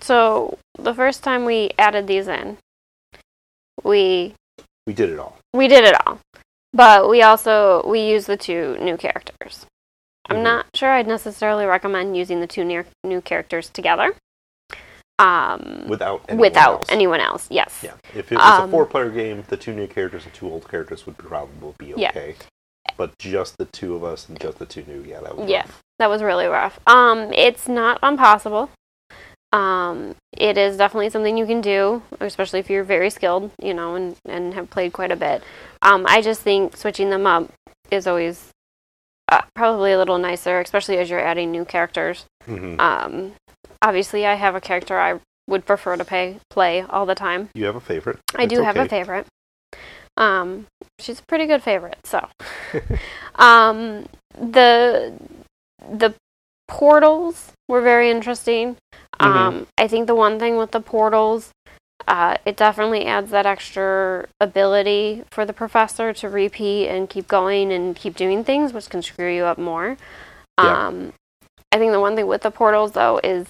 So 0.00 0.58
the 0.76 0.94
first 0.94 1.22
time 1.22 1.44
we 1.44 1.70
added 1.78 2.08
these 2.08 2.26
in, 2.26 2.58
we 3.84 4.34
We 4.86 4.92
did 4.94 5.10
it 5.10 5.18
all. 5.20 5.38
we 5.52 5.68
did 5.68 5.84
it 5.84 5.94
all, 6.06 6.18
but 6.72 7.08
we 7.08 7.22
also 7.22 7.82
we 7.86 8.00
use 8.00 8.26
the 8.26 8.36
two 8.36 8.76
new 8.80 8.96
characters. 8.96 9.66
I'm 10.28 10.36
Mhm. 10.38 10.42
not 10.42 10.66
sure 10.74 10.90
I'd 10.90 11.06
necessarily 11.06 11.66
recommend 11.66 12.16
using 12.16 12.40
the 12.40 12.46
two 12.46 12.64
near, 12.64 12.86
new 13.04 13.20
characters 13.20 13.68
together. 13.68 14.14
Um, 15.18 15.84
without 15.88 16.22
anyone 16.28 16.40
without 16.40 16.72
else. 16.80 16.86
anyone 16.90 17.20
else. 17.20 17.46
Yes. 17.50 17.80
Yeah, 17.82 17.92
if 18.14 18.32
it 18.32 18.36
was 18.38 18.60
a 18.60 18.62
Um, 18.62 18.70
four-player 18.70 19.10
game, 19.10 19.44
the 19.48 19.56
two 19.56 19.72
new 19.74 19.86
characters 19.86 20.24
and 20.24 20.32
two 20.34 20.48
old 20.50 20.68
characters 20.68 21.06
would 21.06 21.18
probably 21.18 21.74
be 21.78 21.92
okay. 21.94 22.36
Yeah. 22.38 22.92
But 22.96 23.16
just 23.18 23.56
the 23.58 23.66
two 23.66 23.94
of 23.94 24.02
us 24.04 24.28
and 24.28 24.40
just 24.40 24.58
the 24.58 24.66
two 24.66 24.84
new, 24.86 25.02
yeah, 25.02 25.20
that 25.20 25.36
was 25.36 25.48
Yeah. 25.48 25.60
rough. 25.62 25.80
That 25.98 26.08
was 26.10 26.22
really 26.22 26.46
rough. 26.46 26.80
Um, 26.86 27.32
it's 27.32 27.68
not 27.68 28.02
impossible. 28.02 28.70
Um, 29.52 30.16
it 30.32 30.56
is 30.56 30.76
definitely 30.78 31.10
something 31.10 31.36
you 31.36 31.46
can 31.46 31.60
do, 31.60 32.02
especially 32.20 32.60
if 32.60 32.70
you're 32.70 32.84
very 32.84 33.10
skilled, 33.10 33.50
you 33.62 33.74
know, 33.74 33.94
and, 33.94 34.16
and 34.24 34.54
have 34.54 34.70
played 34.70 34.92
quite 34.92 35.12
a 35.12 35.16
bit. 35.16 35.42
Um, 35.82 36.06
I 36.08 36.22
just 36.22 36.40
think 36.40 36.76
switching 36.76 37.10
them 37.10 37.26
up 37.26 37.52
is 37.90 38.06
always 38.06 38.48
uh, 39.30 39.42
probably 39.54 39.92
a 39.92 39.98
little 39.98 40.18
nicer, 40.18 40.60
especially 40.60 40.98
as 40.98 41.10
you're 41.10 41.20
adding 41.20 41.50
new 41.50 41.64
characters. 41.64 42.24
Mhm. 42.46 42.80
Um, 42.80 43.32
obviously, 43.82 44.26
I 44.26 44.34
have 44.34 44.54
a 44.54 44.60
character 44.60 44.98
I 44.98 45.20
would 45.46 45.66
prefer 45.66 45.96
to 45.96 46.04
pay, 46.04 46.38
play 46.50 46.82
all 46.88 47.04
the 47.04 47.14
time. 47.14 47.50
You 47.54 47.66
have 47.66 47.76
a 47.76 47.80
favorite? 47.80 48.18
I 48.34 48.44
It's 48.44 48.54
do 48.54 48.62
have 48.62 48.76
a 48.76 48.88
favorite. 48.88 49.26
Um, 50.16 50.66
she's 50.98 51.20
a 51.20 51.22
pretty 51.26 51.46
good 51.46 51.62
favorite. 51.62 51.98
So, 52.04 52.26
um, 53.36 54.06
the 54.38 55.12
the 55.90 56.14
portals 56.72 57.52
were 57.68 57.82
very 57.82 58.10
interesting. 58.10 58.76
Mhm. 59.20 59.26
Um, 59.26 59.66
I 59.78 59.86
think 59.88 60.06
the 60.06 60.14
one 60.14 60.38
thing 60.38 60.56
with 60.56 60.70
the 60.70 60.80
portals, 60.80 61.50
uh, 62.08 62.36
it 62.46 62.56
definitely 62.56 63.04
adds 63.06 63.30
that 63.30 63.44
extra 63.44 64.26
ability 64.40 65.22
for 65.30 65.44
the 65.44 65.52
professor 65.52 66.12
to 66.14 66.28
repeat 66.30 66.88
and 66.88 67.10
keep 67.10 67.28
going 67.28 67.70
and 67.72 67.94
keep 67.94 68.16
doing 68.16 68.42
things, 68.42 68.72
which 68.72 68.88
can 68.88 69.02
screw 69.02 69.30
you 69.30 69.44
up 69.44 69.58
more. 69.58 69.96
Yeah. 70.58 70.86
Um, 70.86 71.12
I 71.72 71.76
think 71.78 71.92
the 71.92 72.00
one 72.00 72.16
thing 72.16 72.26
with 72.26 72.42
the 72.42 72.50
portals 72.50 72.92
though 72.92 73.20
is 73.22 73.48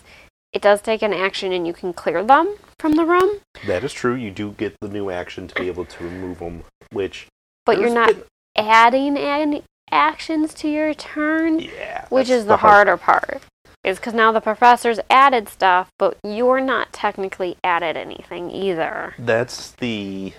it 0.52 0.60
does 0.62 0.82
take 0.82 1.02
an 1.02 1.12
action 1.14 1.52
and 1.52 1.64
you 1.66 1.72
can 1.72 1.92
clear 1.92 2.22
them 2.24 2.56
from 2.78 2.92
the 2.96 3.04
room, 3.04 3.40
That 3.66 3.84
is 3.84 3.92
true. 3.92 4.14
You 4.14 4.32
do 4.32 4.50
get 4.52 4.74
the 4.80 4.88
new 4.88 5.08
action 5.10 5.46
to 5.48 5.54
be 5.54 5.68
able 5.68 5.84
to 5.84 6.04
remove 6.04 6.40
them, 6.40 6.64
which. 6.90 7.26
but 7.64 7.78
you're 7.78 7.94
not 7.94 8.08
been- 8.08 8.24
adding 8.56 9.16
any 9.16 9.62
actions 9.92 10.54
to 10.54 10.68
your 10.68 10.94
turn. 10.94 11.60
Yeah. 11.60 12.06
which 12.08 12.30
is 12.30 12.46
the, 12.46 12.56
hard 12.56 12.88
harder 12.88 12.96
part 12.96 13.42
is 13.84 13.98
because 13.98 14.14
now 14.14 14.32
the 14.32 14.40
professor's 14.40 14.98
added 15.10 15.48
stuff 15.48 15.90
but 15.98 16.16
you're 16.24 16.60
not 16.60 16.92
technically 16.92 17.56
added 17.62 17.96
anything 17.96 18.50
either 18.50 19.14
That's 19.18 19.72
the 19.72 20.32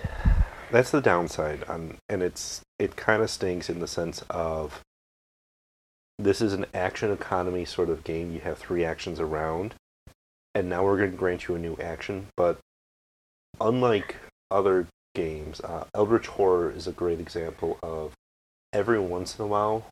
that's 0.70 0.90
the 0.90 1.00
downside 1.00 1.64
on 1.64 1.98
and 2.08 2.22
it's 2.22 2.62
it 2.78 2.96
kind 2.96 3.22
of 3.22 3.30
stinks 3.30 3.70
in 3.70 3.80
the 3.80 3.86
sense 3.86 4.24
of 4.28 4.82
this 6.18 6.40
is 6.40 6.52
an 6.52 6.66
action 6.72 7.10
economy 7.10 7.64
sort 7.64 7.90
of 7.90 8.04
game. 8.04 8.32
You 8.32 8.40
have 8.40 8.58
three 8.58 8.84
actions 8.84 9.18
around, 9.18 9.74
and 10.54 10.68
now 10.68 10.84
we're 10.84 10.96
going 10.96 11.10
to 11.10 11.16
grant 11.16 11.48
you 11.48 11.54
a 11.54 11.58
new 11.58 11.76
action. 11.80 12.28
But 12.36 12.58
unlike 13.60 14.16
other 14.50 14.86
games, 15.14 15.60
uh, 15.60 15.84
Eldritch 15.94 16.28
Horror 16.28 16.70
is 16.70 16.86
a 16.86 16.92
great 16.92 17.20
example 17.20 17.78
of 17.82 18.12
every 18.74 18.98
once 19.00 19.38
in 19.38 19.44
a 19.44 19.48
while 19.48 19.86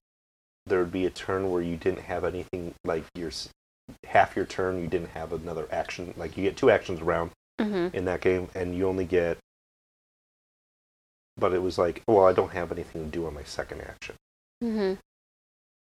there 0.67 0.79
would 0.81 0.93
be 0.93 1.07
a 1.07 1.11
turn 1.11 1.51
where 1.51 1.63
you 1.63 1.77
didn't 1.77 2.03
have 2.03 2.25
anything 2.25 2.75
like 2.85 3.05
your 3.15 3.31
half 4.07 4.37
your 4.37 4.45
turn 4.45 4.79
you 4.81 4.87
didn't 4.87 5.11
have 5.11 5.33
another 5.33 5.67
action 5.73 6.13
like 6.17 6.37
you 6.37 6.43
get 6.45 6.57
two 6.57 6.71
actions 6.71 7.01
around 7.01 7.31
Mm-hmm. 7.61 7.95
in 7.95 8.07
that 8.07 8.23
game 8.23 8.49
and 8.55 8.75
you 8.75 8.89
only 8.89 9.05
get 9.05 9.37
but 11.37 11.53
it 11.53 11.63
was 11.63 11.79
like 11.79 12.03
well 12.09 12.27
i 12.27 12.33
don't 12.33 12.53
have 12.53 12.73
anything 12.73 13.05
to 13.05 13.11
do 13.11 13.27
on 13.27 13.35
my 13.35 13.43
second 13.45 13.83
action 13.83 14.15
Mm-hmm. 14.65 14.95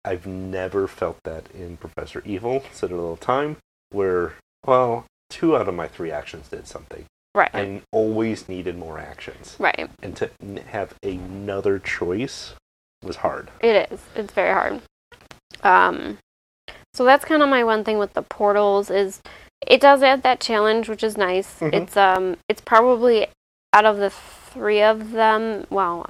i've 0.03 0.27
never 0.27 0.87
felt 0.87 1.17
that 1.23 1.45
in 1.53 1.77
professor 1.77 2.21
evil 2.25 2.63
citadel 2.71 3.13
of 3.13 3.19
time 3.19 3.57
where 3.91 4.33
well 4.65 5.05
two 5.29 5.55
out 5.55 5.67
of 5.67 5.73
my 5.75 5.87
three 5.87 6.11
actions 6.11 6.49
did 6.49 6.67
something 6.67 7.05
Right. 7.33 7.49
i 7.53 7.81
always 7.91 8.47
needed 8.49 8.77
more 8.77 8.99
actions 8.99 9.55
right. 9.57 9.89
and 10.03 10.15
to 10.17 10.29
have 10.67 10.93
another 11.03 11.79
choice 11.79 12.53
was 13.03 13.17
hard 13.17 13.51
It 13.61 13.91
is. 13.91 13.99
It's 14.15 14.33
very 14.33 14.53
hard. 14.53 14.81
Um, 15.63 16.17
so 16.93 17.03
that's 17.03 17.25
kind 17.25 17.41
of 17.43 17.49
my 17.49 17.63
one 17.63 17.83
thing 17.83 17.97
with 17.97 18.13
the 18.13 18.21
portals 18.21 18.89
is 18.89 19.21
it 19.65 19.81
does 19.81 20.01
add 20.03 20.23
that 20.23 20.39
challenge, 20.39 20.87
which 20.87 21.03
is 21.03 21.17
nice. 21.17 21.59
Mhm. 21.59 21.73
It's 21.73 21.97
um, 21.97 22.37
it's 22.47 22.61
probably 22.61 23.27
out 23.73 23.85
of 23.85 23.97
the 23.97 24.09
three 24.09 24.81
of 24.81 25.11
them. 25.11 25.65
Well, 25.69 26.05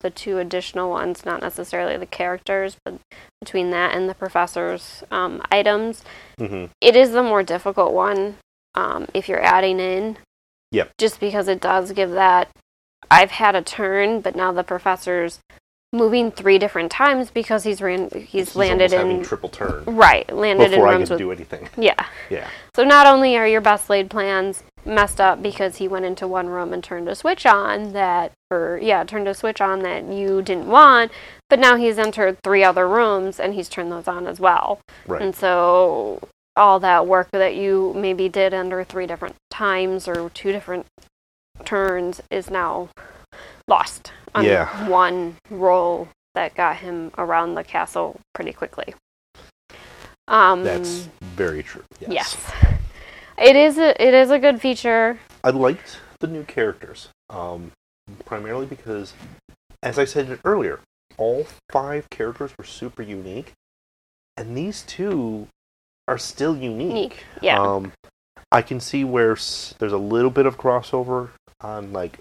the 0.00 0.10
two 0.10 0.38
additional 0.38 0.90
ones, 0.90 1.24
not 1.24 1.40
necessarily 1.42 1.96
the 1.96 2.06
characters, 2.06 2.76
but 2.84 2.94
between 3.40 3.70
that 3.70 3.94
and 3.96 4.08
the 4.08 4.14
professor's 4.14 5.02
um, 5.10 5.42
items, 5.50 6.02
hmm 6.38 6.66
it 6.80 6.94
is 6.96 7.12
the 7.12 7.22
more 7.22 7.42
difficult 7.42 7.92
one 7.92 8.36
um, 8.74 9.06
if 9.14 9.28
you're 9.28 9.42
adding 9.42 9.80
in. 9.80 10.18
Yep. 10.72 10.92
Just 10.98 11.20
because 11.20 11.48
it 11.48 11.60
does 11.60 11.92
give 11.92 12.10
that. 12.10 12.48
I've 13.10 13.30
had 13.30 13.54
a 13.54 13.62
turn, 13.62 14.20
but 14.20 14.36
now 14.36 14.52
the 14.52 14.64
professor's 14.64 15.40
moving 15.92 16.30
three 16.30 16.58
different 16.58 16.90
times 16.90 17.30
because 17.30 17.64
he's 17.64 17.80
ran. 17.80 18.10
He's, 18.10 18.54
landed 18.54 18.92
almost 18.92 18.94
having 18.94 19.18
in 19.18 19.24
triple 19.24 19.48
turn 19.48 19.84
right 19.86 20.30
landed 20.34 20.70
before 20.70 20.86
in 20.86 20.92
I 20.92 20.96
rooms 20.96 21.08
could 21.08 21.14
with 21.14 21.18
do 21.18 21.32
anything. 21.32 21.68
yeah. 21.76 22.06
Yeah. 22.30 22.48
So 22.74 22.84
not 22.84 23.06
only 23.06 23.36
are 23.36 23.48
your 23.48 23.60
best 23.60 23.88
laid 23.88 24.10
plans 24.10 24.62
messed 24.84 25.20
up 25.20 25.42
because 25.42 25.76
he 25.76 25.88
went 25.88 26.04
into 26.04 26.26
one 26.26 26.48
room 26.48 26.72
and 26.72 26.82
turned 26.82 27.08
a 27.08 27.14
switch 27.14 27.46
on 27.46 27.92
that, 27.92 28.32
or 28.50 28.78
yeah, 28.82 29.04
turned 29.04 29.28
a 29.28 29.34
switch 29.34 29.60
on 29.60 29.80
that 29.80 30.04
you 30.04 30.42
didn't 30.42 30.66
want, 30.66 31.10
but 31.48 31.58
now 31.58 31.76
he's 31.76 31.98
entered 31.98 32.38
three 32.42 32.64
other 32.64 32.88
rooms 32.88 33.40
and 33.40 33.54
he's 33.54 33.68
turned 33.68 33.90
those 33.90 34.08
on 34.08 34.26
as 34.26 34.38
well. 34.38 34.80
Right. 35.06 35.22
And 35.22 35.34
so 35.34 36.20
all 36.56 36.80
that 36.80 37.06
work 37.06 37.30
that 37.32 37.54
you 37.54 37.94
maybe 37.96 38.28
did 38.28 38.52
under 38.52 38.82
three 38.84 39.06
different 39.06 39.36
times 39.50 40.08
or 40.08 40.28
two 40.30 40.52
different 40.52 40.86
turns 41.64 42.20
is 42.30 42.50
now 42.50 42.88
lost 43.68 44.12
on 44.34 44.44
Yeah. 44.44 44.88
one 44.88 45.36
roll 45.50 46.08
that 46.34 46.54
got 46.54 46.76
him 46.78 47.12
around 47.16 47.54
the 47.54 47.62
castle 47.64 48.18
pretty 48.34 48.52
quickly. 48.52 48.94
Um, 50.26 50.62
That's 50.64 51.08
very 51.22 51.62
true. 51.62 51.84
Yes. 52.00 52.10
yes. 52.12 52.52
It 53.38 53.54
is 53.56 53.78
a 53.78 53.90
it 54.04 54.14
is 54.14 54.30
a 54.30 54.38
good 54.38 54.60
feature. 54.60 55.18
I 55.44 55.50
liked 55.50 56.00
the 56.20 56.26
new 56.26 56.42
characters, 56.44 57.08
um, 57.30 57.70
primarily 58.24 58.66
because, 58.66 59.14
as 59.82 59.98
I 59.98 60.04
said 60.04 60.40
earlier, 60.44 60.80
all 61.16 61.46
five 61.70 62.10
characters 62.10 62.50
were 62.58 62.64
super 62.64 63.02
unique, 63.02 63.52
and 64.36 64.56
these 64.56 64.82
two 64.82 65.46
are 66.08 66.18
still 66.18 66.56
unique. 66.56 66.88
Unique, 66.88 67.24
yeah. 67.40 67.60
Um, 67.62 67.92
I 68.50 68.60
can 68.62 68.80
see 68.80 69.04
where 69.04 69.32
s- 69.32 69.74
there's 69.78 69.92
a 69.92 69.98
little 69.98 70.30
bit 70.30 70.46
of 70.46 70.58
crossover 70.58 71.30
on 71.60 71.92
like 71.92 72.18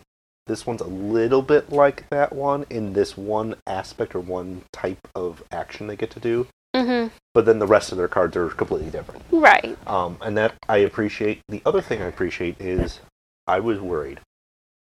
this 0.47 0.65
one's 0.65 0.81
a 0.81 0.87
little 0.87 1.41
bit 1.41 1.71
like 1.71 2.09
that 2.09 2.33
one 2.33 2.65
in 2.69 2.93
this 2.93 3.17
one 3.17 3.55
aspect 3.67 4.15
or 4.15 4.19
one 4.19 4.63
type 4.73 5.07
of 5.15 5.43
action 5.51 5.87
they 5.87 5.95
get 5.95 6.11
to 6.11 6.19
do, 6.19 6.47
hmm 6.75 7.07
but 7.33 7.45
then 7.45 7.59
the 7.59 7.67
rest 7.67 7.91
of 7.91 7.97
their 7.99 8.07
cards 8.07 8.35
are 8.35 8.49
completely 8.49 8.89
different. 8.89 9.21
Right. 9.31 9.77
Um, 9.87 10.17
and 10.21 10.35
that 10.37 10.55
I 10.67 10.77
appreciate. 10.77 11.41
The 11.49 11.61
other 11.67 11.81
thing 11.81 12.01
I 12.01 12.07
appreciate 12.07 12.59
is 12.59 12.99
I 13.45 13.59
was 13.59 13.79
worried 13.79 14.19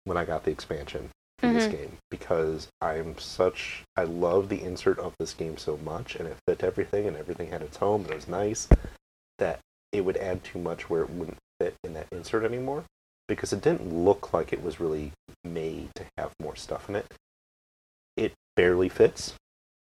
when 0.04 0.18
I 0.18 0.26
got 0.26 0.44
the 0.44 0.52
expansion 0.52 1.10
for 1.40 1.48
this 1.48 1.68
Mhm. 1.68 1.72
game 1.72 1.98
because 2.12 2.68
I'm 2.82 3.18
such 3.18 3.84
I 3.96 4.04
love 4.04 4.50
the 4.50 4.62
insert 4.62 5.00
of 5.00 5.14
this 5.20 5.34
game 5.34 5.58
so 5.58 5.78
much 5.78 6.16
and 6.16 6.28
it 6.28 6.38
fit 6.46 6.64
everything 6.64 7.08
and 7.08 7.16
everything 7.16 7.50
had 7.50 7.62
its 7.62 7.78
home 7.78 8.02
and 8.02 8.12
it 8.12 8.16
was 8.16 8.28
nice 8.28 8.68
that 9.40 9.60
it 9.92 10.02
would 10.02 10.18
add 10.18 10.44
too 10.44 10.60
much 10.60 10.90
where 10.90 11.04
it 11.04 11.10
wouldn't 11.10 11.38
fit 11.60 11.76
in 11.84 11.94
that 11.94 12.08
insert 12.12 12.44
anymore 12.44 12.84
because 13.36 13.54
it 13.54 13.62
didn't 13.62 13.94
look 13.94 14.34
like 14.34 14.54
it 14.54 14.64
was 14.64 14.80
really 14.80 15.12
made 15.44 15.90
to 15.96 16.06
have 16.18 16.32
more 16.42 16.56
stuff 16.56 16.90
in 16.90 16.96
it. 16.96 17.06
It 18.16 18.34
barely 18.56 18.90
fits, 18.90 19.34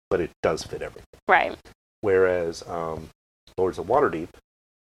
but 0.09 0.19
it 0.21 0.31
does 0.41 0.63
fit 0.63 0.81
everything. 0.81 1.05
Right. 1.27 1.57
Whereas 2.01 2.63
um, 2.67 3.09
Lords 3.57 3.77
of 3.77 3.85
Waterdeep 3.87 4.29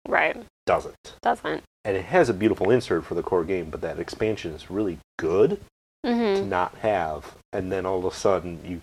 Right. 0.07 0.37
doesn't 0.65 1.15
Doesn't. 1.21 1.63
and 1.85 1.97
it 1.97 2.05
has 2.05 2.29
a 2.29 2.33
beautiful 2.33 2.69
insert 2.71 3.05
for 3.05 3.15
the 3.15 3.23
core 3.23 3.43
game, 3.43 3.69
but 3.69 3.81
that 3.81 3.99
expansion 3.99 4.53
is 4.53 4.69
really 4.71 4.99
good 5.17 5.59
to 6.03 6.13
hmm 6.41 6.49
not 6.49 6.75
have, 6.79 7.35
and 7.51 7.71
then 7.71 7.85
all 7.85 7.99
of 7.99 8.05
a 8.05 8.15
sudden 8.15 8.59
you 8.65 8.81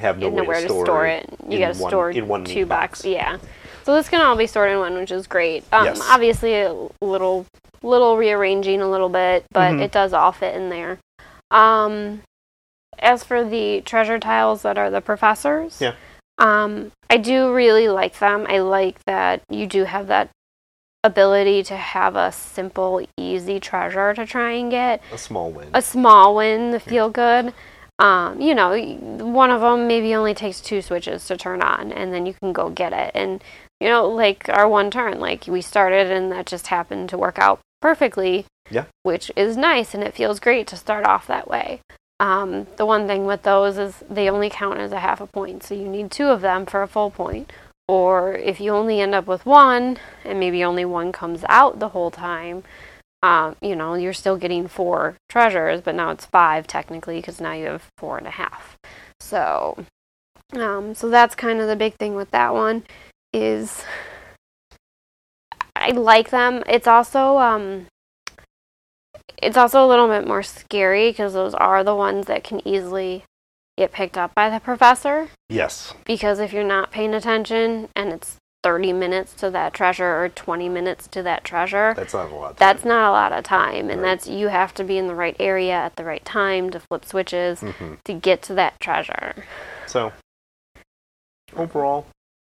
have 0.00 0.18
no 0.18 0.26
You 0.28 0.32
know 0.36 0.42
way 0.42 0.46
where 0.48 0.56
to 0.60 0.62
to 0.62 0.68
store, 0.68 0.86
store 0.86 1.06
it. 1.06 1.24
it. 1.24 1.52
You 1.52 1.58
got 1.58 1.68
to 1.68 1.74
store 1.74 2.10
in 2.10 2.26
one 2.26 2.44
two 2.44 2.66
box. 2.66 3.00
box. 3.02 3.04
Yeah. 3.04 3.38
So 3.84 3.94
this 3.94 4.08
can 4.08 4.20
all 4.22 4.36
be 4.36 4.46
stored 4.46 4.70
in 4.70 4.78
one, 4.78 4.94
which 4.94 5.10
is 5.12 5.26
great. 5.26 5.64
Um, 5.72 5.84
Yes. 5.84 6.00
Obviously, 6.10 6.60
a 6.62 6.74
little 7.02 7.46
little 7.82 8.16
rearranging 8.16 8.80
a 8.80 8.90
little 8.90 9.10
bit, 9.10 9.44
but 9.52 9.74
Mhm. 9.74 9.82
it 9.82 9.92
does 9.92 10.14
all 10.14 10.32
fit 10.32 10.54
in 10.54 10.70
there. 10.70 10.98
Um, 11.50 12.22
as 12.98 13.22
for 13.22 13.44
the 13.44 13.82
treasure 13.82 14.18
tiles 14.18 14.62
that 14.62 14.78
are 14.78 14.88
the 14.88 15.02
professors, 15.02 15.78
Yeah. 15.82 15.92
um, 16.38 16.92
I 17.10 17.18
do 17.18 17.52
really 17.52 17.88
like 17.90 18.18
them. 18.20 18.46
I 18.48 18.58
like 18.60 18.96
that 19.04 19.42
you 19.50 19.66
do 19.66 19.84
have 19.84 20.06
that 20.06 20.30
ability 21.04 21.62
to 21.64 21.76
have 21.76 22.16
a 22.16 22.32
simple, 22.32 23.02
easy 23.18 23.60
treasure 23.60 24.14
to 24.14 24.24
try 24.24 24.52
and 24.52 24.70
get 24.70 25.02
A 25.12 25.18
small 25.18 25.50
win. 25.50 25.68
a 25.74 25.82
small 25.82 26.34
win 26.34 26.72
to 26.72 26.80
feel 26.80 27.10
good. 27.10 27.52
Um, 27.98 28.40
you 28.40 28.54
know, 28.54 28.74
one 29.20 29.50
of 29.50 29.60
them 29.60 29.86
maybe 29.86 30.14
only 30.14 30.32
takes 30.32 30.62
two 30.62 30.80
switches 30.80 31.26
to 31.26 31.36
turn 31.36 31.60
on, 31.62 31.92
and 31.92 32.14
then 32.14 32.24
you 32.24 32.32
can 32.32 32.54
go 32.54 32.70
get 32.70 32.94
it. 32.94 33.12
And 33.14 33.44
you 33.84 33.90
know, 33.90 34.08
like 34.08 34.48
our 34.48 34.66
one 34.66 34.90
turn, 34.90 35.20
like 35.20 35.46
we 35.46 35.60
started, 35.60 36.10
and 36.10 36.32
that 36.32 36.46
just 36.46 36.68
happened 36.68 37.10
to 37.10 37.18
work 37.18 37.38
out 37.38 37.60
perfectly. 37.82 38.46
Yeah. 38.70 38.86
Which 39.02 39.30
is 39.36 39.58
nice, 39.58 39.92
and 39.92 40.02
it 40.02 40.14
feels 40.14 40.40
great 40.40 40.66
to 40.68 40.76
start 40.76 41.04
off 41.04 41.26
that 41.26 41.48
way. 41.48 41.80
Um, 42.18 42.66
the 42.78 42.86
one 42.86 43.06
thing 43.06 43.26
with 43.26 43.42
those 43.42 43.76
is 43.76 44.02
they 44.08 44.30
only 44.30 44.48
count 44.48 44.78
as 44.78 44.90
a 44.90 45.00
half 45.00 45.20
a 45.20 45.26
point, 45.26 45.62
so 45.62 45.74
you 45.74 45.86
need 45.86 46.10
two 46.10 46.28
of 46.28 46.40
them 46.40 46.64
for 46.64 46.82
a 46.82 46.88
full 46.88 47.10
point. 47.10 47.52
Or 47.86 48.32
if 48.32 48.58
you 48.58 48.72
only 48.72 49.02
end 49.02 49.14
up 49.14 49.26
with 49.26 49.44
one, 49.44 49.98
and 50.24 50.40
maybe 50.40 50.64
only 50.64 50.86
one 50.86 51.12
comes 51.12 51.44
out 51.50 51.78
the 51.78 51.90
whole 51.90 52.10
time, 52.10 52.64
um, 53.22 53.54
you 53.60 53.76
know, 53.76 53.92
you're 53.92 54.14
still 54.14 54.38
getting 54.38 54.66
four 54.66 55.16
treasures, 55.28 55.82
but 55.82 55.94
now 55.94 56.08
it's 56.08 56.24
five 56.24 56.66
technically 56.66 57.16
because 57.16 57.38
now 57.38 57.52
you 57.52 57.66
have 57.66 57.90
four 57.98 58.16
and 58.16 58.26
a 58.26 58.30
half. 58.30 58.78
So, 59.20 59.84
um, 60.54 60.94
so 60.94 61.10
that's 61.10 61.34
kind 61.34 61.60
of 61.60 61.68
the 61.68 61.76
big 61.76 61.96
thing 61.96 62.14
with 62.14 62.30
that 62.30 62.54
one 62.54 62.84
is 63.34 63.84
I 65.76 65.90
like 65.90 66.30
them. 66.30 66.62
It's 66.68 66.86
also 66.86 67.36
um, 67.38 67.86
it's 69.42 69.56
also 69.56 69.84
a 69.84 69.88
little 69.88 70.08
bit 70.08 70.26
more 70.26 70.42
scary 70.42 71.10
because 71.10 71.34
those 71.34 71.54
are 71.54 71.84
the 71.84 71.94
ones 71.94 72.26
that 72.26 72.44
can 72.44 72.66
easily 72.66 73.24
get 73.76 73.92
picked 73.92 74.16
up 74.16 74.34
by 74.34 74.48
the 74.48 74.60
professor 74.60 75.28
yes. 75.48 75.92
because 76.04 76.38
if 76.38 76.52
you're 76.52 76.62
not 76.62 76.92
paying 76.92 77.12
attention 77.12 77.88
and 77.96 78.12
it's 78.12 78.36
30 78.62 78.92
minutes 78.92 79.34
to 79.34 79.50
that 79.50 79.74
treasure 79.74 80.22
or 80.24 80.28
20 80.28 80.68
minutes 80.68 81.08
to 81.08 81.22
that 81.24 81.42
treasure 81.44 81.92
That's 81.96 82.14
not 82.14 82.30
a 82.30 82.34
lot. 82.34 82.50
of 82.52 82.56
that's 82.56 82.84
not 82.84 83.08
a 83.08 83.10
lot 83.10 83.32
of 83.32 83.42
time 83.42 83.90
and 83.90 84.00
Right. 84.00 84.10
that's 84.12 84.28
you 84.28 84.46
have 84.48 84.72
to 84.74 84.84
be 84.84 84.96
in 84.96 85.08
the 85.08 85.14
right 85.14 85.36
area 85.40 85.74
at 85.74 85.96
the 85.96 86.04
right 86.04 86.24
time 86.24 86.70
to 86.70 86.78
flip 86.80 87.04
switches 87.04 87.60
Mhm. 87.60 87.98
to 88.04 88.14
get 88.14 88.42
to 88.42 88.54
that 88.54 88.78
treasure 88.80 89.44
So 89.86 90.12
overall, 91.56 92.06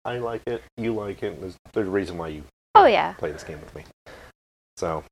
I 0.05 0.19
like 0.19 0.43
it. 0.47 0.63
You 0.77 0.95
like 0.95 1.23
it. 1.23 1.41
There's, 1.41 1.57
there's 1.73 1.89
a 1.89 1.91
reason 1.91 2.17
why 2.19 2.29
you 2.29 2.45
oh 2.75 2.87
yeah 2.87 3.13
play 3.15 3.31
this 3.33 3.45
game 3.45 3.61
with 3.61 3.75
me. 3.75 3.85
So 4.77 5.05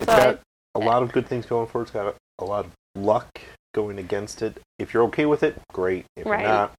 it's 0.00 0.06
So 0.10 0.16
got 0.16 0.40
a 0.74 0.78
lot 0.78 1.02
of 1.02 1.12
good 1.12 1.26
things 1.26 1.46
going 1.46 1.66
for 1.66 1.80
it. 1.80 1.82
It's 1.84 1.90
got 1.90 2.06
a, 2.06 2.14
a 2.38 2.44
lot 2.44 2.64
of 2.66 2.72
luck 2.94 3.40
going 3.74 3.98
against 3.98 4.42
it. 4.42 4.60
If 4.78 4.94
you're 4.94 5.04
okay 5.04 5.26
with 5.26 5.42
it, 5.42 5.60
great. 5.72 6.06
If 6.16 6.26
Right. 6.26 6.40
you're 6.40 6.48
not, 6.48 6.72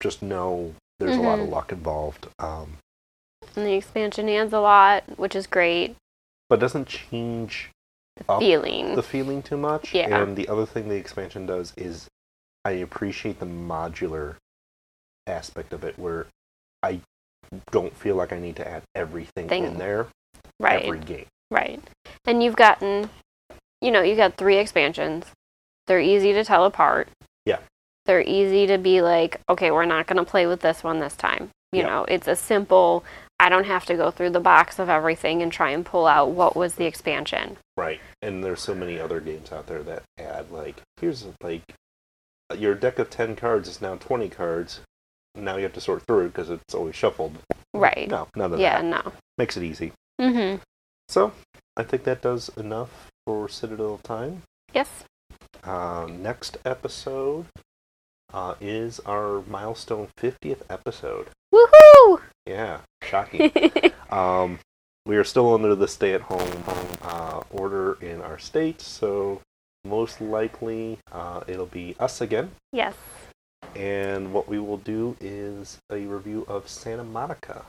just 0.00 0.22
know 0.22 0.74
there's 0.98 1.16
a 1.16 1.20
lot 1.20 1.38
of 1.40 1.46
Mhm. 1.46 1.50
luck 1.50 1.72
involved. 1.72 2.28
Um, 2.38 2.76
and 3.56 3.66
the 3.66 3.72
expansion 3.74 4.28
adds 4.28 4.52
a 4.52 4.60
lot 4.60 5.18
which 5.18 5.34
is 5.34 5.46
great 5.46 5.96
but 6.48 6.60
doesn't 6.60 6.86
change 6.86 7.70
up 8.28 8.40
feeling 8.40 8.94
the 8.94 9.02
feeling 9.02 9.42
too 9.42 9.56
much. 9.56 9.94
Yeah. 9.94 10.22
And 10.22 10.36
the 10.36 10.46
other 10.48 10.66
thing 10.66 10.88
the 10.88 10.96
expansion 10.96 11.46
does 11.46 11.72
is 11.76 12.06
I 12.64 12.72
appreciate 12.72 13.40
the 13.40 13.46
modular 13.46 14.36
aspect 15.26 15.72
of 15.72 15.84
it 15.84 15.98
where 15.98 16.26
I 16.82 17.00
don't 17.70 17.96
feel 17.96 18.16
like 18.16 18.32
I 18.32 18.38
need 18.38 18.56
to 18.56 18.68
add 18.68 18.82
everything 18.94 19.48
Thing. 19.48 19.64
in 19.64 19.78
there 19.78 20.06
Right. 20.58 20.84
every 20.84 21.00
game. 21.00 21.26
Right. 21.50 21.82
And 22.26 22.42
you've 22.42 22.56
gotten, 22.56 23.10
you 23.80 23.90
know, 23.90 24.02
you 24.02 24.14
got 24.16 24.36
three 24.36 24.56
expansions. 24.58 25.26
They're 25.86 26.00
easy 26.00 26.32
to 26.32 26.44
tell 26.44 26.64
apart. 26.64 27.08
Yeah. 27.44 27.58
They're 28.06 28.22
easy 28.22 28.66
to 28.68 28.78
be 28.78 29.00
like, 29.02 29.40
okay, 29.48 29.70
we're 29.70 29.84
not 29.86 30.06
going 30.06 30.18
to 30.24 30.30
play 30.30 30.46
with 30.46 30.60
this 30.60 30.84
one 30.84 31.00
this 31.00 31.16
time. 31.16 31.50
You 31.72 31.80
Yeah. 31.80 31.86
know, 31.86 32.04
it's 32.04 32.28
a 32.28 32.36
simple, 32.36 33.04
I 33.40 33.48
don't 33.48 33.64
have 33.64 33.84
to 33.86 33.96
go 33.96 34.10
through 34.10 34.30
the 34.30 34.40
box 34.40 34.78
of 34.78 34.88
everything 34.88 35.42
and 35.42 35.50
try 35.50 35.70
and 35.70 35.84
pull 35.84 36.06
out 36.06 36.30
what 36.30 36.54
was 36.54 36.74
the 36.76 36.84
expansion. 36.84 37.56
Right. 37.76 38.00
And 38.22 38.44
there's 38.44 38.60
so 38.60 38.74
many 38.74 39.00
other 39.00 39.18
games 39.20 39.50
out 39.50 39.66
there 39.66 39.82
that 39.84 40.02
add 40.18 40.50
like 40.52 40.82
here's 41.00 41.26
like 41.42 41.62
your 42.56 42.74
deck 42.74 42.98
of 42.98 43.10
10 43.10 43.34
cards 43.36 43.68
is 43.68 43.80
now 43.80 43.96
20 43.96 44.28
cards. 44.28 44.80
Now 45.40 45.56
you 45.56 45.62
have 45.64 45.72
to 45.74 45.80
sort 45.80 46.02
through 46.06 46.28
because 46.28 46.50
it's 46.50 46.74
always 46.74 46.94
shuffled. 46.94 47.38
Right. 47.74 48.08
No, 48.08 48.28
none 48.36 48.52
of 48.52 48.60
yeah, 48.60 48.82
that. 48.82 49.04
no. 49.04 49.12
Makes 49.38 49.56
it 49.56 49.62
easy. 49.62 49.92
Mm-hmm. 50.20 50.62
So, 51.08 51.32
I 51.76 51.82
think 51.82 52.04
that 52.04 52.22
does 52.22 52.50
enough 52.56 53.10
for 53.26 53.48
Citadel 53.48 53.98
Time. 53.98 54.42
Yes. 54.74 55.04
Uh, 55.64 56.06
next 56.10 56.58
episode 56.64 57.46
uh, 58.32 58.54
is 58.60 59.00
our 59.00 59.42
milestone 59.42 60.08
50th 60.18 60.62
episode. 60.68 61.28
Woohoo! 61.52 62.20
Yeah, 62.46 62.80
shocking. 63.02 63.50
um, 64.10 64.58
we 65.06 65.16
are 65.16 65.24
still 65.24 65.54
under 65.54 65.74
the 65.74 65.88
stay-at-home 65.88 66.64
uh, 67.02 67.40
order 67.50 67.94
in 68.00 68.20
our 68.20 68.38
state, 68.38 68.80
so 68.80 69.40
most 69.84 70.20
likely 70.20 70.98
uh, 71.10 71.40
it'll 71.46 71.66
be 71.66 71.96
us 71.98 72.20
again. 72.20 72.50
yes. 72.72 72.94
And 73.74 74.32
what 74.32 74.48
we 74.48 74.58
will 74.58 74.78
do 74.78 75.16
is 75.20 75.78
a 75.90 76.00
review 76.06 76.44
of 76.48 76.68
Santa 76.68 77.04
Monica, 77.04 77.64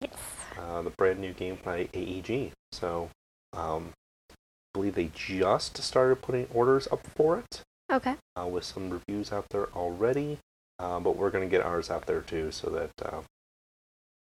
Yes. 0.00 0.12
uh, 0.58 0.82
the 0.82 0.90
brand 0.90 1.18
new 1.20 1.32
game 1.32 1.58
by 1.64 1.88
AEG. 1.92 2.52
So, 2.72 3.10
um, 3.52 3.92
I 4.30 4.34
believe 4.74 4.94
they 4.94 5.10
just 5.14 5.76
started 5.78 6.22
putting 6.22 6.46
orders 6.52 6.86
up 6.90 7.06
for 7.06 7.38
it. 7.38 7.62
Okay. 7.92 8.16
uh, 8.36 8.46
with 8.46 8.64
some 8.64 8.88
reviews 8.90 9.30
out 9.30 9.44
there 9.50 9.68
already, 9.74 10.38
uh, 10.78 10.98
but 11.00 11.16
we're 11.16 11.30
going 11.30 11.44
to 11.46 11.50
get 11.50 11.64
ours 11.64 11.90
out 11.90 12.06
there 12.06 12.22
too 12.22 12.50
so 12.50 12.70
that 12.70 12.90
uh, 13.04 13.20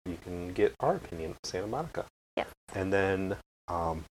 you 0.07 0.16
can 0.24 0.53
get 0.53 0.74
our 0.80 0.97
opinion 0.97 1.32
of 1.32 1.36
Santa 1.45 1.66
Monica. 1.66 2.07
Yes. 2.36 2.49
And 2.74 2.93
then 2.93 3.36
um, 3.68 4.05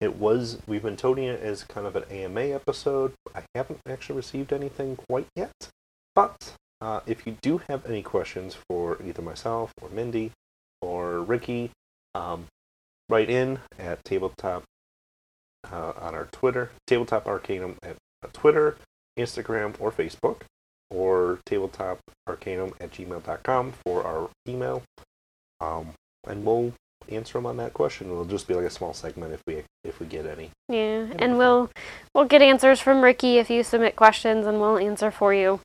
it 0.00 0.16
was, 0.16 0.58
we've 0.66 0.82
been 0.82 0.96
toting 0.96 1.24
it 1.24 1.40
as 1.40 1.62
kind 1.62 1.86
of 1.86 1.94
an 1.94 2.04
AMA 2.10 2.40
episode. 2.40 3.12
I 3.34 3.42
haven't 3.54 3.80
actually 3.86 4.16
received 4.16 4.52
anything 4.52 4.96
quite 5.08 5.26
yet, 5.36 5.52
but 6.16 6.54
uh, 6.80 7.00
if 7.06 7.26
you 7.26 7.36
do 7.42 7.60
have 7.68 7.86
any 7.86 8.02
questions 8.02 8.56
for 8.68 9.00
either 9.02 9.22
myself 9.22 9.72
or 9.80 9.88
Mindy 9.90 10.32
or 10.82 11.20
Ricky, 11.20 11.70
um, 12.14 12.46
write 13.08 13.30
in 13.30 13.60
at 13.78 14.04
tabletop 14.04 14.64
uh, 15.70 15.92
on 16.00 16.14
our 16.14 16.28
Twitter, 16.32 16.70
Tabletop 16.86 17.26
Arcanum 17.26 17.76
at 17.82 17.96
uh, 18.24 18.28
Twitter, 18.32 18.76
Instagram, 19.18 19.74
or 19.78 19.92
Facebook, 19.92 20.42
or 20.90 21.40
tabletop.arcanum 21.46 22.72
at 22.80 22.92
gmail.com 22.92 23.72
for 23.84 24.04
our 24.04 24.30
email. 24.48 24.82
Um, 25.60 25.92
and 26.26 26.44
we'll 26.44 26.72
answer 27.08 27.38
them 27.38 27.46
on 27.46 27.56
that 27.58 27.72
question. 27.74 28.10
It'll 28.10 28.24
just 28.24 28.48
be 28.48 28.54
like 28.54 28.64
a 28.66 28.70
small 28.70 28.92
segment 28.94 29.32
if 29.32 29.40
we 29.46 29.62
if 29.84 30.00
we 30.00 30.06
get 30.06 30.26
any. 30.26 30.50
Yeah, 30.68 31.04
Yeah. 31.06 31.14
and 31.18 31.38
we'll 31.38 31.70
we'll 32.14 32.24
get 32.24 32.42
answers 32.42 32.80
from 32.80 33.02
Ricky 33.02 33.38
if 33.38 33.48
you 33.50 33.62
submit 33.62 33.96
questions, 33.96 34.46
and 34.46 34.60
we'll 34.60 34.78
answer 34.78 35.10
for 35.10 35.32
you. 35.32 35.60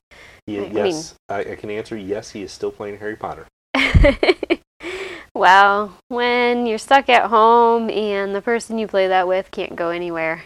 He, 0.46 0.58
I 0.58 0.60
mean- 0.62 0.76
yes, 0.76 1.14
I, 1.28 1.40
I 1.40 1.54
can 1.56 1.70
answer. 1.70 1.96
Yes, 1.96 2.30
he 2.30 2.42
is 2.42 2.52
still 2.52 2.70
playing 2.70 2.98
Harry 2.98 3.16
Potter. 3.16 3.46
well, 5.34 5.94
when 6.08 6.66
you're 6.66 6.78
stuck 6.78 7.08
at 7.08 7.30
home 7.30 7.90
and 7.90 8.34
the 8.34 8.42
person 8.42 8.78
you 8.78 8.86
play 8.86 9.08
that 9.08 9.26
with 9.26 9.50
can't 9.50 9.76
go 9.76 9.88
anywhere, 9.90 10.44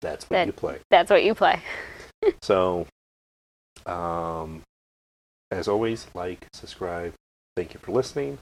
That's 0.00 0.24
what 0.28 0.36
That- 0.36 0.46
you 0.46 0.52
play. 0.52 0.78
that's 0.90 1.10
what 1.10 1.24
you 1.24 1.34
play. 1.34 1.60
So, 2.42 2.84
um, 3.86 4.62
as 5.52 5.68
always, 5.68 6.08
like, 6.14 6.46
subscribe. 6.52 7.14
Thank 7.56 7.74
you 7.74 7.80
for 7.80 7.92
listening. 7.92 8.38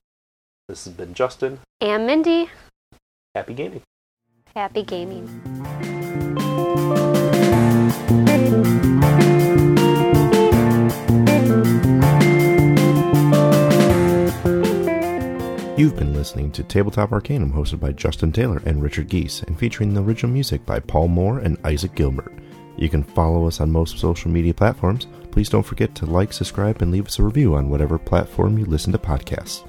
This 0.68 0.84
has 0.84 0.94
been 0.94 1.14
Justin. 1.14 1.60
And 1.80 2.06
Mindy, 2.08 2.50
Happy 3.34 3.54
gaming. 3.54 3.82
happy 4.54 4.82
gaming. 4.82 5.26
You've 15.78 15.94
been 15.96 16.14
listening 16.14 16.50
to 16.52 16.62
Tabletop 16.64 17.12
Arcanum, 17.12 17.52
hosted 17.52 17.78
by 17.80 17.92
Justin 17.92 18.32
Taylor 18.32 18.62
and 18.64 18.82
Richard 18.82 19.10
Geese, 19.10 19.42
and 19.42 19.58
featuring 19.58 19.92
the 19.92 20.02
original 20.02 20.32
music 20.32 20.64
by 20.64 20.80
Paul 20.80 21.08
Moore 21.08 21.38
and 21.40 21.58
Isaac 21.64 21.94
Gilbert. 21.94 22.32
You 22.78 22.88
can 22.88 23.04
follow 23.04 23.46
us 23.46 23.60
on 23.60 23.70
most 23.70 23.98
social 23.98 24.30
media 24.30 24.54
platforms. 24.54 25.06
Please 25.30 25.50
don't 25.50 25.62
forget 25.62 25.94
to 25.96 26.06
like, 26.06 26.32
subscribe, 26.32 26.80
and 26.80 26.90
leave 26.90 27.06
us 27.06 27.18
a 27.18 27.22
review 27.22 27.54
on 27.54 27.68
whatever 27.68 27.98
platform 27.98 28.56
you 28.56 28.64
listen 28.64 28.90
to 28.92 28.98
podcasts. 28.98 29.68